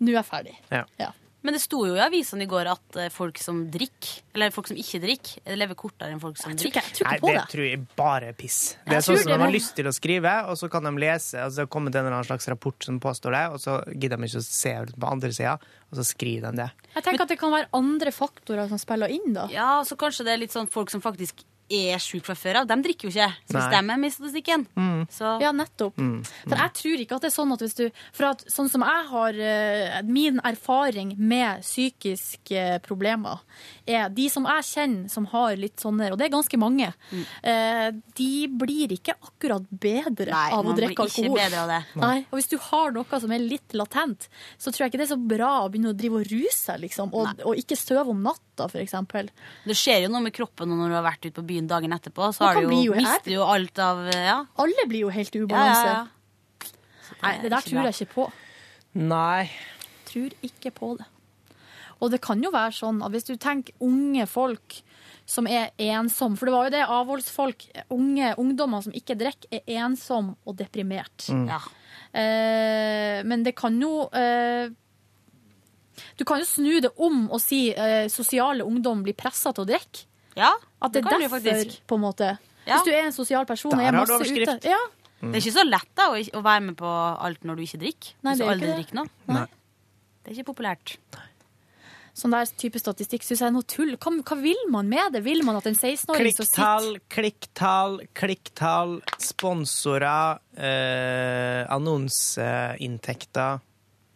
[0.00, 0.56] Nå er jeg ferdig.
[0.72, 0.84] Ja.
[1.00, 1.10] Ja.
[1.42, 4.68] Men det sto jo i avisene i går at eh, folk som drikker, eller folk
[4.70, 6.92] som ikke drikker, eh, lever kortere enn folk som tror ikke- drikker.
[6.92, 7.46] jeg tror Nei, ikke på det det.
[7.54, 8.58] tror jeg bare er piss.
[8.86, 11.34] Det er sånn som de har lyst til å skrive, og så kan de lese,
[11.42, 14.22] og så kommer det en eller annen slags rapport som påstår det, og så gidder
[14.22, 15.56] de ikke å se på andre sida,
[15.90, 16.70] og så skriver de det.
[16.94, 19.48] Jeg tenker at det kan være andre faktorer som spiller inn, da.
[19.50, 22.66] Ja, så kanskje det er litt sånn folk som faktisk er sjuke fra før av.
[22.70, 23.28] De drikker jo ikke.
[23.50, 23.70] Så Nei.
[23.72, 24.66] de er med statistikken,
[25.10, 25.96] så Ja, nettopp.
[25.96, 26.20] Mm.
[26.46, 28.82] For jeg tror ikke at det er sånn at hvis du For at sånn som
[28.84, 33.40] jeg har eh, Min erfaring med psykiske problemer
[33.86, 37.24] er de som jeg kjenner som har litt sånne, og det er ganske mange, Mm.
[37.42, 41.36] eh, de blir ikke akkurat bedre Nei, av å man blir drikke ikke alkohol.
[41.38, 41.80] bedre av det.
[42.00, 45.10] Nei, og hvis du har noe som er litt latent, så tror jeg ikke det
[45.10, 48.08] er så bra å begynne å drive og ruse seg, liksom, og, og ikke støve
[48.10, 49.28] om natta, for eksempel.
[49.66, 52.30] Det skjer jo noe med kroppen når du har vært ute på byen dagen etterpå.
[52.34, 54.42] Så har du jo, jo mister jo alt av ja.
[54.62, 55.86] Alle blir jo helt ubalanse.
[55.86, 57.18] Ja, ja, ja.
[57.22, 58.28] Nei, det der tror jeg ikke på.
[58.98, 59.50] Nei.
[60.08, 61.06] Tror ikke på det.
[62.02, 64.80] Og det kan jo være sånn at hvis du tenker unge folk
[65.28, 69.84] som er ensomme, for det var jo det avholdsfolk, unge ungdommer som ikke drikker, er
[69.86, 71.28] ensomme og deprimert.
[71.30, 71.46] Mm.
[71.46, 71.60] Ja.
[72.18, 74.68] Eh, men det kan jo eh,
[76.18, 79.70] Du kan jo snu det om og si eh, sosiale ungdom blir pressa til å
[79.70, 80.04] drikke.
[80.36, 81.80] Ja, At det det er derfor, faktisk.
[81.86, 82.30] på en måte.
[82.66, 82.76] Ja.
[82.78, 84.58] Hvis du er en sosial person og Der er har du masse ute.
[84.68, 84.78] ja.
[85.20, 85.32] mm.
[85.32, 86.86] Det er ikke så lett da å, være med på
[87.26, 88.14] alt når du ikke drikker.
[88.22, 88.78] Nei, Hvis det du er aldri ikke det.
[88.84, 89.08] drikker noe.
[89.36, 89.46] Nei.
[90.22, 90.96] Det er ikke populært.
[92.14, 93.94] Sånn der type statistikk syns jeg er noe tull.
[93.96, 95.22] Hva, hva vil man med det?
[95.24, 103.60] Vil man at en 16-åring skal sitte Klikktall, klikktall, klikktall, sponsorer, eh, annonseinntekter.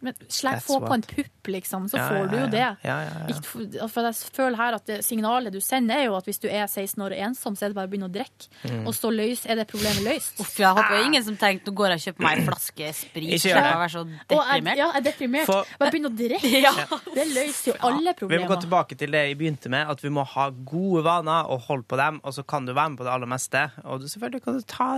[0.05, 2.47] Men sleng, få på en pupp, liksom, så Ja, får ja, du jo ja.
[2.47, 2.59] det.
[2.83, 3.39] Ja, ja, ja.
[3.87, 6.67] For- jeg føler her at det signalet du sender, er jo at hvis du er
[6.67, 8.47] 16 år og ensom, så er det bare å begynne å drikke.
[8.67, 8.87] Mm.
[8.87, 10.39] Og så løs, er det problemet løst.
[10.43, 13.29] Uff, jeg håper ingen som tenkte nå går jeg og kjøper meg en flaske sprit.
[13.37, 13.71] Ikke gjør det.
[13.71, 14.77] jeg være så Og jeg, deprimert.
[14.77, 15.45] ja, jeg er deprimert.
[15.45, 16.53] For- Bare begynne å drikke.
[16.67, 16.73] Ja.
[17.13, 18.43] Det løser jo alle problemer.
[18.43, 21.49] Vi må gå tilbake til det jeg begynte med, at vi må ha gode vaner
[21.49, 23.61] og holde på dem, og så kan du være med på det aller meste.
[23.83, 24.89] Og du, selvfølgelig kan du ta,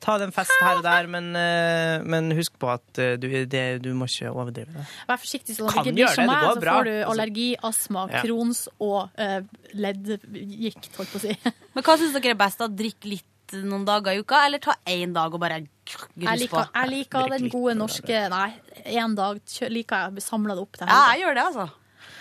[0.00, 3.82] ta den festen her og der, men, eh, men husk på at eh, du, det,
[3.84, 4.86] du må ikke overdrive det.
[5.08, 6.76] Vær forsiktig så at du ikke blir gjøre som meg, så bra.
[6.78, 8.22] får du allergi, astma, Ja.
[8.22, 9.40] Crohns og uh,
[9.74, 11.36] leddgikt, holdt på å si.
[11.74, 12.58] Men hva syns dere er best?
[12.62, 12.68] da?
[12.68, 13.26] Drikke litt
[13.66, 16.38] noen dager i uka, eller ta én dag og bare grus på?
[16.38, 18.48] liker, jeg liker den gode norske Nei,
[18.94, 19.40] én dag
[19.74, 21.68] liker jeg samla det opp Ja, jeg gjør det, altså.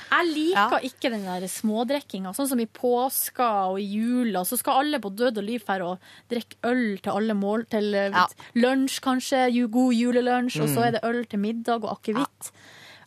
[0.09, 2.31] Jeg liker ikke den der smådrikkinga.
[2.33, 4.41] Sånn som i påska og i jula.
[4.41, 7.67] Så skal alle på død og liv her og drikke øl til alle mål.
[7.69, 8.23] Til eh, Ja.
[8.57, 9.43] lunsj, kanskje.
[9.69, 10.63] God julelunsj.
[10.63, 10.87] Og så Mm.
[10.87, 12.49] er det øl til middag og akevitt.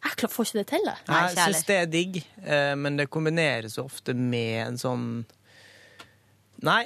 [0.03, 1.05] Jeg får ikke det til, jeg.
[1.09, 5.07] Jeg syns det er digg, eh, men det kombineres ofte med en sånn
[6.63, 6.85] Nei,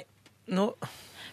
[0.53, 0.71] nå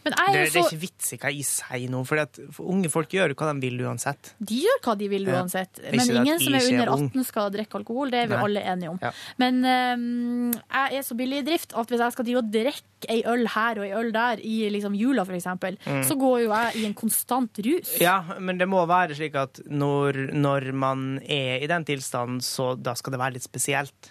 [0.05, 2.39] Men Det, jeg det jo er ikke vits i hva jeg sier nå, for, at,
[2.53, 4.35] for unge folk gjør hva de vil uansett.
[4.39, 5.81] De gjør hva de vil uansett.
[5.83, 5.91] ja.
[5.97, 7.07] Men ingen som er er under ung.
[7.15, 8.11] 18 skal drikke alkohol.
[8.13, 8.43] Det er vi Nei.
[8.45, 8.99] alle enige om.
[9.01, 9.13] Ja.
[9.41, 13.09] Men um, jeg er så billig i drift at hvis jeg skal drive og drikke
[13.09, 16.03] ei øl her og ei øl der i liksom jula, eksempel, Mm.
[16.05, 17.95] så går jo jeg i en konstant rus.
[18.01, 22.75] Ja, men det må være slik at når, når man er i den tilstanden, så
[22.81, 24.11] da skal det være litt spesielt.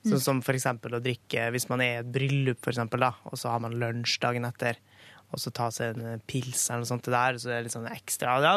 [0.00, 0.20] Sånn Mm.
[0.24, 3.36] som for eksempel å drikke hvis man er i et bryllup, for eksempel, da, og
[3.36, 4.78] så har man lunsj dagen etter.
[5.30, 7.62] Og så ta seg en eh, pils eller noe sånt det der, så det er
[7.66, 8.32] litt sånn ekstra.
[8.42, 8.54] Ja,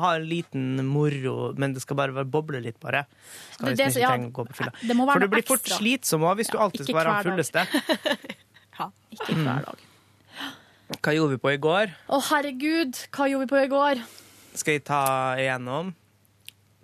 [0.00, 3.02] har en liten moro, men det skal bare være boble litt, bare.
[3.52, 4.72] Skal Det- det- liksom ikke ja, trenge å gå på fylla.
[4.80, 5.78] det må være For du blir fort ekstra.
[5.82, 7.66] slitsom òg hvis du alltid skal være han fulleste.
[8.80, 8.88] ja.
[9.12, 9.78] Ikke hver dag.
[11.02, 11.92] Hva gjorde vi på i går?
[12.08, 14.02] Å, herregud, hva gjorde vi på i går?
[14.54, 15.94] Skal jeg ta igjennom?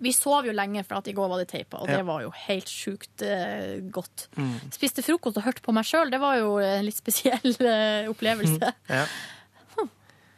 [0.03, 1.97] Vi sov jo lenge, for at i går var det teipa, og Ja.
[2.01, 4.27] det var jo helt sjukt eh, godt.
[4.35, 4.53] Mm.
[4.75, 8.73] Spiste frokost og hørte på meg sjøl, det var jo en litt spesiell eh, opplevelse.
[8.91, 9.05] Ja.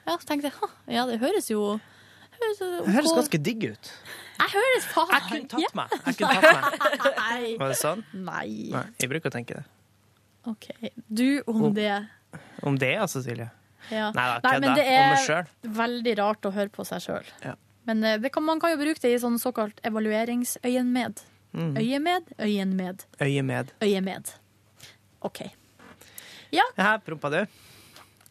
[0.06, 3.16] Ja, så tenkte jeg ja, det høres jo høres, Det høres ok».
[3.24, 3.88] ganske digg ut.
[4.38, 5.96] Jeg høres faen Jeg kunne tatt meg.
[6.06, 7.16] Jeg kunne tatt meg.
[7.18, 7.56] Nei.
[7.62, 8.04] Var det sånn?
[8.14, 8.48] Nei.
[8.76, 9.66] Nei, jeg bruker å tenke det.
[10.52, 10.68] OK.
[11.10, 11.96] Du om Om- det.
[12.62, 13.50] Om det, altså, Silje.
[13.90, 14.12] Ja.
[14.14, 15.50] Nei da, Nei, men det er
[15.82, 17.26] veldig rart å høre på seg sjøl.
[17.46, 17.56] Ja.
[17.86, 21.22] Men eh, det kan, man kan jo bruke det i sånn såkalt evalueringsøyemed.
[21.56, 21.76] Mm.
[21.80, 23.70] Øyemed, øyenmed, Øyemed.
[23.82, 24.32] øyemed.
[25.24, 25.46] OK.
[26.52, 27.40] Ja, Her prompa du.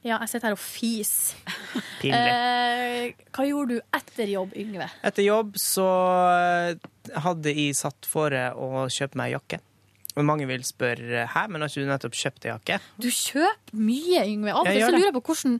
[0.04, 1.12] ja jeg sitter her og fis.
[2.02, 2.18] Pinlig.
[2.20, 4.90] Eh, hva gjorde du etter jobb, Yngve?
[5.08, 5.86] Etter jobb så
[6.34, 6.90] eh,
[7.24, 9.60] hadde jeg satt for å kjøpe meg jakke.
[10.14, 12.76] Og mange vil spørre hæ, men har ikke du nettopp kjøpt ei jakke?
[13.02, 14.52] Du kjøper mye, Yngve.
[14.54, 15.56] Av og til lurer jeg på hvordan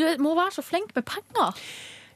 [0.00, 1.60] Du må være så flink med penger.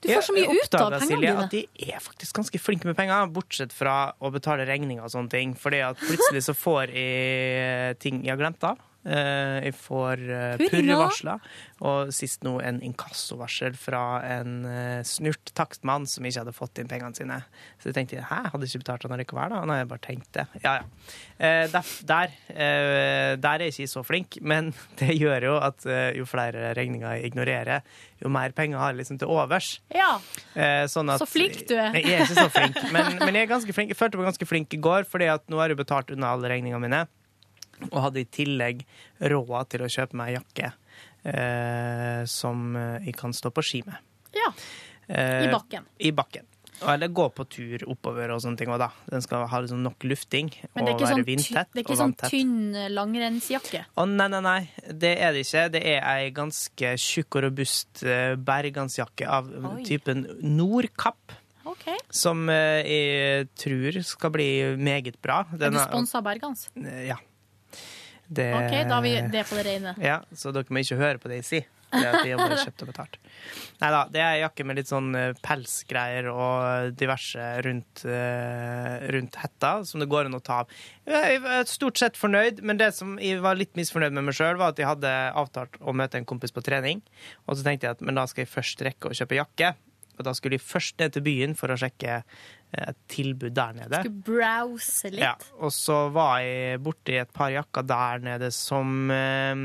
[0.06, 1.44] Du får så mye ut av pengene Silje, dine.
[1.44, 5.32] at de er faktisk ganske flinke med penger, bortsett fra å betale regninger og sånne
[5.32, 5.54] ting.
[5.58, 8.78] Fordi at plutselig så får jeg ting jeg har glemt av.
[9.06, 11.42] Eh, Jeg får eh, purrevarsler,
[11.86, 16.90] og sist nå en inkassovarsel fra en eh, snurt takstmann som ikke hadde fått inn
[16.90, 17.38] pengene sine.
[17.78, 19.60] Så jeg tenkte hæ, hadde ikke betalt han likevel, da?
[19.68, 20.46] Nei, jeg bare tenkte.
[20.64, 20.86] Ja, ja.
[21.36, 22.30] Der, der,
[23.36, 25.84] der er jeg ikke så flink, men det gjør jo at
[26.16, 27.84] jo flere regninger jeg ignorerer,
[28.24, 29.74] jo mer penger har jeg liksom til overs.
[29.92, 30.16] Ja.
[30.90, 31.92] Sånn at, Så flink du er.
[32.00, 33.92] Jeg er ikke så flink, men, men jeg er ganske flink.
[33.92, 36.50] Jeg følte meg ganske flink i går, fordi at nå har jeg betalt unna alle
[36.50, 37.04] regningene mine.
[37.90, 38.84] Og hadde i tillegg
[39.20, 40.72] råd til å kjøpe meg jakke
[41.26, 43.98] eh, som jeg kan stå på ski med.
[44.36, 44.52] Ja.
[45.08, 45.88] Eh, I bakken.
[45.98, 46.46] I bakken.
[46.84, 48.90] Eller gå på tur oppover og sånne ting òg, da.
[49.08, 52.00] Den skal ha liksom nok lufting Men og være sånn, vindtett det er ikke og
[52.02, 53.82] sånn tynn eh, langrennsjakke.
[53.96, 54.58] Å, nei, nei, nei.
[54.84, 55.64] Det er det ikke.
[55.72, 59.86] Det er ei ganske tjukk og robust eh, bergansjakke av Oi.
[59.88, 61.38] typen Nordkapp.
[61.66, 61.96] Okay.
[62.14, 65.42] Som eh, jeg tror skal bli meget bra.
[65.48, 66.68] Er du Den sponsa av Bergans?
[67.08, 67.16] Ja.
[68.26, 69.96] Det, OK, da har vi det på det rene.
[70.02, 71.72] Ja, så dere må ikke høre på det jeg sier.
[71.86, 73.16] Det at de har bare kjøpt og betalt.
[73.78, 79.38] Nei da, det er jakke med litt sånn eh, pelsgreier og diverse rundt, eh, rundt
[79.38, 80.74] hetta, som det går an å ta av.
[81.06, 84.58] Jeg er stort sett fornøyd, men det som jeg var litt misfornøyd med meg sjøl,
[84.58, 87.04] var at jeg hadde avtalt å møte en kompis på trening,
[87.46, 89.76] og så tenkte jeg at men da skal jeg først rekke å kjøpe jakke.
[90.16, 92.22] Og da skulle jeg først ned til byen for å sjekke
[92.76, 94.00] et tilbud der nede.
[94.02, 95.22] Skulle browse litt.
[95.24, 99.62] Ja, og så var jeg borti et par jakker der nede som eh,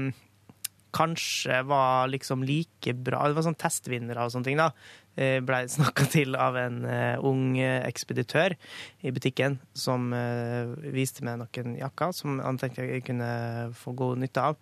[0.95, 3.25] kanskje var liksom like bra.
[3.27, 4.71] Det var sånn testvinnere og sånne ting, da.
[5.19, 8.55] Jeg blei snakka til av en uh, ung eh, ekspeditør
[9.03, 13.27] i butikken som uh, viste meg noen jakker som han tenkte jeg kunne
[13.75, 14.59] få god nytte av.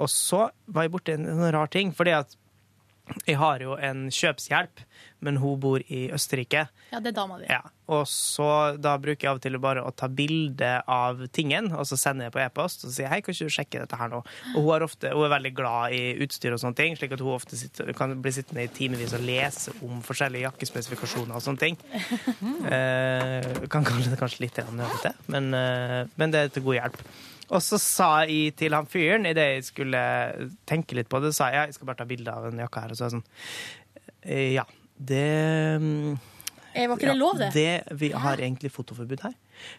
[0.00, 2.32] Og så var jeg borti en, en rar ting, fordi at
[3.26, 4.82] jeg har jo en kjøpshjelp,
[5.20, 6.64] men hun bor i Østerrike.
[6.90, 7.46] Ja, det er dama di.
[7.50, 7.60] Ja,
[7.92, 11.86] og så da bruker jeg av og til bare å ta bilde av tingen, og
[11.88, 14.22] så sender jeg på e-post, og sier hei, kan ikke du sjekke dette her nå?
[14.54, 17.24] Og hun er, ofte, hun er veldig glad i utstyr og sånne ting, slik at
[17.24, 21.66] hun ofte sitter, kan bli sittende i timevis og lese om forskjellige jakkespesifikasjoner og sånne
[21.66, 21.80] ting.
[22.70, 27.00] Eh, kan kalle det kanskje litt nødvendig, men, eh, men det er til god hjelp.
[27.50, 30.00] Og så sa jeg til han fyren, idet jeg skulle
[30.70, 32.84] tenke litt på det, sa jeg ja, jeg skal bare ta bilde av en jakke
[32.84, 32.94] her.
[32.94, 33.24] Og så sånn
[34.22, 34.66] eh, Ja,
[34.96, 36.18] det Jeg
[36.70, 37.48] Eh, Var ikke det lov, det?
[37.50, 39.32] det vi har egentlig fotoforbud her.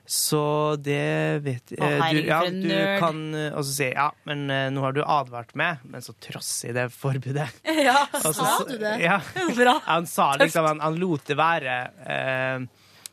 [0.03, 0.41] Så
[0.83, 3.21] det vet Å, herregud, du, ja, du kan
[3.57, 6.85] også jeg ja, men eh, nå har du advart meg, men så trosser jeg det
[6.91, 7.47] forbudet.
[7.87, 8.97] Ja, også, sa du det?
[9.01, 9.21] Ja.
[9.61, 9.77] Bra.
[9.87, 12.67] Han sa liksom Han, han lot det være eh,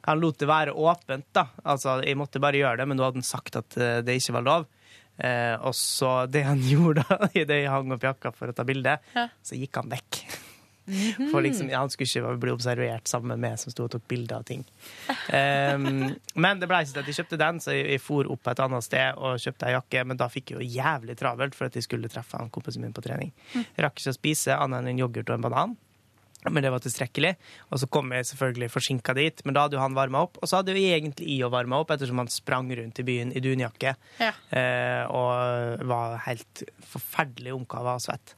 [0.08, 1.46] Han lot det være åpent, da.
[1.68, 4.36] Altså, jeg måtte bare gjøre det, men nå hadde han sagt at eh, det ikke
[4.40, 4.66] var lov.
[5.18, 8.64] Eh, og så det han gjorde da, idet jeg hang opp jakka for å ta
[8.68, 9.28] bilde, Ja.
[9.44, 10.22] så gikk han vekk.
[11.28, 14.06] For liksom, ja, han skulle ikke bli observert sammen med meg som sto og tok
[14.08, 14.62] bilder av ting.
[15.28, 18.48] Um, men det ble ikke til at jeg kjøpte den, så jeg, jeg for opp
[18.48, 20.04] et annet sted og kjøpte ei jakke.
[20.08, 22.94] Men da fikk jeg jo jævlig travelt for at jeg skulle treffe han kompisen min
[22.96, 23.34] på trening.
[23.52, 25.76] Jeg rakk ikke å spise annet enn en yoghurt og en banan.
[26.46, 27.32] Men det var tilstrekkelig.
[27.72, 30.38] Og så kom jeg selvfølgelig forsinka dit, men da hadde jo han varma opp.
[30.38, 33.34] Og så hadde jo egentlig i å varme opp, ettersom han sprang rundt i byen
[33.34, 33.94] i dunjakke.
[34.22, 34.32] Ja.
[34.54, 36.62] Eh, og var helt
[36.92, 38.36] forferdelig omkava og svett.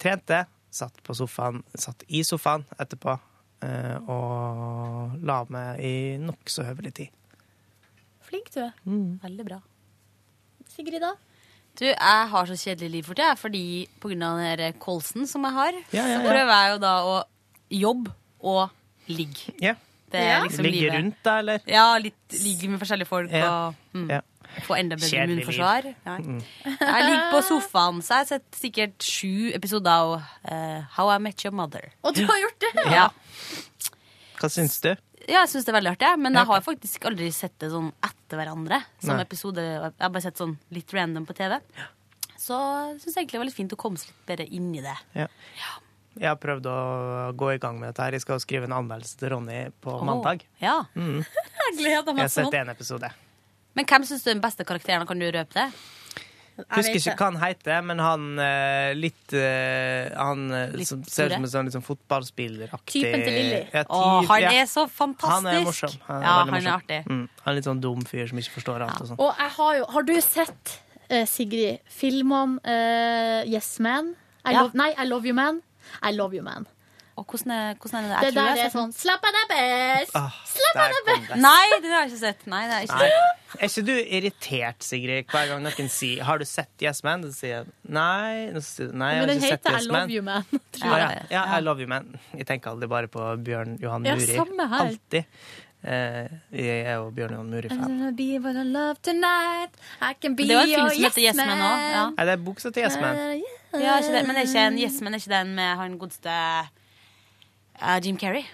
[0.00, 3.12] Trente, satt på sofaen, satt i sofaen etterpå
[3.66, 7.16] eh, og la meg i nokså høvelig tid.
[8.30, 8.72] Flink du er.
[9.26, 9.60] Veldig bra.
[10.70, 11.16] Sigrid, da?
[11.80, 13.62] Du, jeg har så kjedelig liv for tida, fordi
[14.02, 16.32] på grunn av den der kolsen som jeg har, Ja, ja, så ja.
[16.34, 17.14] prøver jeg jo da å
[17.72, 19.54] jobbe og ligge.
[19.64, 19.74] Ja.
[20.10, 20.40] Det er Ja.
[20.44, 20.94] liksom Ligge livet.
[20.98, 21.60] rundt deg, eller?
[21.70, 23.46] Ja, litt ligge med forskjellige folk Ja.
[23.68, 24.20] og mm, Ja.
[24.66, 25.94] få enda bedre Kjedelig immunforsvar.
[26.04, 26.42] Nei.
[26.64, 31.18] Jeg ligger på sofaen, så jeg har sett sikkert sju episoder av eh, How I
[31.18, 31.92] Met Your Mother.
[32.04, 32.72] Og du har gjort det?
[32.92, 33.08] Ja,
[34.40, 34.96] Hva syns du?
[35.28, 37.90] Ja jeg syns det er veldig artig, men jeg har faktisk aldri sett det sånn
[38.06, 38.80] etter hverandre.
[39.02, 39.24] Som Nei.
[39.26, 41.58] episode, Jeg har bare sett sånn litt random på TV.
[42.40, 44.82] Så jeg syns egentlig det var litt fint å komme seg litt bedre inn i
[44.84, 44.96] det.
[45.18, 45.28] Ja.
[46.16, 46.78] Jeg har prøvd å
[47.38, 48.16] gå i gang med dette her.
[48.16, 50.42] Jeg skal skrive en anmeldelse til Ronny på oh, mandag.
[50.62, 50.80] Ja.
[50.96, 53.12] Jeg gleder Jeg har sett én episode.
[53.78, 55.06] Men hvem syns du er den beste karakteren?
[55.06, 55.68] Kan du røpe det?
[56.68, 61.30] Husker ikke hva han heter, men han eh, litt eh, Han eh, Litt som ser
[61.30, 63.62] ut som en sånn sånn fotballspilleraktig Typen til Lilly.
[63.72, 64.52] Ja, typ, han ja.
[64.62, 65.32] er så fantastisk!
[65.32, 65.96] Han er morsom.
[66.08, 67.00] Han er ja, han er artig.
[67.06, 67.24] Mm.
[67.44, 69.22] Han er litt sånn dum fyr som ikke forstår alt og sånn.
[69.22, 70.76] Og jeg har jo Har du sett,
[71.26, 74.14] Sigrid, filmene uh, Yes Man?
[74.46, 74.62] I Ja.
[74.62, 75.60] love, nei, I Love You Man.
[76.02, 76.66] I Love You Man.
[77.20, 78.16] Og hvordan er, hvordan er det?
[78.16, 80.14] Jeg det der jeg er sånn Slapp av deg best!
[80.16, 81.34] Ah, der kom best!
[81.42, 82.46] Nei, det har jeg ikke sett.
[82.48, 83.10] Nei, det er ikke Nei.
[83.10, 83.56] sett.
[83.60, 87.32] Er ikke du irritert, Sigrid, hver gang noen sier 'Har du sett Yes Man?' Så
[87.42, 88.50] sier jeg nei.
[88.54, 90.10] nei, jeg, Men har den ikke sett heter I Yes Love Man.
[90.10, 90.44] You Man.
[90.54, 91.08] Ah, Tror ja.
[91.10, 91.26] jeg.
[91.30, 92.14] ja, I love you, man.
[92.38, 94.36] Jeg tenker aldri bare på Bjørn Johan Ja, Muri.
[94.40, 94.86] samme her.
[94.86, 95.24] Alltid.
[95.80, 98.16] Uh, jeg er jo Bjørn Johan Muri-fan.
[98.16, 99.72] be what I love tonight.
[100.00, 101.92] I can be Det var en film som heter Yes Man òg.
[101.92, 102.10] ja.
[102.16, 103.16] Nei, det er buksa til Yes Man.
[103.74, 104.26] Ja, ikke det.
[104.26, 106.30] Men er ikke en Yes Man er ikke den med han godeste
[107.82, 108.44] eh, Jim Carrey?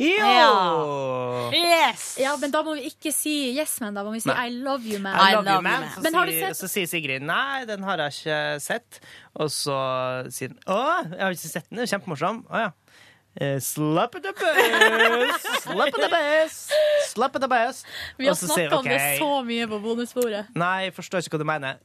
[0.00, 1.50] Jo!
[1.52, 2.16] Yes!
[2.20, 4.46] Ja, men da må vi ikke si Yes Man, da må vi si Nei.
[4.48, 5.12] I Love You Man.
[5.12, 5.84] I I love, you, man.
[5.94, 9.00] Så, Men har du sier, sett- så sier Sigrid nei, den har jeg ikke sett.
[9.36, 9.76] Og så
[10.32, 10.78] sier hun å,
[11.12, 12.40] jeg har ikke sett den, det er kjempemorsom.
[12.48, 12.70] Å ja.
[13.40, 16.72] Eh, Slap it the best, slap it the best,
[17.12, 17.86] slap it the best.
[18.18, 20.46] Vi har snakka om det så mye på bonusbordet.
[20.58, 21.78] Nei, jeg forstår ikke hva du mener.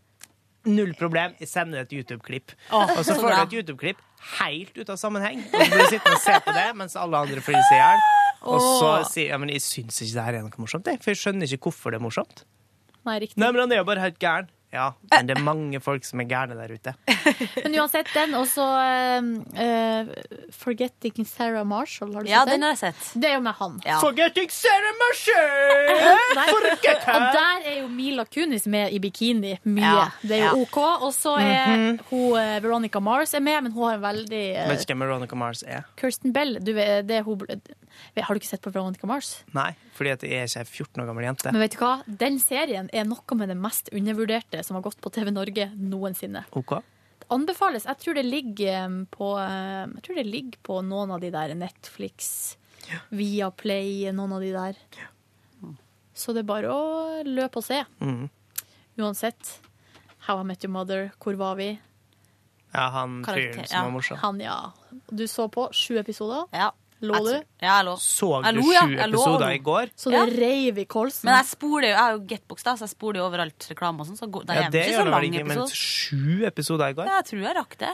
[0.65, 2.53] Null problem, jeg sender et YouTube-klipp.
[2.73, 4.01] Og så får du et YouTube-klipp
[4.39, 5.43] helt ut av sammenheng.
[5.45, 7.81] Og så blir du sittende og se på det mens alle andre flirer seg i
[7.83, 8.05] hjel.
[8.45, 11.13] Og så sier ja, men jeg syns ikke det her er noe morsomt, jeg, for
[11.13, 12.43] jeg skjønner ikke hvorfor det er morsomt.
[13.05, 13.37] Nei, riktig.
[13.41, 14.49] Nei, men han er jo bare helt gæren.
[14.75, 16.93] Ja, men det er mange folk som er gærne der ute.
[17.63, 18.65] Men uansett, den og så
[19.55, 20.09] eh,
[20.51, 22.13] Forgetting Sarah Marshall.
[22.15, 22.63] Har du Ja, sett den den?
[22.67, 23.21] har jeg sett.
[23.21, 23.77] Det er jo med han.
[23.85, 23.99] Ja.
[24.03, 26.11] Forgetting Sarah Marshall!
[26.39, 26.47] Nei.
[26.51, 29.85] Og der er jo Mila Kunis med i bikini mye.
[29.85, 30.53] Ja, Det er jo ja.
[30.65, 30.77] OK.
[31.07, 34.69] Og så er hun eh, Veronica Mars er med, men hun har en veldig uh,
[34.71, 35.85] Vet ikke hvem Veronica Mars er.
[35.99, 36.57] Kirsten Bell.
[36.59, 37.39] Du det er hun,
[38.19, 39.37] har du ikke sett på Veronica Mars?
[39.55, 41.53] Nei, fordi at jeg er ikke ei 14 år gammel jente.
[41.55, 41.93] Men vet du hva?
[42.23, 46.45] Den serien er noe med det mest undervurderte som har gått på TV Norge noensinne.
[46.57, 46.77] OK?
[47.21, 47.85] Det anbefales.
[47.87, 52.57] Jeg tror det ligger på Jeg tror det ligger på noen av de der Netflix,
[53.09, 54.81] Viaplay, noen av de der.
[56.15, 57.81] Så det er bare å løpe og se.
[57.99, 58.29] Mm.
[59.01, 59.57] Uansett.
[60.25, 61.75] How I Met Your Mother, hvor var vi?
[62.71, 64.17] Ja, han fyren som var morsom.
[64.23, 64.71] Han, ja.
[65.09, 66.47] Du så på sju episoder.
[66.55, 66.71] Ja.
[67.07, 67.31] Lå du?
[67.61, 67.93] Ja, jeg lå.
[68.01, 68.83] Så du sju ja.
[69.05, 69.91] episoder i går?
[69.95, 70.25] Så det Ja.
[70.39, 71.25] reiv i kolsen.
[71.29, 74.01] Men jeg spoler jo, jeg har jo Getbox, da, så jeg spoler jo overalt reklame
[74.01, 74.17] og sånn.
[74.19, 77.05] Så det Ja, er det ikke gjør så lang ikke, men sju episoder i går?
[77.09, 77.93] Ja, jeg tror jeg rakk det.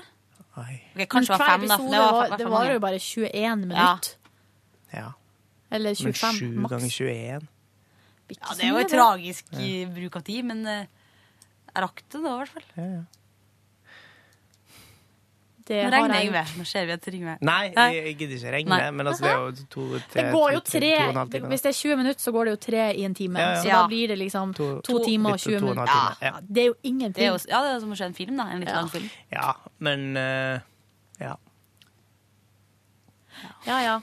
[0.51, 1.77] Okay, Ok, kanskje det var fem, da.
[1.77, 3.55] Det var, det var jo bare 21 Ja.
[3.55, 4.15] minutter.
[4.93, 5.11] Ja.
[5.71, 7.47] Eller Men sju ganger 21
[8.31, 10.85] Ja, det er jo en tragisk i bruk av tid, men eh,
[11.73, 12.63] jeg rakk det da, i hvert fall.
[12.75, 13.01] ja, ja.
[15.67, 17.37] Det Nå regner jeg ved Nå ser vi at det ringer.
[17.41, 18.91] Nei, jeg, jeg gidder ikke regne, Nei.
[18.91, 21.47] men altså, det er jo to, tre, Det går jo tre to, to, to.
[21.51, 23.39] Hvis det er 20 minutter, så går det jo tre i en time.
[23.39, 23.61] Ja, ja.
[23.61, 23.81] Så Ja.
[23.81, 26.17] da blir det liksom to, To- timer og 20 to og en halv minutter.
[26.21, 26.31] ja.
[26.31, 27.27] Ja, det er jo Det er ingenting.
[27.27, 28.43] jo, ja, det er som å se en film, da.
[28.51, 28.75] En litt Ja.
[28.81, 29.09] lang film.
[29.31, 30.59] Ja, men uh,
[31.19, 31.35] ja.
[33.65, 33.99] Ja, ja.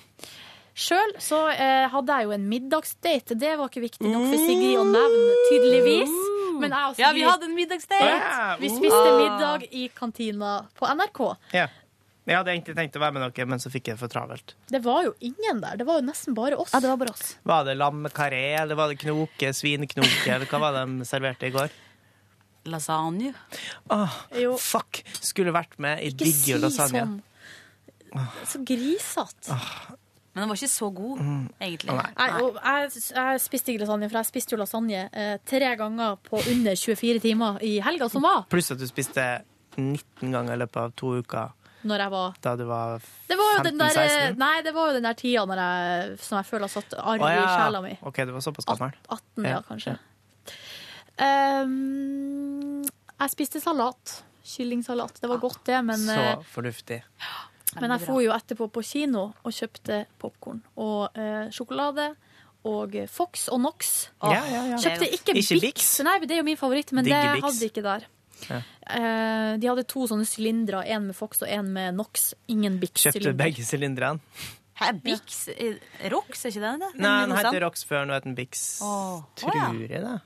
[0.79, 3.35] Sjøl så eh, hadde jeg jo en middagsdate.
[3.39, 6.13] Det var ikke viktig nok for Sigrid å nevne, tydeligvis.
[6.59, 8.07] Men jeg og Ja, vi hadde en middagsdate!
[8.15, 11.21] Ja, vi spiste middag i kantina på NRK.
[11.57, 11.67] ja.
[12.29, 14.53] Jeg hadde egentlig tenkt å være med dere, men så fikk jeg det for travelt.
[14.69, 15.79] Det var jo ingen der.
[15.81, 16.75] Det var jo nesten bare oss.
[16.75, 17.31] Ja, det var bare oss.
[17.49, 21.55] Var det lammekaré, eller var det knoke, svineknoke, eller hva var det de serverte i
[21.55, 21.73] går?
[22.69, 23.33] Lasagne.
[23.97, 24.59] Åh, Jo.
[24.61, 25.01] fuck!
[25.25, 26.03] Skulle vært med.
[26.05, 27.07] i Ikke si lasagne.
[28.13, 28.29] sånn.
[28.45, 29.57] så grisete.
[30.39, 31.19] Men den var ikke så god,
[31.59, 31.94] egentlig.
[31.98, 36.15] Nei, og jeg, jeg spiste ikke lasagne, for jeg spiste jo lasagne eh, tre ganger
[36.23, 38.44] på under 24 timer i helga som var.
[38.52, 39.24] Pluss at du spiste
[39.74, 41.51] 19 ganger i løpet av to uker
[41.90, 44.39] Når jeg var da du var det var, jo den der, 15-16.
[44.39, 47.19] nei, det var jo den der tida når jeg, som jeg føler har satt arr
[47.27, 47.93] Å, i sjela mi.
[48.12, 48.94] OK, det var såpass gammel.
[49.10, 49.60] 18, ja, Ja.
[49.66, 49.98] kanskje.
[51.19, 52.82] Um,
[53.19, 54.20] jeg spiste salat.
[54.48, 55.19] Kyllingsalat.
[55.20, 57.02] Det var godt, det, men, Så eh, fornuftig.
[57.77, 62.15] Men jeg dro jo etterpå på kino og kjøpte popkorn og eh, sjokolade.
[62.69, 64.11] Og Fox og Nox.
[64.20, 64.78] Ja, ja, ja.
[64.82, 66.01] Kjøpte ikke, Ikke Bix.
[66.05, 67.45] Nei, det er jo min favoritt, men Digger det Bix.
[67.47, 68.07] hadde de ikke der.
[68.49, 68.59] Ja.
[68.99, 72.32] Eh, de hadde to sånne sylindere, én med Fox og én med Nox.
[72.51, 73.39] Ingen Kjøpte Bix-sylinder.
[73.39, 74.20] begge sylinderne?
[74.78, 75.49] Hæ, Bix?
[75.55, 75.78] eh,
[76.11, 76.90] Rox, er ikke det det?
[77.03, 77.61] Nei, den heter?
[77.65, 78.81] Rox før, nå heter den Bix.
[78.82, 79.23] Oh.
[79.39, 79.70] Tror ja.
[79.73, 80.20] jeg det.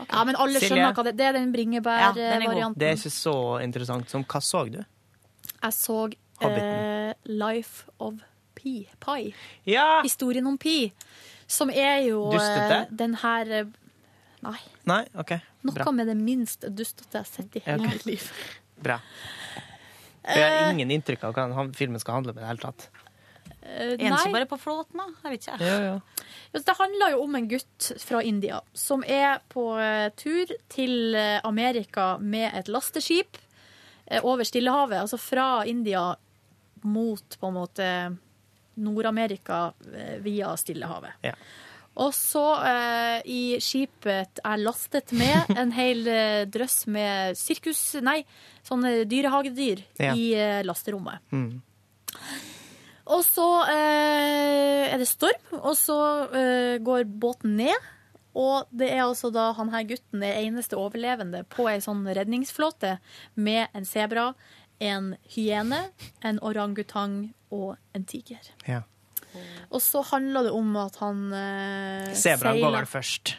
[0.00, 0.70] Ja, men alle Silje?
[0.70, 1.16] skjønner hva det er.
[1.18, 1.52] Det er den
[2.00, 4.84] Ja, den er Det er ikke så interessant som Hva så du?
[5.60, 6.10] Jeg så
[6.48, 8.14] eh, Life of
[8.54, 8.88] Pi.
[8.98, 9.34] Pi.
[9.64, 10.00] Ja!
[10.02, 10.92] Historien om Pi.
[11.46, 12.80] Som er jo eh, Dustete?
[12.90, 13.76] den her eh,
[14.40, 14.56] Nei.
[14.88, 15.02] Nei?
[15.20, 15.42] Okay.
[15.68, 15.90] Noe Bra.
[15.92, 17.98] med det minst dustete jeg har sett i hele okay.
[17.98, 18.30] mitt liv.
[18.80, 18.96] Bra.
[20.24, 20.64] Jeg Eh.
[20.64, 22.88] har ingen inntrykk av hva filmen skal handle om i det hele tatt.
[23.60, 25.06] Uh, som bare på flåten, da?
[25.24, 25.58] Jeg vet ikke.
[25.64, 25.98] Ja, ja.
[26.56, 31.38] Det handler jo om en gutt fra India som er på eh, tur til eh,
[31.46, 33.36] Amerika med et lasteskip
[34.06, 34.98] eh, over Stillehavet.
[35.04, 36.16] Altså fra India
[36.86, 37.88] mot på en måte
[38.80, 41.18] Nord-Amerika eh, via Stillehavet.
[41.26, 41.34] Ja.
[42.00, 47.82] Og så eh, i skipet er lastet med en hel eh, drøss med sirkus...
[48.06, 48.22] Nei,
[48.64, 50.14] sånne dyrehagedyr Ja.
[50.14, 51.20] i eh, lasterommet.
[51.34, 51.58] Mm.
[53.10, 55.96] Og så eh, er det storm, og så
[56.30, 57.88] eh, går båten ned.
[58.38, 62.92] Og det er altså da han her gutten er eneste overlevende på ei sånn redningsflåte
[63.42, 64.28] med en sebra,
[64.80, 65.84] en hyene,
[66.24, 67.20] en orangutang
[67.50, 68.54] og en tiger.
[68.68, 68.82] ja.
[69.70, 73.36] Og så handler det om at han uh, Sebraen går vel først.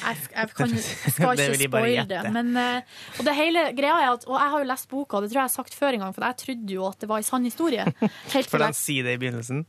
[0.00, 2.20] Jeg, jeg, kan, jeg skal ikke bare spoile det.
[2.32, 5.32] Men, eh, og det hele greia er at, og jeg har jo lest boka, det
[5.32, 7.22] tror jeg jeg har sagt før en gang, for jeg trodde jo at det var
[7.22, 7.86] en sann historie.
[8.34, 9.64] Helt For den sier det i begynnelsen.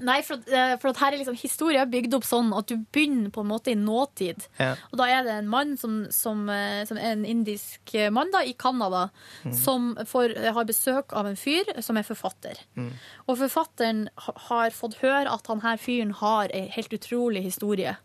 [0.00, 2.78] Nei, for, eh, for at her er liksom historie er bygd opp sånn at du
[2.94, 4.46] begynner på en måte i nåtid.
[4.58, 4.72] Ja.
[4.90, 8.42] Og da er det en mann som, som, eh, som er en indisk mann da,
[8.46, 9.08] i Canada,
[9.44, 9.56] mm.
[9.56, 12.62] som får, eh, har besøk av en fyr som er forfatter.
[12.78, 12.92] Mm.
[13.26, 14.06] Og forfatteren
[14.48, 17.96] har fått høre at han her fyren har ei helt utrolig historie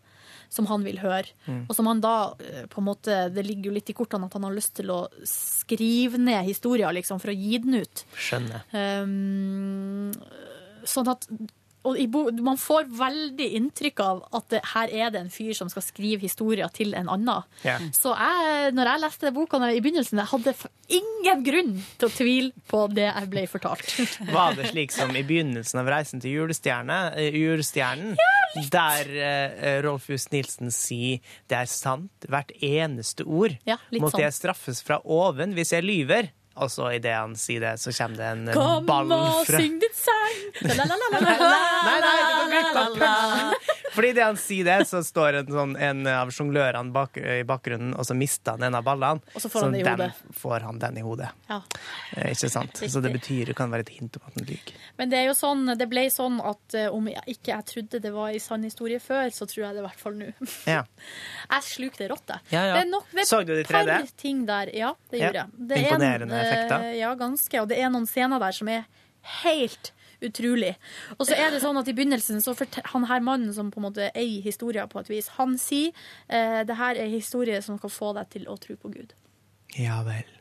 [0.49, 1.27] som han vil høre.
[1.45, 1.65] Mm.
[1.67, 2.33] Og som han da
[2.71, 5.07] på en måte, Det ligger jo litt i kortene at han har lyst til å
[5.27, 8.05] skrive ned historier liksom, for å gi den ut.
[8.15, 8.63] Skjønner.
[8.71, 10.13] Um,
[10.87, 11.27] sånn at
[11.87, 15.85] og Man får veldig inntrykk av at det, her er det en fyr som skal
[15.85, 17.45] skrive historier til en annen.
[17.63, 17.87] Yeah.
[17.95, 20.53] Så jeg, når jeg leste boka i begynnelsen, jeg hadde
[20.97, 23.93] ingen grunn til å tvile på det jeg ble fortalt.
[24.37, 28.15] Var det slik som i begynnelsen av Reisen til eh, julestjernen,
[28.73, 34.25] der uh, Rolf Just Nilsen sier 'det er sant, hvert eneste ord', Ja, måtte sånn.
[34.27, 36.31] jeg straffes fra oven hvis jeg lyver.
[36.57, 39.97] Og så idet han sier det, så kommer det en Kom ball og syng ditt
[39.97, 40.37] sang!
[40.67, 43.86] La, la, la, la, la, la, Nei, nei, la, la, glipp av la, la.
[43.97, 47.95] Fordi det han sier det, så står en, sånn, en av sjonglørene bak, i bakgrunnen,
[47.97, 49.23] og så mister han en av ballene.
[49.33, 50.35] Og så får han den i den, hodet.
[50.37, 51.29] får han den i hodet.
[51.49, 51.57] Ja.
[52.15, 52.77] Eh, Ikke sant?
[52.77, 53.15] Så det Riktig.
[53.17, 54.75] betyr, det kan være et hint om at han lyver.
[55.01, 58.01] Men det er jo sånn, det ble sånn at eh, om jeg ikke jeg trodde
[58.05, 60.29] det var i sann historie før, så tror jeg det i hvert fall nå.
[60.69, 60.83] Ja.
[61.57, 62.41] Jeg slukte rått, jeg.
[62.51, 62.73] Ja, ja.
[62.77, 64.11] Det er nok, er Så du de par 3D?
[64.19, 64.69] ting der.
[64.75, 65.67] Ja, det gjorde jeg.
[65.69, 66.87] Det er Imponerende en, eh, effekter.
[66.99, 67.61] Ja, ganske.
[67.63, 68.83] Og det er noen scener der som er
[69.43, 69.91] helt
[70.23, 70.73] utrolig.
[71.17, 73.81] Og så er det sånn at i begynnelsen så forteller han her mannen som på
[73.81, 75.93] en måte eier historien på et vis, han sier
[76.27, 79.15] eh, det her er historie som kan få deg til å tro på Gud.
[79.77, 80.36] Ja vel.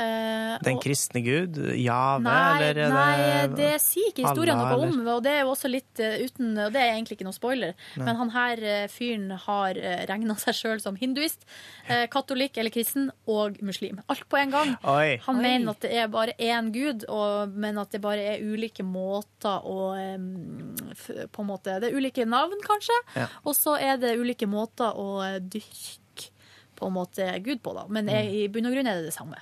[0.00, 1.58] Eh, Den kristne gud?
[1.76, 5.00] Jave, Nei, eller er nei, det sier ikke historien Allah, noe om.
[5.16, 7.74] Og det er jo også litt uh, uten Og det er egentlig ikke noe spoiler,
[7.96, 8.04] Nei.
[8.08, 11.44] men han her uh, fyren har uh, regna seg sjøl som hinduist,
[11.88, 14.00] eh, katolikk eller kristen og muslim.
[14.12, 14.74] Alt på en gang.
[14.88, 15.18] Oi.
[15.26, 15.42] Han Oi.
[15.44, 19.60] mener at det er bare én gud, og, men at det bare er ulike måter
[19.66, 23.26] å um, f, På en måte Det er ulike navn, kanskje, Ja.
[23.44, 26.30] og så er det ulike måter å eh, dyrke
[26.80, 27.82] på en måte Gud på, da.
[27.92, 28.14] Men Mm.
[28.16, 29.36] er, i bunn og grunn er det det samme.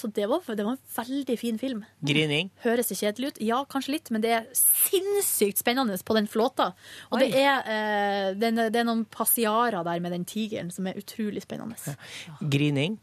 [0.00, 1.82] Så det var, det var en veldig fin film.
[2.06, 2.48] Grining?
[2.64, 3.40] Høres det kjedelig ut?
[3.44, 6.70] Ja, kanskje litt, men det er sinnssykt spennende på den flåta.
[7.10, 10.96] Og det er, eh, det, det er noen passiarer der med den tigeren som er
[11.00, 11.96] utrolig spennende.
[12.40, 12.96] Grining?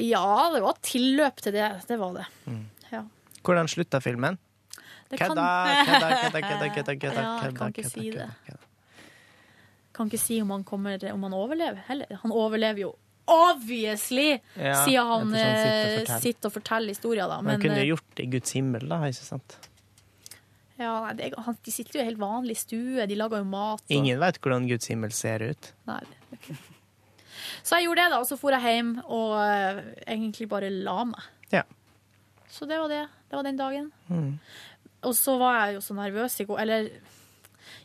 [0.00, 0.24] Ja,
[0.54, 1.68] det var tilløp til det.
[1.88, 2.26] Det var det.
[2.48, 2.64] Mm.
[2.88, 3.04] Ja.
[3.44, 4.40] Hvordan slutta filmen?
[5.14, 5.48] Kødda,
[5.84, 8.28] kødda, kødda, kødda, kødda, kødda, Ja, jeg kan ikke si det.
[9.94, 12.18] Kan ikke si om han, kommer, om han overlever heller.
[12.24, 12.94] Han overlever jo
[13.30, 17.38] obviously, Ja, siden han han sitter og eh, sitter og forteller historier, da.
[17.40, 19.56] Men, Men, kunne eh, jo gjort det i Guds himmel, da, ikke sant?
[20.74, 23.82] ja, nei, det, han, de sitter jo i helt vanlig stue, de lager jo mat.
[23.84, 25.70] Og, Ingen vet hvordan Guds himmel ser ut.
[25.90, 26.02] Nei,
[26.34, 26.56] okay.
[27.64, 30.98] Så jeg gjorde det, da, og så for jeg hjem og uh, egentlig bare la
[31.08, 31.28] meg.
[31.52, 31.62] Ja.
[32.50, 33.02] Så det var det.
[33.30, 33.90] Det var den dagen.
[34.08, 34.38] Mm.
[35.04, 36.60] Og så var jeg jo så nervøs i går.
[36.64, 36.90] Eller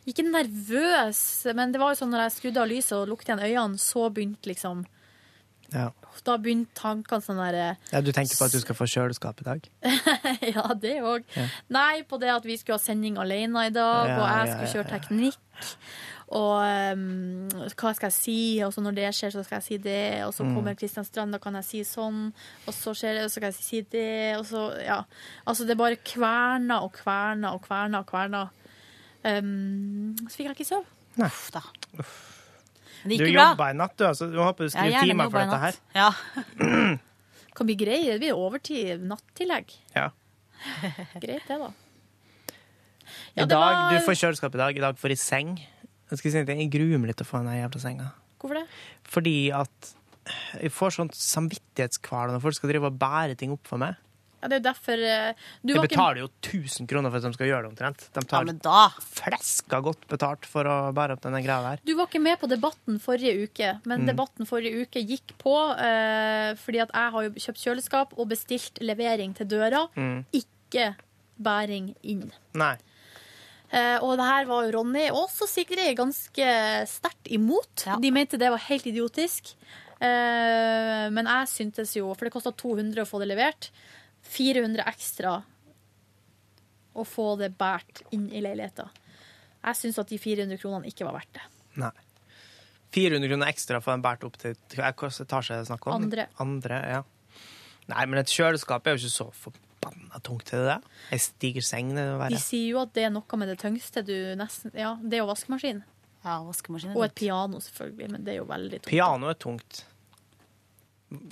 [0.10, 1.22] ikke nervøs,
[1.58, 4.08] men det var jo sånn når jeg skrudde av lyset og lukket igjen øynene, så
[4.14, 4.86] begynte liksom
[5.74, 5.92] Ja.
[6.26, 9.46] Da begynte tankene sånn derre ja, Du tenker på at du skal få kjøleskap i
[9.48, 9.68] dag?
[10.56, 11.24] Ja, det òg.
[11.38, 11.46] Ja.
[11.72, 14.72] Nei, på det at vi skulle ha sending alene i dag, Ja, og jeg skulle
[14.74, 15.38] kjøre teknikk.
[16.30, 16.60] Og
[16.94, 17.48] um,
[17.80, 18.36] hva skal jeg si?
[18.66, 20.24] Og så når det skjer, så skal jeg si det.
[20.28, 20.52] Og så Mm.
[20.60, 22.20] kommer Kristian Strand, da kan jeg si sånn.
[22.68, 24.38] Og så skjer det, og så kan jeg si det.
[24.38, 25.00] Og så, ja.
[25.48, 28.44] Altså, det er bare kverna og kverna og kverna og kverna.
[29.26, 30.86] Um, så fikk jeg ikke sove.
[31.18, 31.28] Nei.
[31.32, 31.64] Uff da.
[33.06, 34.04] Du jobba i natt, du.
[34.08, 34.28] altså.
[34.32, 35.76] Du håper du Ja, skriver gjerne timer for dette her.
[35.96, 36.10] Ja.
[37.60, 38.00] Kan bli grei.
[38.10, 39.04] Det blir overtid.
[39.08, 39.72] Nattillegg.
[39.96, 40.10] Ja.
[41.24, 41.70] Greit, det, da.
[43.38, 44.78] Ja, I dag, var- Du får kjøleskap i dag.
[44.78, 45.54] I dag får jeg seng.
[46.10, 48.10] Jeg, skal si en jeg gruer meg litt til å få den jævla senga.
[48.42, 48.66] Hvorfor det?
[49.08, 49.94] Fordi at
[50.62, 53.96] jeg får sånn samvittighetskvaler når folk skal drive og bære ting opp for meg.
[54.42, 57.18] Ja, det er jo derfor eh, du De var ikke- betaler jo 1000 kroner for
[57.18, 58.06] at de skal gjøre det omtrent.
[58.14, 58.90] De tar men da.
[59.04, 61.80] fleska godt betalt for å bære opp denne greia der.
[61.86, 64.08] Du var ikke med på debatten forrige uke, men Mm.
[64.16, 68.80] debatten forrige uke gikk på eh, fordi at jeg har jo kjøpt kjøleskap og bestilt
[68.80, 70.26] levering til døra, Mm.
[70.32, 70.96] ikke
[71.42, 72.32] bæring inn.
[72.54, 72.78] Nei.
[73.72, 77.86] Eh, og det her var jo Ronny og også Sigrid ganske sterkt imot.
[78.02, 79.54] De mente det var helt idiotisk.
[80.02, 83.70] Eh, men jeg syntes jo, for det kosta 200 å få det levert,
[84.24, 85.38] 400 ekstra
[87.00, 88.90] å få det båret inn i leiligheta.
[89.64, 91.46] Jeg syns at de 400 kronene ikke var verdt det.
[91.80, 91.94] Nei.
[92.96, 96.00] 400 kroner ekstra for en båret opp til Hvilken etasje er det snakk om?
[96.00, 96.26] Andre.
[96.42, 97.02] Andre, ja.
[97.90, 100.80] Nei, men et kjøleskap er jo ikke så forbanna tungt til det.
[101.14, 102.34] Ei stiger seng, det være.
[102.36, 105.24] De sier jo at det er noe med det tyngste du nesten Ja, det er
[105.24, 105.84] jo vaskemaskin.
[106.26, 108.92] Ja, vaskemaskin Og et piano, selvfølgelig, men det er jo veldig tungt.
[108.92, 109.84] Piano er tungt.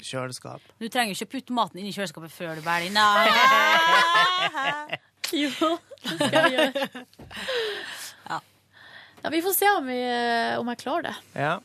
[0.01, 0.61] Kjøleskap.
[0.81, 2.97] Du trenger jo ikke putte maten inn i kjøleskapet før du bærer den.
[5.35, 5.49] Jo,
[6.05, 6.71] det skal jeg gjøre.
[8.29, 8.37] Ja.
[9.23, 11.15] Ja, vi får se om, vi, eh, om jeg klarer det.
[11.35, 11.55] Ja.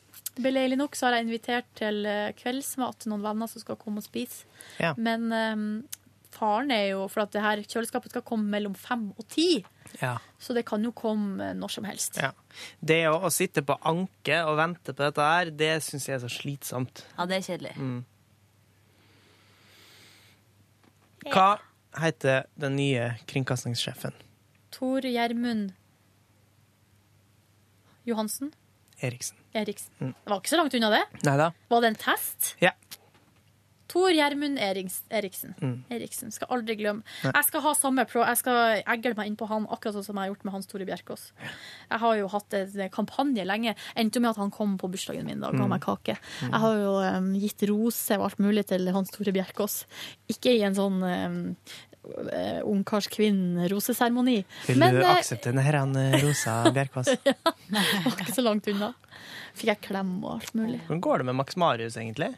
[0.43, 3.99] Beleilig nok så har jeg invitert til eh, kveldsmat til noen venner som skal komme
[4.03, 4.39] og spise.
[4.83, 4.91] Ja.
[4.99, 5.67] Men um,
[6.35, 9.51] faren er jo For at det her kjøleskapet skal komme mellom fem og ti.
[10.01, 10.17] Ja.
[10.43, 12.19] Så det kan jo komme når som helst.
[12.21, 12.33] ja.
[12.81, 16.25] Det å, å sitte på anke og vente på dette her, det syns jeg er
[16.25, 17.05] så slitsomt.
[17.17, 17.77] Ja, det er kjedelig.
[17.77, 18.01] Mm.
[21.31, 21.49] Hva
[22.03, 24.17] heter den nye kringkastingssjefen?
[24.75, 25.73] Tor Gjermund
[28.09, 28.51] Johansen?
[29.03, 29.39] Eriksen.
[29.55, 29.93] Eriksen.
[29.99, 30.13] Mm.
[30.15, 31.03] Det var ikke så langt unna det.
[31.27, 31.51] Neida.
[31.71, 32.55] Var det en test?
[32.63, 32.73] Ja.
[33.93, 35.53] Tor Gjermund Eriksen.
[35.61, 35.75] Mm.
[35.93, 36.33] Eriksen.
[36.33, 37.05] Skal aldri glemme.
[37.27, 37.33] Nei.
[37.37, 40.17] Jeg skal ha samme pro Jeg skal egle meg inn på han akkurat sånn som
[40.17, 41.27] jeg har gjort med Hans Tore Bjerkås.
[41.91, 43.77] Jeg har jo hatt en kampanje lenge.
[44.01, 45.71] Endte med at han kom på bursdagen min og ga Mm.
[45.77, 46.17] meg kake.
[46.41, 46.51] Mm.
[46.51, 49.83] Jeg har jo um, gitt roser og alt mulig til Hans Tore Bjerkås.
[50.33, 51.41] Ikke i en sånn um,
[52.73, 54.39] ungkarskvinn-roseseremoni.
[54.67, 55.79] Vil du eh, akseptere denne her,
[56.23, 57.13] Rosa Bjerkås?
[57.25, 57.35] det
[57.73, 58.93] var ikke så langt unna.
[59.55, 60.81] Fikk jeg klem og alt mulig.
[60.89, 62.33] Hvordan går det med Max Marius, egentlig?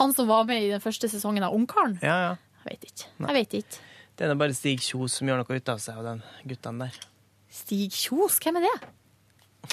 [0.00, 1.98] Han som var med i den første sesongen av Ungkaren?
[2.02, 2.34] Ja, ja.
[2.62, 3.08] Jeg vet ikke.
[3.18, 3.28] Nei.
[3.28, 3.88] Jeg vet ikke.
[4.12, 6.86] Det er da bare Stig Kjos som gjør noe ut av seg, og den guttene
[6.86, 7.08] der.
[7.52, 8.76] Stig Kjos, hvem er det?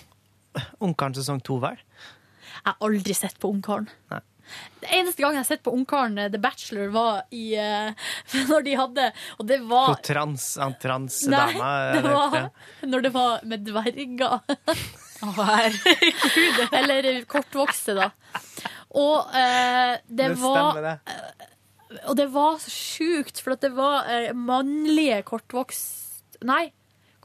[0.85, 1.77] Ungkaren sesong to, vel?
[2.59, 3.87] Jeg har aldri sett på Ungkaren.
[4.11, 4.23] Nei.
[4.81, 7.91] Det eneste gang jeg har sett på Ungkaren, eh, The Bachelor, var i uh,
[8.49, 9.05] Når de hadde
[9.37, 10.73] Og det var På trans, han
[11.29, 11.51] Nei,
[11.93, 12.47] det var ja.
[12.89, 14.39] når det var med dverger.
[15.21, 16.65] herregud.
[16.79, 18.09] Eller kortvokste, da.
[18.97, 20.97] Og eh, det, Det var det.
[22.05, 26.39] Og det var så sjukt, for at det var eh, mannlige kortvokst...
[26.47, 26.69] Nei,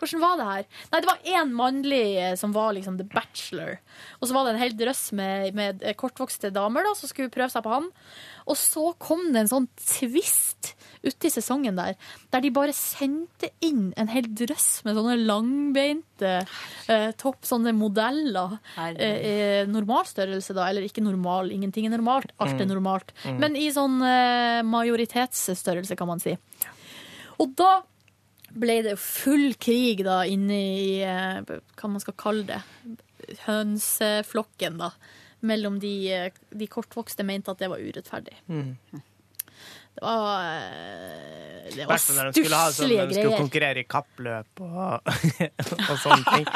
[0.05, 0.68] hvordan var det her?
[0.93, 3.78] Nei, det var én mannlig eh, som var liksom The Bachelor.
[4.20, 7.32] Og så var det en hel drøss med, med eh, kortvokste damer da, som skulle
[7.35, 7.90] prøve seg på han.
[8.47, 10.74] Og så kom det en sånn twist
[11.05, 11.97] ute i sesongen der,
[12.32, 16.31] der de bare sendte inn en hel drøss med sånne langbeinte
[16.89, 18.55] eh, topp, sånne modeller.
[18.81, 20.68] Eh, normalstørrelse, da.
[20.70, 22.32] Eller ikke normal, ingenting er normalt.
[22.40, 22.72] Alt er Mm.
[22.76, 23.12] normalt.
[23.24, 23.39] Mm.
[23.43, 26.36] Men i sånn eh, majoritetsstørrelse, kan man si.
[27.43, 27.82] Og da
[28.55, 32.60] ble det full krig da inne i eh, hva man skal kalle det,
[33.47, 34.93] hønseflokken, da.
[35.44, 38.36] Mellom de, eh, de kortvokste mente at det var urettferdig.
[38.48, 38.76] Mm.
[39.94, 43.85] Det var, eh, det var fall når de skulle, sånn, stusslige når de skulle konkurrere
[43.85, 45.14] i kappløp og,
[45.90, 46.48] og sånne ting.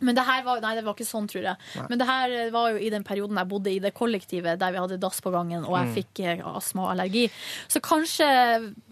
[0.00, 1.56] Men det her var, nei, det var ikke sånn, tror jeg.
[1.76, 1.86] Nei.
[1.90, 4.82] Men det her var jo i den perioden jeg bodde i det kollektivet der vi
[4.82, 5.94] hadde dass på gangen, og jeg Mm.
[5.94, 7.30] fikk eh, astma og allergi.
[7.68, 8.26] Så kanskje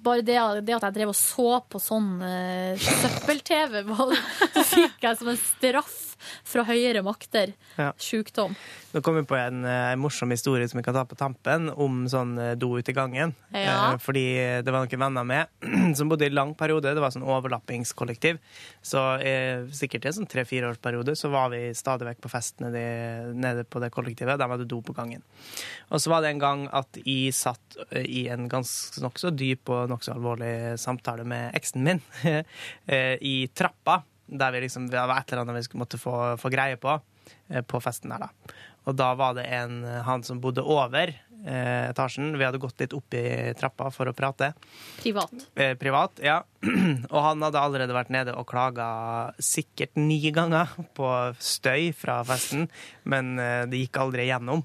[0.05, 3.83] bare det, det at jeg drev og så på sånn uh, søppel-TV,
[4.55, 6.14] så fikk jeg som en straff
[6.45, 7.93] fra høyere makter Ja.
[7.99, 8.55] sjukdom.
[8.95, 11.71] Nå kom vi på en, eh, en morsom historie som vi kan ta på tampen,
[11.77, 13.35] om sånn eh, do ute i gangen.
[13.53, 13.93] Ja.
[13.93, 14.25] Eh, Fordi
[14.65, 16.95] det var noen venner med som bodde i lang periode.
[16.95, 18.39] Det var sånn overlappingskollektiv.
[18.83, 23.35] Så eh, sikkert i en sånn tre-fire-årsperiode så var vi stadig vekk på fest nede,
[23.35, 24.39] nede på det kollektivet.
[24.39, 25.23] Der var det do på gangen.
[25.91, 29.69] Og så var det en gang at jeg satt eh, i en ganske nokså dyp
[29.75, 32.01] og nokså alvorlig samtale med eksen min
[33.25, 34.03] i trappa.
[34.27, 36.97] Der vi liksom, det var et eller annet vi skulle måtte få, få greie på
[37.51, 38.57] eh, på festen der, da.
[38.85, 41.13] Og da var det en, han som bodde over
[41.45, 42.35] eh, etasjen.
[42.39, 44.53] Vi hadde gått litt opp i trappa for å prate.
[45.01, 45.33] Privat.
[45.55, 46.43] Eh, privat, ja.
[47.15, 48.89] Og han hadde allerede vært nede og klaga
[49.39, 52.69] sikkert ni ganger på støy fra festen,
[53.09, 54.65] men eh, det gikk aldri igjennom.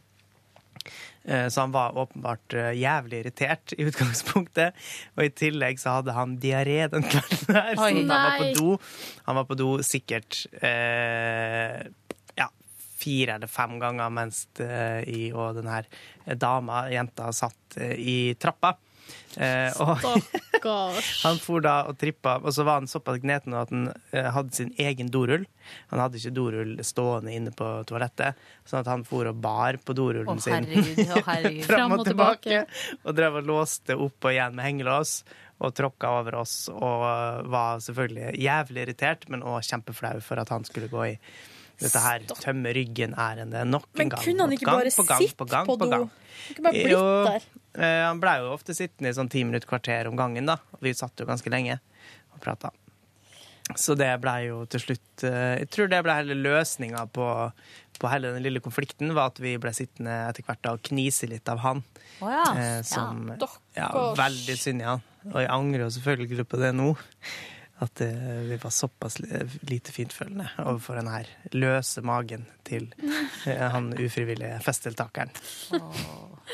[1.25, 4.73] Eh, Så han var åpenbart eh, jævlig irritert i utgangspunktet.
[5.17, 8.77] Og i tillegg så hadde han diaré den kvelden her, så han var på do.
[9.27, 11.87] Han var på do sikkert eh,
[12.39, 12.49] ja,
[12.99, 15.85] fire eller fem ganger mens de, og den her
[16.39, 18.75] dama, jenta, satt eh, i trappa.
[19.39, 21.09] Eh, Stakkars.
[21.25, 24.55] han for da og trippa, og så var han såpass gneten at han eh, hadde
[24.55, 25.45] sin egen dorull.
[25.93, 29.95] Han hadde ikke dorull stående inne på toalettet, sånn at han for og bar på
[29.95, 31.67] dorullen Å, sin herregud, å, herregud.
[31.69, 32.65] fram og tilbake.
[33.05, 35.21] Og drev og låste opp og igjen med hengelås.
[35.59, 37.01] Og tråkka over oss og
[37.51, 41.15] var selvfølgelig jævlig irritert, men òg kjempeflau for at han skulle gå i
[41.79, 44.23] dette her tømme ryggen ærende nok en Men gang.
[44.25, 45.89] kunne han ikke gang bare på gang, sitte på, gang, på do?
[45.89, 46.09] gang.
[46.09, 47.47] Han kunne bare blitt Jo, der.
[47.79, 50.57] eh, han blei jo ofte sittende i sånn ti minutter, kvarter om gangen, da.
[50.83, 51.79] Vi satt jo ganske lenge
[52.33, 52.71] og prata.
[53.77, 57.25] Så det blei jo til slutt eh, Jeg tror det ble hele løsninga på,
[58.01, 61.29] på hele den lille konflikten, var at vi ble sittende etter hvert da og knise
[61.29, 61.83] litt av han.
[62.19, 62.81] Oh ja.
[62.83, 63.47] Som, Ja.
[63.77, 65.05] ja, veldig synd i han.
[65.29, 66.89] Og jeg angrer jo selvfølgelig på det nå.
[67.79, 68.09] At det,
[68.49, 69.19] vi var såpass
[69.69, 72.89] lite fintfølende overfor den her løse magen til
[73.47, 75.31] eh, han ufrivillige festdeltakeren.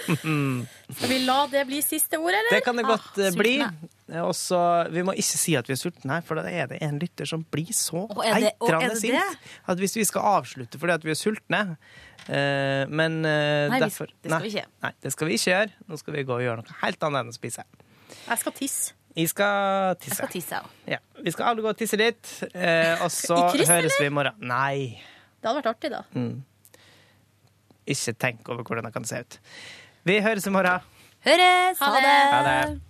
[0.06, 2.52] Skal vi la det bli siste ord, eller?
[2.54, 3.56] Det kan det godt ah, bli.
[4.12, 4.60] Eh, Og så,
[4.94, 7.26] Vi må ikke si at vi er sultne her, for da er det en lytter
[7.30, 11.18] som blir så det- eitrende sint at hvis vi skal avslutte fordi at vi er
[11.18, 14.68] sultne uh, Men uh, Nei, vi- derfor det skal nei, vi ikke.
[14.86, 15.74] Nei, det skal vi ikke gjøre.
[15.90, 17.66] Nå skal vi gå og gjøre noe helt annet enn å spise.
[18.28, 18.94] Jeg skal tisse.
[19.16, 20.12] Jeg skal tisse.
[20.12, 20.62] Jeg skal tisse,
[20.92, 20.98] Ja.
[21.24, 24.02] Vi skal alle gå og tisse litt, eh, og så kryss, høres eller?
[24.02, 24.42] vi i morgen.
[24.50, 25.02] Nei.
[25.40, 26.02] Det hadde vært artig, da.
[26.18, 26.44] Mm.
[27.96, 29.40] Ikke tenk over hvordan det kan se ut.
[30.06, 30.92] Vi høres i morgen.
[31.26, 31.80] Høres!
[31.80, 32.16] Ha det!
[32.34, 32.82] Ha det.